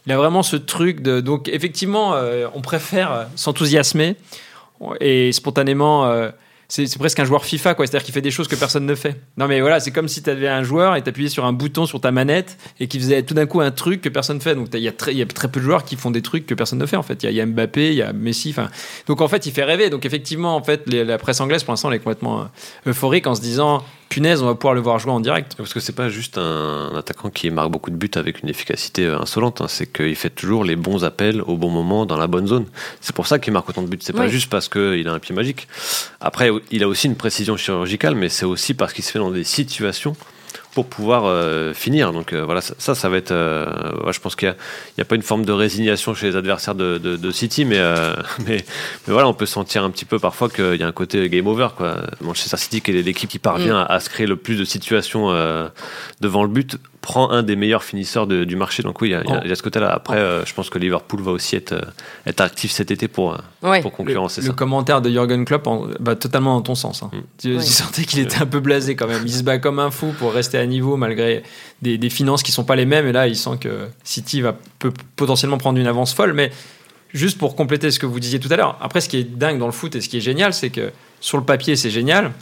Il 0.07 0.13
a 0.13 0.17
vraiment 0.17 0.43
ce 0.43 0.57
truc 0.57 1.01
de, 1.01 1.21
donc, 1.21 1.49
effectivement, 1.49 2.15
euh, 2.15 2.47
on 2.55 2.61
préfère 2.61 3.29
s'enthousiasmer 3.35 4.17
et 5.01 5.33
spontanément 5.33 6.07
euh, 6.07 6.31
c'est 6.75 6.99
presque 6.99 7.21
un 7.21 7.25
joueur 7.25 7.45
FIFA, 7.45 7.75
quoi. 7.75 7.87
C'est-à-dire 7.87 8.05
qu'il 8.05 8.15
fait 8.15 8.21
des 8.21 8.33
choses 8.33 8.49
que 8.49 8.57
personne 8.57 8.85
ne 8.85 8.95
fait. 8.97 9.21
Non, 9.37 9.47
mais 9.47 9.61
voilà, 9.61 9.79
c'est 9.79 9.93
comme 9.93 10.09
si 10.09 10.23
tu 10.23 10.31
avais 10.31 10.49
un 10.49 10.65
joueur 10.65 10.97
et 10.97 11.03
t'appuyais 11.03 11.29
sur 11.29 11.45
un 11.45 11.53
bouton 11.53 11.87
sur 11.87 12.01
ta 12.01 12.11
manette 12.11 12.59
et 12.81 12.89
qui 12.89 12.99
faisait 12.99 13.23
tout 13.23 13.35
d'un 13.35 13.47
coup 13.47 13.61
un 13.61 13.71
truc 13.71 14.01
que 14.01 14.09
personne 14.09 14.39
ne 14.39 14.43
fait. 14.43 14.57
Donc 14.57 14.69
il 14.73 14.81
y, 14.81 14.89
a 14.89 14.93
très, 14.93 15.15
y 15.15 15.23
a 15.23 15.27
très 15.27 15.47
peu 15.49 15.61
de 15.61 15.65
joueurs 15.65 15.85
qui 15.85 15.95
font 15.95 16.11
des 16.11 16.23
trucs 16.23 16.47
que 16.47 16.55
personne 16.55 16.81
ne 16.81 16.87
fait, 16.87 16.97
en 16.97 17.05
fait. 17.05 17.23
Il 17.23 17.31
y, 17.31 17.41
a 17.41 17.47
Mbappé, 17.47 17.91
il 17.91 17.95
y 17.95 18.03
a 18.03 18.13
Messi. 18.13 18.51
Enfin, 18.51 18.71
donc 19.07 19.21
en 19.21 19.29
fait, 19.29 19.47
il 19.47 19.53
fait 19.53 19.63
rêver. 19.63 19.89
Donc 19.89 20.05
effectivement, 20.05 20.57
en 20.57 20.63
fait, 20.65 20.93
la 20.93 21.17
presse 21.17 21.41
anglaise, 21.41 21.63
pour 21.63 21.73
l'instant, 21.73 21.91
elle 21.91 21.97
est 21.97 22.01
complètement 22.01 22.41
euh, 22.41 22.91
euphorique 22.91 23.29
en 23.29 23.37
se 23.37 23.41
disant 23.41 23.85
punaise, 24.15 24.43
on 24.43 24.47
va 24.47 24.55
pouvoir 24.55 24.75
le 24.75 24.81
voir 24.81 25.01
jouer 25.01 25.11
en 25.11 25.19
direct. 25.19 25.57
Parce 25.57 25.75
que 25.75 25.81
c'est 25.81 25.95
pas 25.95 26.09
juste 26.09 26.39
un, 26.39 26.93
attaquant 26.97 27.31
qui 27.31 27.51
marque 27.51 27.71
beaucoup 27.71 27.91
de 27.91 27.97
buts 27.97 28.11
avec 28.15 28.43
une 28.43 28.49
efficacité 28.49 29.07
euh, 29.07 29.19
insolente, 29.19 29.61
hein. 29.61 29.67
c'est 29.69 29.93
qu'il 29.93 30.15
fait 30.15 30.31
toujours 30.31 30.63
les 30.63 30.77
bons 30.77 31.05
appels 31.05 31.43
au 31.43 31.57
bon 31.57 31.71
moment 31.71 32.07
dans 32.07 32.17
la 32.17 32.29
bonne 32.29 32.47
zone. 32.47 32.67
C'est 33.01 33.15
pour 33.15 33.27
ça 33.27 33.41
qu'il 33.41 33.53
marque 33.53 33.69
autant 33.69 33.83
de 33.83 33.89
buts. 33.89 33.99
C'est 34.01 34.13
pas 34.13 34.29
juste 34.29 34.51
parce 34.51 34.69
qu'il 34.69 35.09
a 35.09 35.13
un 35.13 35.19
pied 35.19 35.35
magique. 35.35 35.67
Après, 36.21 36.51
il 36.71 36.83
a 36.83 36.89
aussi 36.89 37.07
une 37.07 37.17
précision 37.17 37.57
chirurgicale, 37.57 38.15
mais 38.15 38.29
c'est 38.29 38.47
aussi 38.47 38.75
parce 38.75 38.93
qu'il 38.93 39.05
se 39.05 39.11
fait 39.11 39.19
dans 39.19 39.31
des 39.31 39.45
situations 39.45 40.17
pour 40.75 40.87
pouvoir 40.87 41.25
euh, 41.25 41.73
finir. 41.73 42.13
Donc 42.13 42.33
euh, 42.33 42.45
voilà, 42.45 42.61
ça, 42.61 42.95
ça 42.95 43.09
va 43.09 43.17
être. 43.17 43.31
Euh, 43.31 44.13
je 44.13 44.21
pense 44.21 44.37
qu'il 44.37 44.55
n'y 44.99 45.03
a, 45.03 45.05
pas 45.05 45.15
une 45.15 45.23
forme 45.23 45.45
de 45.45 45.53
résignation 45.53 46.15
chez 46.15 46.27
les 46.27 46.37
adversaires 46.37 46.75
de, 46.75 46.99
de, 46.99 47.31
City, 47.31 47.65
mais, 47.65 47.79
mais, 48.47 48.57
mais, 49.07 49.13
voilà, 49.13 49.29
on 49.29 49.35
peut 49.35 49.47
sentir 49.47 49.85
un 49.85 49.91
petit 49.91 50.05
peu 50.05 50.19
parfois 50.19 50.51
qu'il 50.51 50.77
y 50.77 50.83
a 50.83 50.87
un 50.87 50.93
côté 50.93 51.29
game 51.29 51.47
over. 51.47 51.69
Quoi. 51.77 51.99
Manchester 52.21 52.57
City, 52.57 52.81
qui 52.81 52.91
est 52.91 53.03
l'équipe 53.03 53.31
qui 53.31 53.39
parvient 53.39 53.83
mm. 53.85 53.87
à, 53.89 54.01
se 54.01 54.11
créer 54.11 54.27
le 54.27 54.37
plus 54.37 54.57
de 54.57 54.65
situations 54.65 55.33
devant 56.21 56.43
le 56.43 56.49
but, 56.49 56.77
prend 57.05 57.31
un 57.31 57.43
des 57.43 57.55
meilleurs 57.55 57.85
finisseurs 57.85 58.27
du 58.27 58.57
marché. 58.57 58.83
Donc 58.83 59.03
oui, 59.03 59.11
il 59.11 59.13
y, 59.13 59.15
a, 59.15 59.23
oh. 59.27 59.55
ce 59.55 59.63
côté-là. 59.63 59.93
Après, 59.93 60.19
oh. 60.19 60.43
je 60.47 60.55
pense 60.55 60.71
que 60.71 60.79
Liverpool 60.79 61.21
va 61.21 61.33
aussi 61.33 61.55
être, 61.55 61.75
être 62.27 62.41
actif 62.41 62.73
cet 62.73 62.91
été 62.91 63.09
pour, 63.09 63.37
pour 63.61 63.93
concurrencer 63.93 64.41
le, 64.41 64.47
ça. 64.47 64.53
Le 64.53 64.57
commentaire 64.57 65.03
de 65.03 65.11
Jürgen 65.11 65.45
Klopp 65.45 65.69
va 66.01 66.17
totalement 66.17 66.55
dans 66.55 66.63
ton 66.63 66.75
sens. 66.75 67.03
Hein. 67.03 67.11
Mm. 67.13 67.21
Tu, 67.39 67.61
sentais 67.61 68.05
qu'il 68.05 68.21
était 68.21 68.39
un 68.39 68.47
peu 68.47 68.61
blasé 68.61 68.97
quand 68.97 69.07
même. 69.07 69.23
Il 69.27 69.33
se 69.33 69.43
bat 69.43 69.59
comme 69.59 69.81
un 69.81 69.91
fou 69.91 70.15
pour 70.19 70.33
rester 70.33 70.57
à 70.57 70.65
niveau 70.65 70.97
malgré 70.97 71.43
des, 71.83 72.11
finances 72.11 72.43
qui 72.43 72.53
sont 72.53 72.65
pas 72.65 72.77
les 72.77 72.87
mêmes. 72.87 73.07
Et 73.07 73.13
là, 73.13 73.29
il 73.29 73.37
sent 73.37 73.59
que 73.61 73.89
City 74.03 74.41
va 74.41 74.57
peut 74.79 74.93
potentiellement 75.17 75.59
prendre 75.59 75.79
une 75.79 75.87
avance 75.87 76.15
folle. 76.15 76.33
Mais 76.33 76.53
juste 77.13 77.37
pour 77.37 77.55
compléter 77.55 77.91
ce 77.91 77.99
que 77.99 78.07
vous 78.07 78.19
disiez 78.19 78.41
tout 78.41 78.49
à 78.51 78.57
l'heure, 78.57 78.79
après, 78.81 79.03
ce 79.03 79.11
qui 79.11 79.19
est 79.19 79.25
dingue 79.25 79.59
dans 79.59 79.67
le 79.67 79.73
foot 79.73 79.95
et 79.95 80.01
ce 80.01 80.09
qui 80.09 80.17
est 80.17 80.23
génial, 80.23 80.55
c'est 80.55 80.71
que 80.71 80.91
sur 81.21 81.37
le 81.37 81.45
papier, 81.45 81.77
c'est 81.77 81.91
génial. 81.91 82.33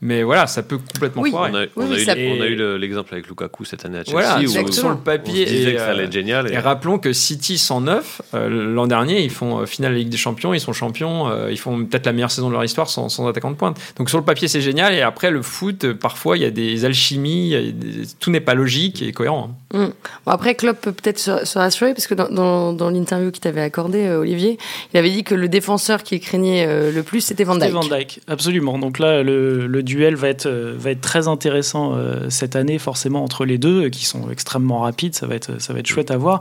Mais 0.00 0.22
voilà, 0.22 0.46
ça 0.46 0.62
peut 0.62 0.78
complètement 0.78 1.22
On 1.22 1.54
a, 1.54 2.46
eu, 2.46 2.78
l'exemple 2.78 3.12
avec 3.14 3.28
Lukaku 3.28 3.64
cette 3.64 3.84
année 3.84 3.98
à 3.98 4.04
Chelsea. 4.04 4.20
Voilà, 4.20 4.40
où 4.40 4.72
sur 4.72 4.90
le 4.90 4.96
papier. 4.96 5.42
et, 5.42 5.78
ça 5.78 5.90
allait 5.90 6.04
être 6.04 6.12
génial. 6.12 6.52
Et, 6.52 6.58
rappelons 6.58 6.98
que 6.98 7.12
City 7.12 7.58
109, 7.58 8.22
euh, 8.34 8.48
l'an 8.48 8.86
dernier, 8.86 9.22
ils 9.22 9.30
font 9.30 9.60
euh, 9.60 9.66
finale 9.66 9.92
de 9.92 9.98
Ligue 9.98 10.08
des 10.08 10.16
Champions, 10.16 10.54
ils 10.54 10.60
sont 10.60 10.72
champions, 10.72 11.28
euh, 11.28 11.50
ils 11.50 11.58
font 11.58 11.84
peut-être 11.84 12.06
la 12.06 12.12
meilleure 12.12 12.30
saison 12.30 12.48
de 12.48 12.52
leur 12.52 12.64
histoire 12.64 12.88
sans, 12.88 13.08
sans, 13.08 13.26
attaquant 13.28 13.50
de 13.50 13.56
pointe. 13.56 13.78
Donc 13.96 14.10
sur 14.10 14.18
le 14.18 14.24
papier, 14.24 14.48
c'est 14.48 14.60
génial. 14.60 14.94
Et 14.94 15.02
après, 15.02 15.30
le 15.30 15.42
foot, 15.42 15.92
parfois, 15.92 16.36
il 16.36 16.42
y 16.42 16.46
a 16.46 16.50
des 16.50 16.84
alchimies, 16.84 17.74
tout 18.20 18.30
n'est 18.30 18.40
pas 18.40 18.54
logique 18.54 19.02
et 19.02 19.12
cohérent. 19.12 19.56
Hein. 19.72 19.86
Mm. 19.86 19.92
Bon, 20.26 20.32
après, 20.32 20.54
Klopp 20.54 20.80
peut 20.80 20.92
peut-être 20.92 21.18
se, 21.18 21.58
rassurer, 21.58 21.94
parce 21.94 22.06
que 22.06 22.14
dans, 22.14 22.72
dans, 22.72 22.90
l'interview 22.90 23.30
qu'il 23.30 23.40
t'avait 23.40 23.62
accordé, 23.62 24.08
Olivier, 24.10 24.58
il 24.92 24.98
avait 24.98 25.10
dit 25.10 25.24
que 25.24 25.34
le 25.34 25.48
défenseur 25.48 26.02
qui 26.02 26.20
craignait 26.20 26.66
le 26.90 27.02
plus, 27.02 27.20
c'était 27.20 27.44
Van 27.44 27.56
Dijk. 27.56 27.70
Van 27.72 27.84
Dijk, 27.84 28.20
absolument. 28.28 28.78
Donc 28.78 28.98
là, 28.98 29.22
le, 29.22 29.63
le 29.66 29.82
duel 29.82 30.14
va 30.14 30.28
être 30.28 30.46
euh, 30.46 30.74
va 30.76 30.90
être 30.90 31.00
très 31.00 31.28
intéressant 31.28 31.94
euh, 31.94 32.28
cette 32.30 32.56
année, 32.56 32.78
forcément, 32.78 33.22
entre 33.22 33.44
les 33.44 33.58
deux, 33.58 33.88
qui 33.88 34.04
sont 34.04 34.30
extrêmement 34.30 34.80
rapides. 34.80 35.14
Ça 35.14 35.26
va 35.26 35.34
être, 35.34 35.60
ça 35.60 35.72
va 35.72 35.80
être 35.80 35.86
chouette 35.86 36.10
à 36.10 36.16
voir. 36.16 36.40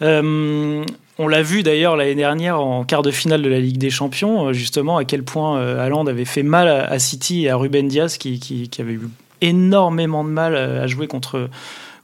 Euh, 0.00 0.84
on 1.18 1.28
l'a 1.28 1.42
vu 1.42 1.62
d'ailleurs 1.62 1.96
l'année 1.96 2.14
dernière 2.14 2.60
en 2.60 2.84
quart 2.84 3.02
de 3.02 3.10
finale 3.10 3.42
de 3.42 3.48
la 3.48 3.60
Ligue 3.60 3.78
des 3.78 3.90
Champions, 3.90 4.52
justement, 4.52 4.96
à 4.96 5.04
quel 5.04 5.22
point 5.22 5.60
Haaland 5.60 6.06
avait 6.06 6.24
fait 6.24 6.42
mal 6.42 6.68
à 6.68 6.98
City 6.98 7.44
et 7.44 7.50
à 7.50 7.56
Ruben 7.56 7.86
Diaz, 7.86 8.16
qui, 8.16 8.40
qui, 8.40 8.80
avait 8.80 8.94
eu 8.94 9.08
énormément 9.42 10.24
de 10.24 10.30
mal 10.30 10.56
à 10.56 10.86
jouer 10.86 11.06
contre 11.06 11.50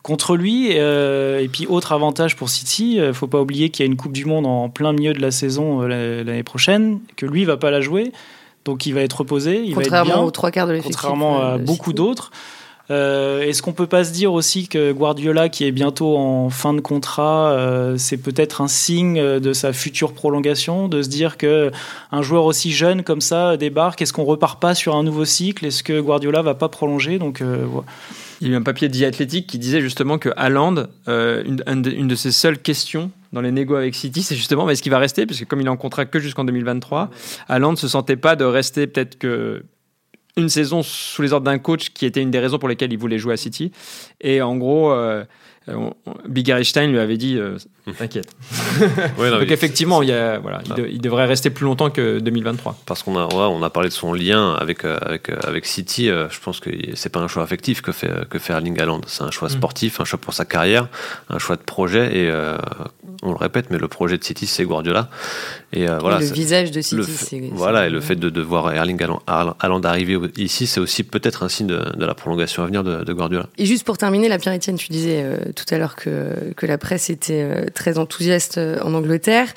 contre 0.02 0.36
lui. 0.36 0.70
et 0.70 1.48
puis, 1.50 1.66
autre 1.66 1.92
avantage 1.92 2.36
pour 2.36 2.50
City, 2.50 2.98
il 2.98 3.14
faut 3.14 3.26
pas 3.26 3.40
oublier 3.40 3.70
qu'il 3.70 3.84
y 3.84 3.88
a 3.88 3.90
une 3.90 3.96
Coupe 3.96 4.12
du 4.12 4.26
Monde 4.26 4.46
en 4.46 4.68
plein 4.68 4.92
milieu 4.92 5.14
de 5.14 5.20
la 5.20 5.30
saison 5.30 5.80
l'année 5.80 6.44
prochaine, 6.44 7.00
que 7.16 7.24
lui 7.24 7.44
va 7.44 7.56
pas 7.56 7.70
la 7.70 7.80
jouer. 7.80 8.12
Donc 8.68 8.84
il 8.84 8.92
va 8.92 9.00
être 9.00 9.20
reposé. 9.20 9.62
Il 9.64 9.74
contrairement 9.74 10.12
va 10.12 10.18
être 10.18 10.24
aux 10.24 10.30
trois 10.30 10.50
quarts 10.50 10.66
de 10.66 10.72
l'effectif. 10.72 10.94
Contrairement 10.94 11.40
à 11.40 11.54
euh, 11.54 11.58
beaucoup 11.58 11.94
d'autres. 11.94 12.30
Euh, 12.90 13.42
Est-ce 13.42 13.62
qu'on 13.62 13.72
peut 13.72 13.86
pas 13.86 14.04
se 14.04 14.12
dire 14.12 14.32
aussi 14.32 14.68
que 14.68 14.92
Guardiola, 14.92 15.48
qui 15.48 15.64
est 15.64 15.72
bientôt 15.72 16.16
en 16.16 16.48
fin 16.50 16.74
de 16.74 16.80
contrat, 16.80 17.50
euh, 17.50 17.96
c'est 17.98 18.16
peut-être 18.16 18.60
un 18.60 18.68
signe 18.68 19.20
de 19.20 19.52
sa 19.52 19.72
future 19.72 20.12
prolongation, 20.14 20.88
de 20.88 21.02
se 21.02 21.08
dire 21.08 21.36
que 21.36 21.70
un 22.12 22.22
joueur 22.22 22.44
aussi 22.44 22.72
jeune 22.72 23.02
comme 23.02 23.20
ça 23.20 23.56
débarque? 23.56 24.00
Est-ce 24.00 24.12
qu'on 24.12 24.24
repart 24.24 24.60
pas 24.60 24.74
sur 24.74 24.96
un 24.96 25.02
nouveau 25.02 25.24
cycle? 25.24 25.66
Est-ce 25.66 25.82
que 25.82 26.00
Guardiola 26.00 26.42
va 26.42 26.54
pas 26.54 26.68
prolonger? 26.68 27.18
Donc 27.18 27.42
euh. 27.42 27.66
Il 28.40 28.50
y 28.50 28.54
a 28.54 28.56
un 28.56 28.62
papier 28.62 28.88
de 28.88 28.96
The 28.96 29.02
Athletic 29.02 29.46
qui 29.46 29.58
disait 29.58 29.80
justement 29.80 30.18
que 30.18 30.28
Haaland, 30.36 30.86
euh, 31.08 31.42
une, 31.44 31.82
de, 31.82 32.14
ses 32.14 32.30
seules 32.30 32.58
questions 32.58 33.10
dans 33.32 33.40
les 33.40 33.50
négos 33.50 33.74
avec 33.74 33.94
City, 33.94 34.22
c'est 34.22 34.36
justement 34.36 34.68
est-ce 34.70 34.82
qu'il 34.82 34.92
va 34.92 34.98
rester? 34.98 35.26
Parce 35.26 35.40
que 35.40 35.44
comme 35.44 35.60
il 35.60 35.66
est 35.66 35.70
en 35.70 35.76
contrat 35.76 36.06
que 36.06 36.20
jusqu'en 36.20 36.44
2023, 36.44 37.10
Haaland 37.48 37.72
ne 37.72 37.76
se 37.76 37.88
sentait 37.88 38.16
pas 38.16 38.36
de 38.36 38.44
rester 38.44 38.86
peut-être 38.86 39.18
que 39.18 39.64
une 40.38 40.48
saison 40.48 40.82
sous 40.82 41.22
les 41.22 41.32
ordres 41.32 41.44
d'un 41.44 41.58
coach 41.58 41.90
qui 41.90 42.06
était 42.06 42.22
une 42.22 42.30
des 42.30 42.38
raisons 42.38 42.58
pour 42.58 42.68
lesquelles 42.68 42.92
il 42.92 42.98
voulait 42.98 43.18
jouer 43.18 43.34
à 43.34 43.36
City. 43.36 43.72
Et 44.20 44.40
en 44.40 44.56
gros, 44.56 44.92
euh, 44.92 45.24
on- 45.74 45.94
on- 46.06 46.14
Big 46.28 46.50
Einstein 46.50 46.90
lui 46.90 46.98
avait 46.98 47.16
dit 47.16 47.36
euh, 47.38 47.56
T'inquiète. 47.98 48.30
Ouais, 49.18 49.30
non, 49.30 49.38
Donc 49.40 49.50
effectivement, 49.50 50.02
il, 50.02 50.08
y 50.10 50.12
a, 50.12 50.38
voilà, 50.38 50.60
il, 50.66 50.72
Ah. 50.72 50.76
de- 50.76 50.86
il 50.90 51.00
devrait 51.00 51.24
rester 51.26 51.50
plus 51.50 51.64
longtemps 51.64 51.90
que 51.90 52.18
2023. 52.18 52.76
Parce 52.86 53.02
qu'on 53.02 53.16
a, 53.18 53.24
ouais, 53.26 53.32
on 53.34 53.62
a 53.62 53.70
parlé 53.70 53.88
de 53.88 53.94
son 53.94 54.12
lien 54.12 54.52
avec, 54.54 54.84
euh, 54.84 54.98
avec, 55.00 55.30
euh, 55.30 55.36
avec 55.42 55.64
City. 55.66 56.10
euh, 56.10 56.28
je 56.30 56.38
pense 56.40 56.60
que 56.60 56.70
c'est 56.94 57.08
pas 57.08 57.20
un 57.20 57.28
choix 57.28 57.42
affectif 57.42 57.80
que 57.80 57.92
fait, 57.92 58.28
que 58.28 58.38
fait 58.38 58.52
Erling 58.52 58.78
Haaland. 58.78 59.00
C'est 59.06 59.22
un 59.22 59.30
choix 59.30 59.48
Mm. 59.48 59.52
sportif, 59.52 60.00
un 60.00 60.04
choix 60.04 60.18
pour 60.20 60.34
sa 60.34 60.44
carrière, 60.44 60.88
un 61.30 61.38
choix 61.38 61.56
de 61.56 61.62
projet. 61.62 62.06
Et 62.16 62.30
euh, 62.30 62.56
on 63.22 63.30
le 63.30 63.36
répète, 63.36 63.70
mais 63.70 63.78
le 63.78 63.88
projet 63.88 64.18
de 64.18 64.24
City, 64.24 64.46
c'est 64.46 64.64
Guardiola. 64.64 65.08
Et 65.72 65.88
euh, 65.88 65.98
voilà. 65.98 66.18
le 66.20 66.26
visage 66.26 66.70
de 66.70 66.80
City, 66.80 67.02
c'est. 67.12 67.42
voilà, 67.52 67.86
et 67.86 67.90
le 67.90 68.00
fait 68.00 68.16
de, 68.16 68.28
de 68.30 68.40
voir 68.42 68.72
Erling 68.72 69.00
Haaland, 69.02 69.22
Haaland 69.60 69.80
arriver 69.82 70.18
ici, 70.36 70.66
c'est 70.66 70.80
aussi 70.80 71.02
peut-être 71.04 71.42
un 71.42 71.48
signe 71.48 71.66
de, 71.66 71.78
de 71.96 72.04
la 72.06 72.14
prolongation 72.14 72.62
à 72.62 72.66
venir 72.66 72.84
de, 72.84 73.02
de 73.04 73.12
Guardiola. 73.12 73.48
Et 73.58 73.66
juste 73.66 73.84
pour 73.84 73.98
terminer, 73.98 74.28
la 74.28 74.38
Pierre-Etienne, 74.38 74.76
tu 74.76 74.88
disais 74.88 75.22
euh, 75.24 75.38
tout 75.58 75.74
à 75.74 75.78
l'heure 75.78 75.96
que, 75.96 76.52
que 76.56 76.66
la 76.66 76.78
presse 76.78 77.10
était 77.10 77.42
euh, 77.42 77.66
très 77.74 77.98
enthousiaste 77.98 78.58
euh, 78.58 78.78
en 78.82 78.94
Angleterre. 78.94 79.48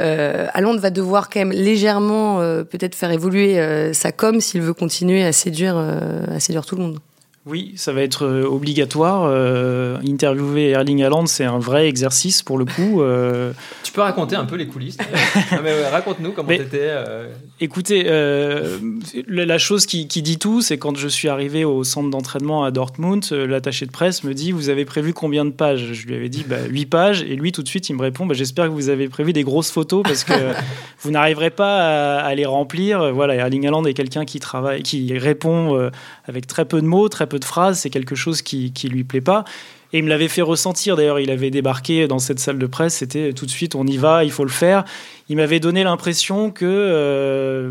Euh, 0.00 0.46
Haaland 0.52 0.76
va 0.76 0.90
devoir 0.90 1.30
quand 1.30 1.40
même 1.40 1.52
légèrement 1.52 2.40
euh, 2.40 2.64
peut-être 2.64 2.94
faire 2.94 3.10
évoluer 3.10 3.54
sa 3.92 4.12
com 4.12 4.40
s'il 4.40 4.62
veut 4.62 4.74
continuer 4.74 5.24
à 5.24 5.32
séduire, 5.32 5.76
à 5.76 6.40
séduire 6.40 6.66
tout 6.66 6.76
le 6.76 6.82
monde. 6.82 6.98
Oui, 7.46 7.74
ça 7.76 7.92
va 7.92 8.00
être 8.00 8.24
euh, 8.24 8.44
obligatoire. 8.46 9.24
Euh, 9.26 9.98
interviewer 10.08 10.70
Erling 10.70 11.02
Haaland, 11.02 11.26
c'est 11.26 11.44
un 11.44 11.58
vrai 11.58 11.88
exercice 11.88 12.42
pour 12.42 12.56
le 12.56 12.64
coup. 12.64 13.02
Euh, 13.02 13.52
Tu 13.82 13.92
peux 13.92 14.00
raconter 14.00 14.34
un 14.34 14.46
peu 14.46 14.56
les 14.56 14.66
coulisses 14.66 14.96
Non, 15.52 15.58
mais 15.62 15.70
ouais, 15.72 15.86
Raconte-nous 15.88 16.32
comment 16.32 16.48
t'étais. 16.48 16.78
euh, 16.82 17.28
Écoutez, 17.60 18.02
la 19.26 19.58
chose 19.58 19.84
qui, 19.84 20.08
qui 20.08 20.22
dit 20.22 20.38
tout, 20.38 20.62
c'est 20.62 20.78
quand 20.78 20.96
je 20.96 21.06
suis 21.06 21.28
arrivé 21.28 21.66
au 21.66 21.84
centre 21.84 22.08
d'entraînement 22.08 22.64
à 22.64 22.70
Dortmund, 22.70 23.24
l'attaché 23.30 23.84
de 23.84 23.90
presse 23.92 24.24
me 24.24 24.32
dit 24.32 24.50
Vous 24.52 24.70
avez 24.70 24.86
prévu 24.86 25.12
combien 25.12 25.44
de 25.44 25.50
pages? 25.50 25.92
Je 25.92 26.06
lui 26.06 26.14
avais 26.14 26.30
dit 26.30 26.46
bah, 26.48 26.56
8 26.68 26.86
pages. 26.86 27.22
Et 27.22 27.36
lui, 27.36 27.52
tout 27.52 27.62
de 27.62 27.68
suite, 27.68 27.90
il 27.90 27.96
me 27.96 28.02
répond 28.02 28.24
bah, 28.24 28.34
J'espère 28.34 28.64
que 28.66 28.70
vous 28.72 28.88
avez 28.88 29.08
prévu 29.08 29.34
des 29.34 29.42
grosses 29.44 29.70
photos 29.70 30.02
parce 30.02 30.24
que 30.24 30.32
vous 31.02 31.10
n'arriverez 31.10 31.50
pas 31.50 32.18
à, 32.20 32.24
à 32.24 32.34
les 32.34 32.46
remplir. 32.46 33.12
Voilà, 33.12 33.34
Erling 33.34 33.66
Haaland 33.66 33.84
est 33.84 33.94
quelqu'un 33.94 34.24
qui 34.24 34.40
travaille, 34.40 34.82
qui 34.82 35.16
répond 35.18 35.90
avec 36.24 36.46
très 36.46 36.64
peu 36.64 36.80
de 36.80 36.86
mots, 36.86 37.08
très 37.10 37.26
peu 37.26 37.33
de 37.38 37.44
phrases. 37.44 37.78
C'est 37.80 37.90
quelque 37.90 38.14
chose 38.14 38.42
qui, 38.42 38.72
qui 38.72 38.88
lui 38.88 39.04
plaît 39.04 39.20
pas. 39.20 39.44
Et 39.92 39.98
il 39.98 40.04
me 40.04 40.08
l'avait 40.08 40.28
fait 40.28 40.42
ressentir. 40.42 40.96
D'ailleurs, 40.96 41.20
il 41.20 41.30
avait 41.30 41.50
débarqué 41.50 42.08
dans 42.08 42.18
cette 42.18 42.40
salle 42.40 42.58
de 42.58 42.66
presse. 42.66 42.96
C'était 42.96 43.32
tout 43.32 43.46
de 43.46 43.50
suite, 43.50 43.74
on 43.76 43.86
y 43.86 43.96
va, 43.96 44.24
il 44.24 44.32
faut 44.32 44.44
le 44.44 44.50
faire. 44.50 44.84
Il 45.28 45.36
m'avait 45.36 45.60
donné 45.60 45.84
l'impression 45.84 46.50
que 46.50 46.64
euh, 46.64 47.70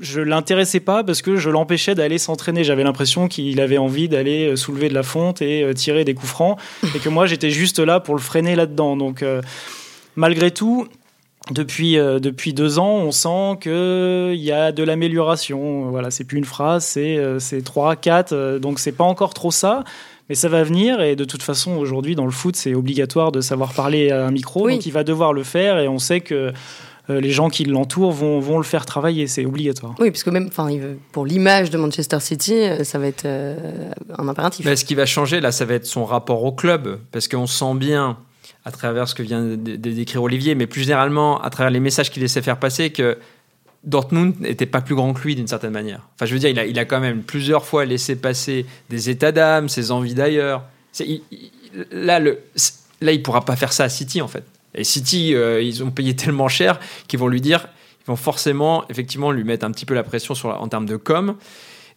je 0.00 0.20
l'intéressais 0.20 0.80
pas 0.80 1.02
parce 1.02 1.22
que 1.22 1.36
je 1.36 1.50
l'empêchais 1.50 1.94
d'aller 1.94 2.18
s'entraîner. 2.18 2.62
J'avais 2.64 2.84
l'impression 2.84 3.28
qu'il 3.28 3.60
avait 3.60 3.78
envie 3.78 4.08
d'aller 4.08 4.50
euh, 4.50 4.56
soulever 4.56 4.88
de 4.88 4.94
la 4.94 5.02
fonte 5.02 5.42
et 5.42 5.62
euh, 5.62 5.72
tirer 5.72 6.04
des 6.04 6.14
coups 6.14 6.30
francs, 6.30 6.58
et 6.94 6.98
que 6.98 7.08
moi 7.08 7.26
j'étais 7.26 7.50
juste 7.50 7.78
là 7.78 8.00
pour 8.00 8.14
le 8.14 8.20
freiner 8.20 8.54
là-dedans. 8.54 8.96
Donc, 8.96 9.22
euh, 9.22 9.40
malgré 10.16 10.50
tout. 10.50 10.86
Depuis, 11.50 11.98
euh, 11.98 12.20
depuis 12.20 12.54
deux 12.54 12.78
ans, 12.78 12.96
on 12.96 13.10
sent 13.10 13.58
qu'il 13.60 14.40
y 14.40 14.50
a 14.50 14.72
de 14.72 14.82
l'amélioration. 14.82 15.90
Voilà, 15.90 16.10
c'est 16.10 16.24
plus 16.24 16.38
une 16.38 16.46
phrase, 16.46 16.84
c'est 16.84 17.18
euh, 17.18 17.38
c'est 17.38 17.62
trois, 17.62 17.96
quatre. 17.96 18.32
euh, 18.32 18.58
donc 18.58 18.78
c'est 18.78 18.92
pas 18.92 19.04
encore 19.04 19.34
trop 19.34 19.50
ça, 19.50 19.84
mais 20.30 20.34
ça 20.34 20.48
va 20.48 20.62
venir. 20.62 21.02
Et 21.02 21.16
de 21.16 21.24
toute 21.24 21.42
façon, 21.42 21.72
aujourd'hui, 21.72 22.14
dans 22.14 22.24
le 22.24 22.30
foot, 22.30 22.56
c'est 22.56 22.74
obligatoire 22.74 23.30
de 23.30 23.42
savoir 23.42 23.74
parler 23.74 24.10
à 24.10 24.26
un 24.26 24.30
micro. 24.30 24.66
Oui. 24.66 24.74
Donc 24.74 24.86
il 24.86 24.92
va 24.92 25.04
devoir 25.04 25.34
le 25.34 25.42
faire, 25.42 25.78
et 25.78 25.86
on 25.86 25.98
sait 25.98 26.20
que 26.20 26.52
euh, 27.10 27.20
les 27.20 27.30
gens 27.30 27.50
qui 27.50 27.64
l'entourent 27.64 28.12
vont, 28.12 28.40
vont 28.40 28.56
le 28.56 28.64
faire 28.64 28.86
travailler. 28.86 29.26
C'est 29.26 29.44
obligatoire. 29.44 29.94
Oui, 29.98 30.10
parce 30.10 30.22
que 30.22 30.30
même 30.30 30.48
pour 31.12 31.26
l'image 31.26 31.70
de 31.70 31.76
Manchester 31.76 32.20
City, 32.20 32.54
euh, 32.54 32.84
ça 32.84 32.98
va 32.98 33.06
être 33.06 33.26
euh, 33.26 33.90
un 34.16 34.26
impératif. 34.28 34.64
Mais 34.64 34.76
ce 34.76 34.86
qui 34.86 34.94
va 34.94 35.04
changer, 35.04 35.40
là, 35.40 35.52
ça 35.52 35.66
va 35.66 35.74
être 35.74 35.84
son 35.84 36.06
rapport 36.06 36.42
au 36.44 36.52
club. 36.52 36.98
Parce 37.12 37.28
qu'on 37.28 37.46
sent 37.46 37.74
bien, 37.74 38.16
à 38.64 38.70
travers 38.70 39.08
ce 39.08 39.14
que 39.14 39.22
vient 39.22 39.42
de, 39.42 39.56
d'écrire 39.56 40.22
Olivier, 40.22 40.54
mais 40.54 40.66
plus 40.66 40.82
généralement, 40.82 41.40
à 41.42 41.50
travers 41.50 41.70
les 41.70 41.80
messages 41.80 42.10
qu'il 42.10 42.22
laissait 42.22 42.42
faire 42.42 42.58
passer, 42.58 42.90
que 42.90 43.18
Dortmund 43.84 44.40
n'était 44.40 44.66
pas 44.66 44.80
plus 44.80 44.94
grand 44.94 45.12
que 45.12 45.22
lui 45.22 45.34
d'une 45.34 45.46
certaine 45.46 45.72
manière. 45.72 46.08
Enfin, 46.14 46.26
je 46.26 46.32
veux 46.32 46.38
dire, 46.38 46.50
il 46.50 46.58
a, 46.58 46.66
il 46.66 46.78
a 46.78 46.84
quand 46.84 47.00
même 47.00 47.22
plusieurs 47.22 47.64
fois 47.66 47.84
laissé 47.84 48.16
passer 48.16 48.66
des 48.88 49.10
états 49.10 49.32
d'âme, 49.32 49.68
ses 49.68 49.90
envies 49.90 50.14
d'ailleurs. 50.14 50.64
Là, 51.90 52.18
le, 52.18 52.38
là, 53.00 53.12
il 53.12 53.22
pourra 53.22 53.44
pas 53.44 53.56
faire 53.56 53.72
ça 53.72 53.84
à 53.84 53.88
City, 53.88 54.22
en 54.22 54.28
fait. 54.28 54.44
Et 54.74 54.84
City, 54.84 55.34
euh, 55.34 55.62
ils 55.62 55.84
ont 55.84 55.90
payé 55.90 56.16
tellement 56.16 56.48
cher 56.48 56.80
qu'ils 57.08 57.18
vont 57.18 57.28
lui 57.28 57.40
dire, 57.40 57.68
ils 58.02 58.06
vont 58.06 58.16
forcément, 58.16 58.84
effectivement, 58.88 59.30
lui 59.30 59.44
mettre 59.44 59.66
un 59.66 59.70
petit 59.70 59.86
peu 59.86 59.94
la 59.94 60.02
pression 60.02 60.34
en 60.34 60.68
termes 60.68 60.86
de 60.86 60.96
com. 60.96 61.36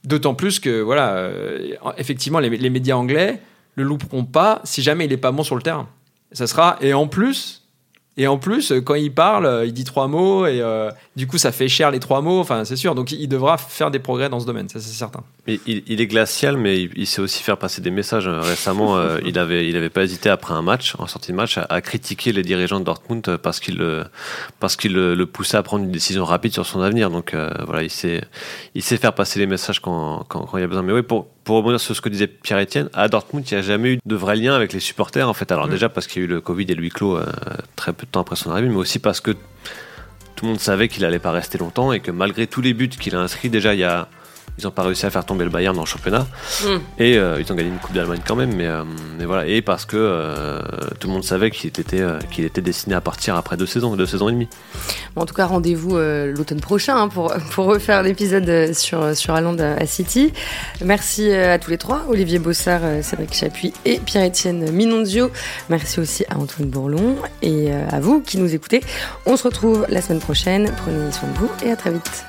D'autant 0.04 0.36
plus 0.36 0.60
que, 0.60 0.82
voilà, 0.82 1.16
euh, 1.16 1.74
effectivement, 1.98 2.40
les, 2.40 2.50
les 2.50 2.70
médias 2.70 2.96
anglais 2.96 3.42
le 3.76 3.84
louperont 3.84 4.26
pas 4.26 4.62
si 4.64 4.82
jamais 4.82 5.06
il 5.06 5.14
est 5.14 5.18
pas 5.18 5.32
bon 5.32 5.44
sur 5.44 5.56
le 5.56 5.62
terrain. 5.62 5.88
Ça 6.32 6.48
sera, 6.48 6.78
et 6.82 6.94
en 6.94 7.08
plus, 7.08 7.68
et 8.20 8.26
en 8.26 8.40
plus, 8.40 8.72
euh, 8.72 8.82
quand 8.82 8.96
il 8.96 9.14
parle, 9.14 9.46
euh, 9.46 9.66
il 9.66 9.74
dit 9.74 9.84
trois 9.84 10.08
mots, 10.08 10.48
et 10.48 10.60
euh, 10.60 10.90
du 11.16 11.28
coup, 11.28 11.38
ça 11.38 11.52
fait 11.52 11.68
cher 11.68 11.92
les 11.92 12.00
trois 12.00 12.22
mots, 12.22 12.40
enfin, 12.40 12.66
c'est 12.66 12.76
sûr. 12.76 12.96
Donc, 12.96 13.12
il 13.12 13.28
devra 13.28 13.60
faire 13.60 13.92
des 13.92 14.00
progrès 14.00 14.28
dans 14.28 14.40
ce 14.40 14.48
domaine, 14.48 14.68
ça, 14.68 14.80
c'est 14.80 14.92
certain. 14.92 15.24
Mais 15.46 15.60
il, 15.68 15.84
il 15.86 16.02
est 16.02 16.08
glacial, 16.08 16.58
mais 16.58 16.82
il, 16.82 16.92
il 16.96 17.06
sait 17.06 17.22
aussi 17.22 17.44
faire 17.44 17.58
passer 17.58 17.80
des 17.80 17.92
messages. 17.92 18.28
Récemment, 18.28 18.98
euh, 18.98 19.20
il 19.26 19.38
avait, 19.38 19.70
il 19.70 19.78
avait 19.78 19.92
pas 19.92 20.04
hésité 20.04 20.30
après 20.30 20.56
un 20.56 20.64
match, 20.64 20.96
en 20.98 21.06
sortie 21.06 21.32
de 21.32 21.38
match, 21.38 21.60
à, 21.60 21.68
à 21.70 21.80
critiquer 21.82 22.32
les 22.32 22.42
dirigeants 22.42 22.80
de 22.80 22.86
Dortmund 22.86 23.38
parce 23.38 23.60
qu'il, 23.60 23.86
parce 24.60 24.76
qu'il 24.76 24.94
le, 24.94 25.14
le 25.14 25.26
poussait 25.28 25.58
à 25.58 25.64
prendre 25.64 25.86
une 25.86 25.92
décision 25.92 26.26
rapide 26.26 26.54
sur 26.54 26.66
son 26.66 26.82
avenir. 26.82 27.12
Donc 27.12 27.36
euh, 27.36 27.52
voilà, 27.68 27.84
il 27.84 27.92
sait, 27.92 28.24
il 28.74 28.82
sait 28.82 28.98
faire 28.98 29.14
passer 29.14 29.38
les 29.38 29.46
messages 29.46 29.80
quand, 29.80 30.26
quand, 30.28 30.48
quand 30.48 30.58
il 30.58 30.62
y 30.62 30.64
a 30.64 30.68
besoin. 30.68 30.82
Mais 30.82 30.94
oui, 30.94 31.04
pour, 31.04 31.28
pour 31.48 31.56
rebondir 31.56 31.80
sur 31.80 31.96
ce 31.96 32.02
que 32.02 32.10
disait 32.10 32.28
Pierre-Etienne, 32.28 32.90
à 32.94 33.08
Dortmund, 33.08 33.50
il 33.50 33.54
n'y 33.54 33.60
a 33.60 33.64
jamais 33.64 33.94
eu 33.94 34.00
de 34.06 34.16
vrai 34.18 34.36
lien 34.36 34.54
avec 34.54 34.74
les 34.74 34.82
supporters. 34.82 35.30
En 35.30 35.34
fait, 35.34 35.50
alors 35.50 35.70
déjà 35.70 35.88
parce 35.88 36.06
qu'il 36.06 36.22
y 36.22 36.26
a 36.26 36.28
eu 36.28 36.30
le 36.30 36.42
Covid 36.42 36.66
et 36.68 36.76
le 36.76 36.84
huis 36.84 36.90
clos 36.90 37.16
euh, 37.16 37.26
très 37.78 37.94
peu 37.94 38.06
de 38.06 38.12
temps 38.12 38.20
après 38.20 38.36
son 38.36 38.52
arrivée, 38.52 38.68
mais 38.68 38.76
aussi 38.76 39.00
parce 39.00 39.22
que 39.22 39.32
tout 39.32 40.44
le 40.44 40.50
monde 40.50 40.60
savait 40.60 40.90
qu'il 40.90 41.06
allait 41.06 41.20
pas 41.20 41.32
rester 41.32 41.58
longtemps 41.58 41.94
et 41.94 42.02
que 42.02 42.12
malgré 42.12 42.48
tous 42.48 42.60
les 42.60 42.74
buts 42.74 42.90
qu'il 42.90 43.16
a 43.16 43.20
inscrits, 43.20 43.50
déjà 43.50 43.74
il 43.74 43.80
y 43.80 43.86
a 43.86 44.10
ils 44.58 44.66
n'ont 44.66 44.72
pas 44.72 44.84
réussi 44.84 45.06
à 45.06 45.12
faire 45.12 45.26
tomber 45.26 45.44
le 45.44 45.52
Bayern 45.52 45.76
dans 45.76 45.84
le 45.84 45.88
championnat. 45.88 46.26
Mm. 46.64 46.68
Et 46.98 47.18
euh, 47.18 47.40
ils 47.40 47.52
ont 47.52 47.56
gagné 47.56 47.70
une 47.70 47.78
Coupe 47.78 47.94
d'Allemagne 47.94 48.22
quand 48.26 48.36
même. 48.36 48.56
Mais, 48.56 48.66
euh, 48.66 48.84
mais 49.18 49.26
voilà. 49.26 49.46
Et 49.46 49.62
parce 49.62 49.86
que 49.86 49.98
euh, 49.98 50.60
tout 51.00 51.08
le 51.08 51.14
monde 51.14 51.24
savait 51.24 51.52
qu'il 51.52 51.70
était, 51.70 52.04
qu'il 52.32 52.44
était 52.44 52.62
destiné 52.62 52.96
à 52.96 53.02
partir 53.02 53.36
après 53.36 53.56
deux 53.56 53.68
saisons, 53.68 53.96
deux 53.96 54.08
saisons 54.08 54.30
et 54.30 54.32
demie. 54.32 54.50
Bon, 55.16 55.22
en 55.22 55.26
tout 55.26 55.36
cas, 55.36 55.46
rendez-vous 55.46 55.98
l'automne 55.98 56.60
prochain 56.60 56.98
hein, 56.98 57.08
pour, 57.08 57.34
pour 57.52 57.66
refaire 57.66 58.02
l'épisode 58.02 58.74
sur, 58.74 59.16
sur 59.16 59.36
Haaland 59.36 59.58
à 59.60 59.86
City. 59.86 60.34
Merci 60.84 61.32
à 61.32 61.60
tous 61.60 61.70
les 61.70 61.78
trois, 61.78 62.06
Olivier 62.10 62.40
Bossard, 62.40 62.82
Cédric 63.04 63.34
Chapuis 63.34 63.74
et 63.86 64.00
Pierre-Etienne 64.00 64.72
Minonzio. 64.72 65.30
Merci 65.70 66.00
aussi 66.00 66.26
à 66.30 66.38
Antoine 66.38 66.70
Bourlon 66.70 67.16
et 67.42 67.72
à 67.72 68.00
vous 68.00 68.22
qui 68.22 68.38
nous 68.38 68.54
écoutez. 68.56 68.82
On 69.26 69.38
se 69.38 69.44
retrouve 69.44 69.86
la 69.90 70.02
semaine 70.02 70.20
prochaine. 70.20 70.72
Prenez 70.78 71.12
soin 71.12 71.30
de 71.30 71.38
vous 71.38 71.50
et 71.64 71.72
à 71.72 71.76
très 71.76 71.92
vite. 71.92 72.26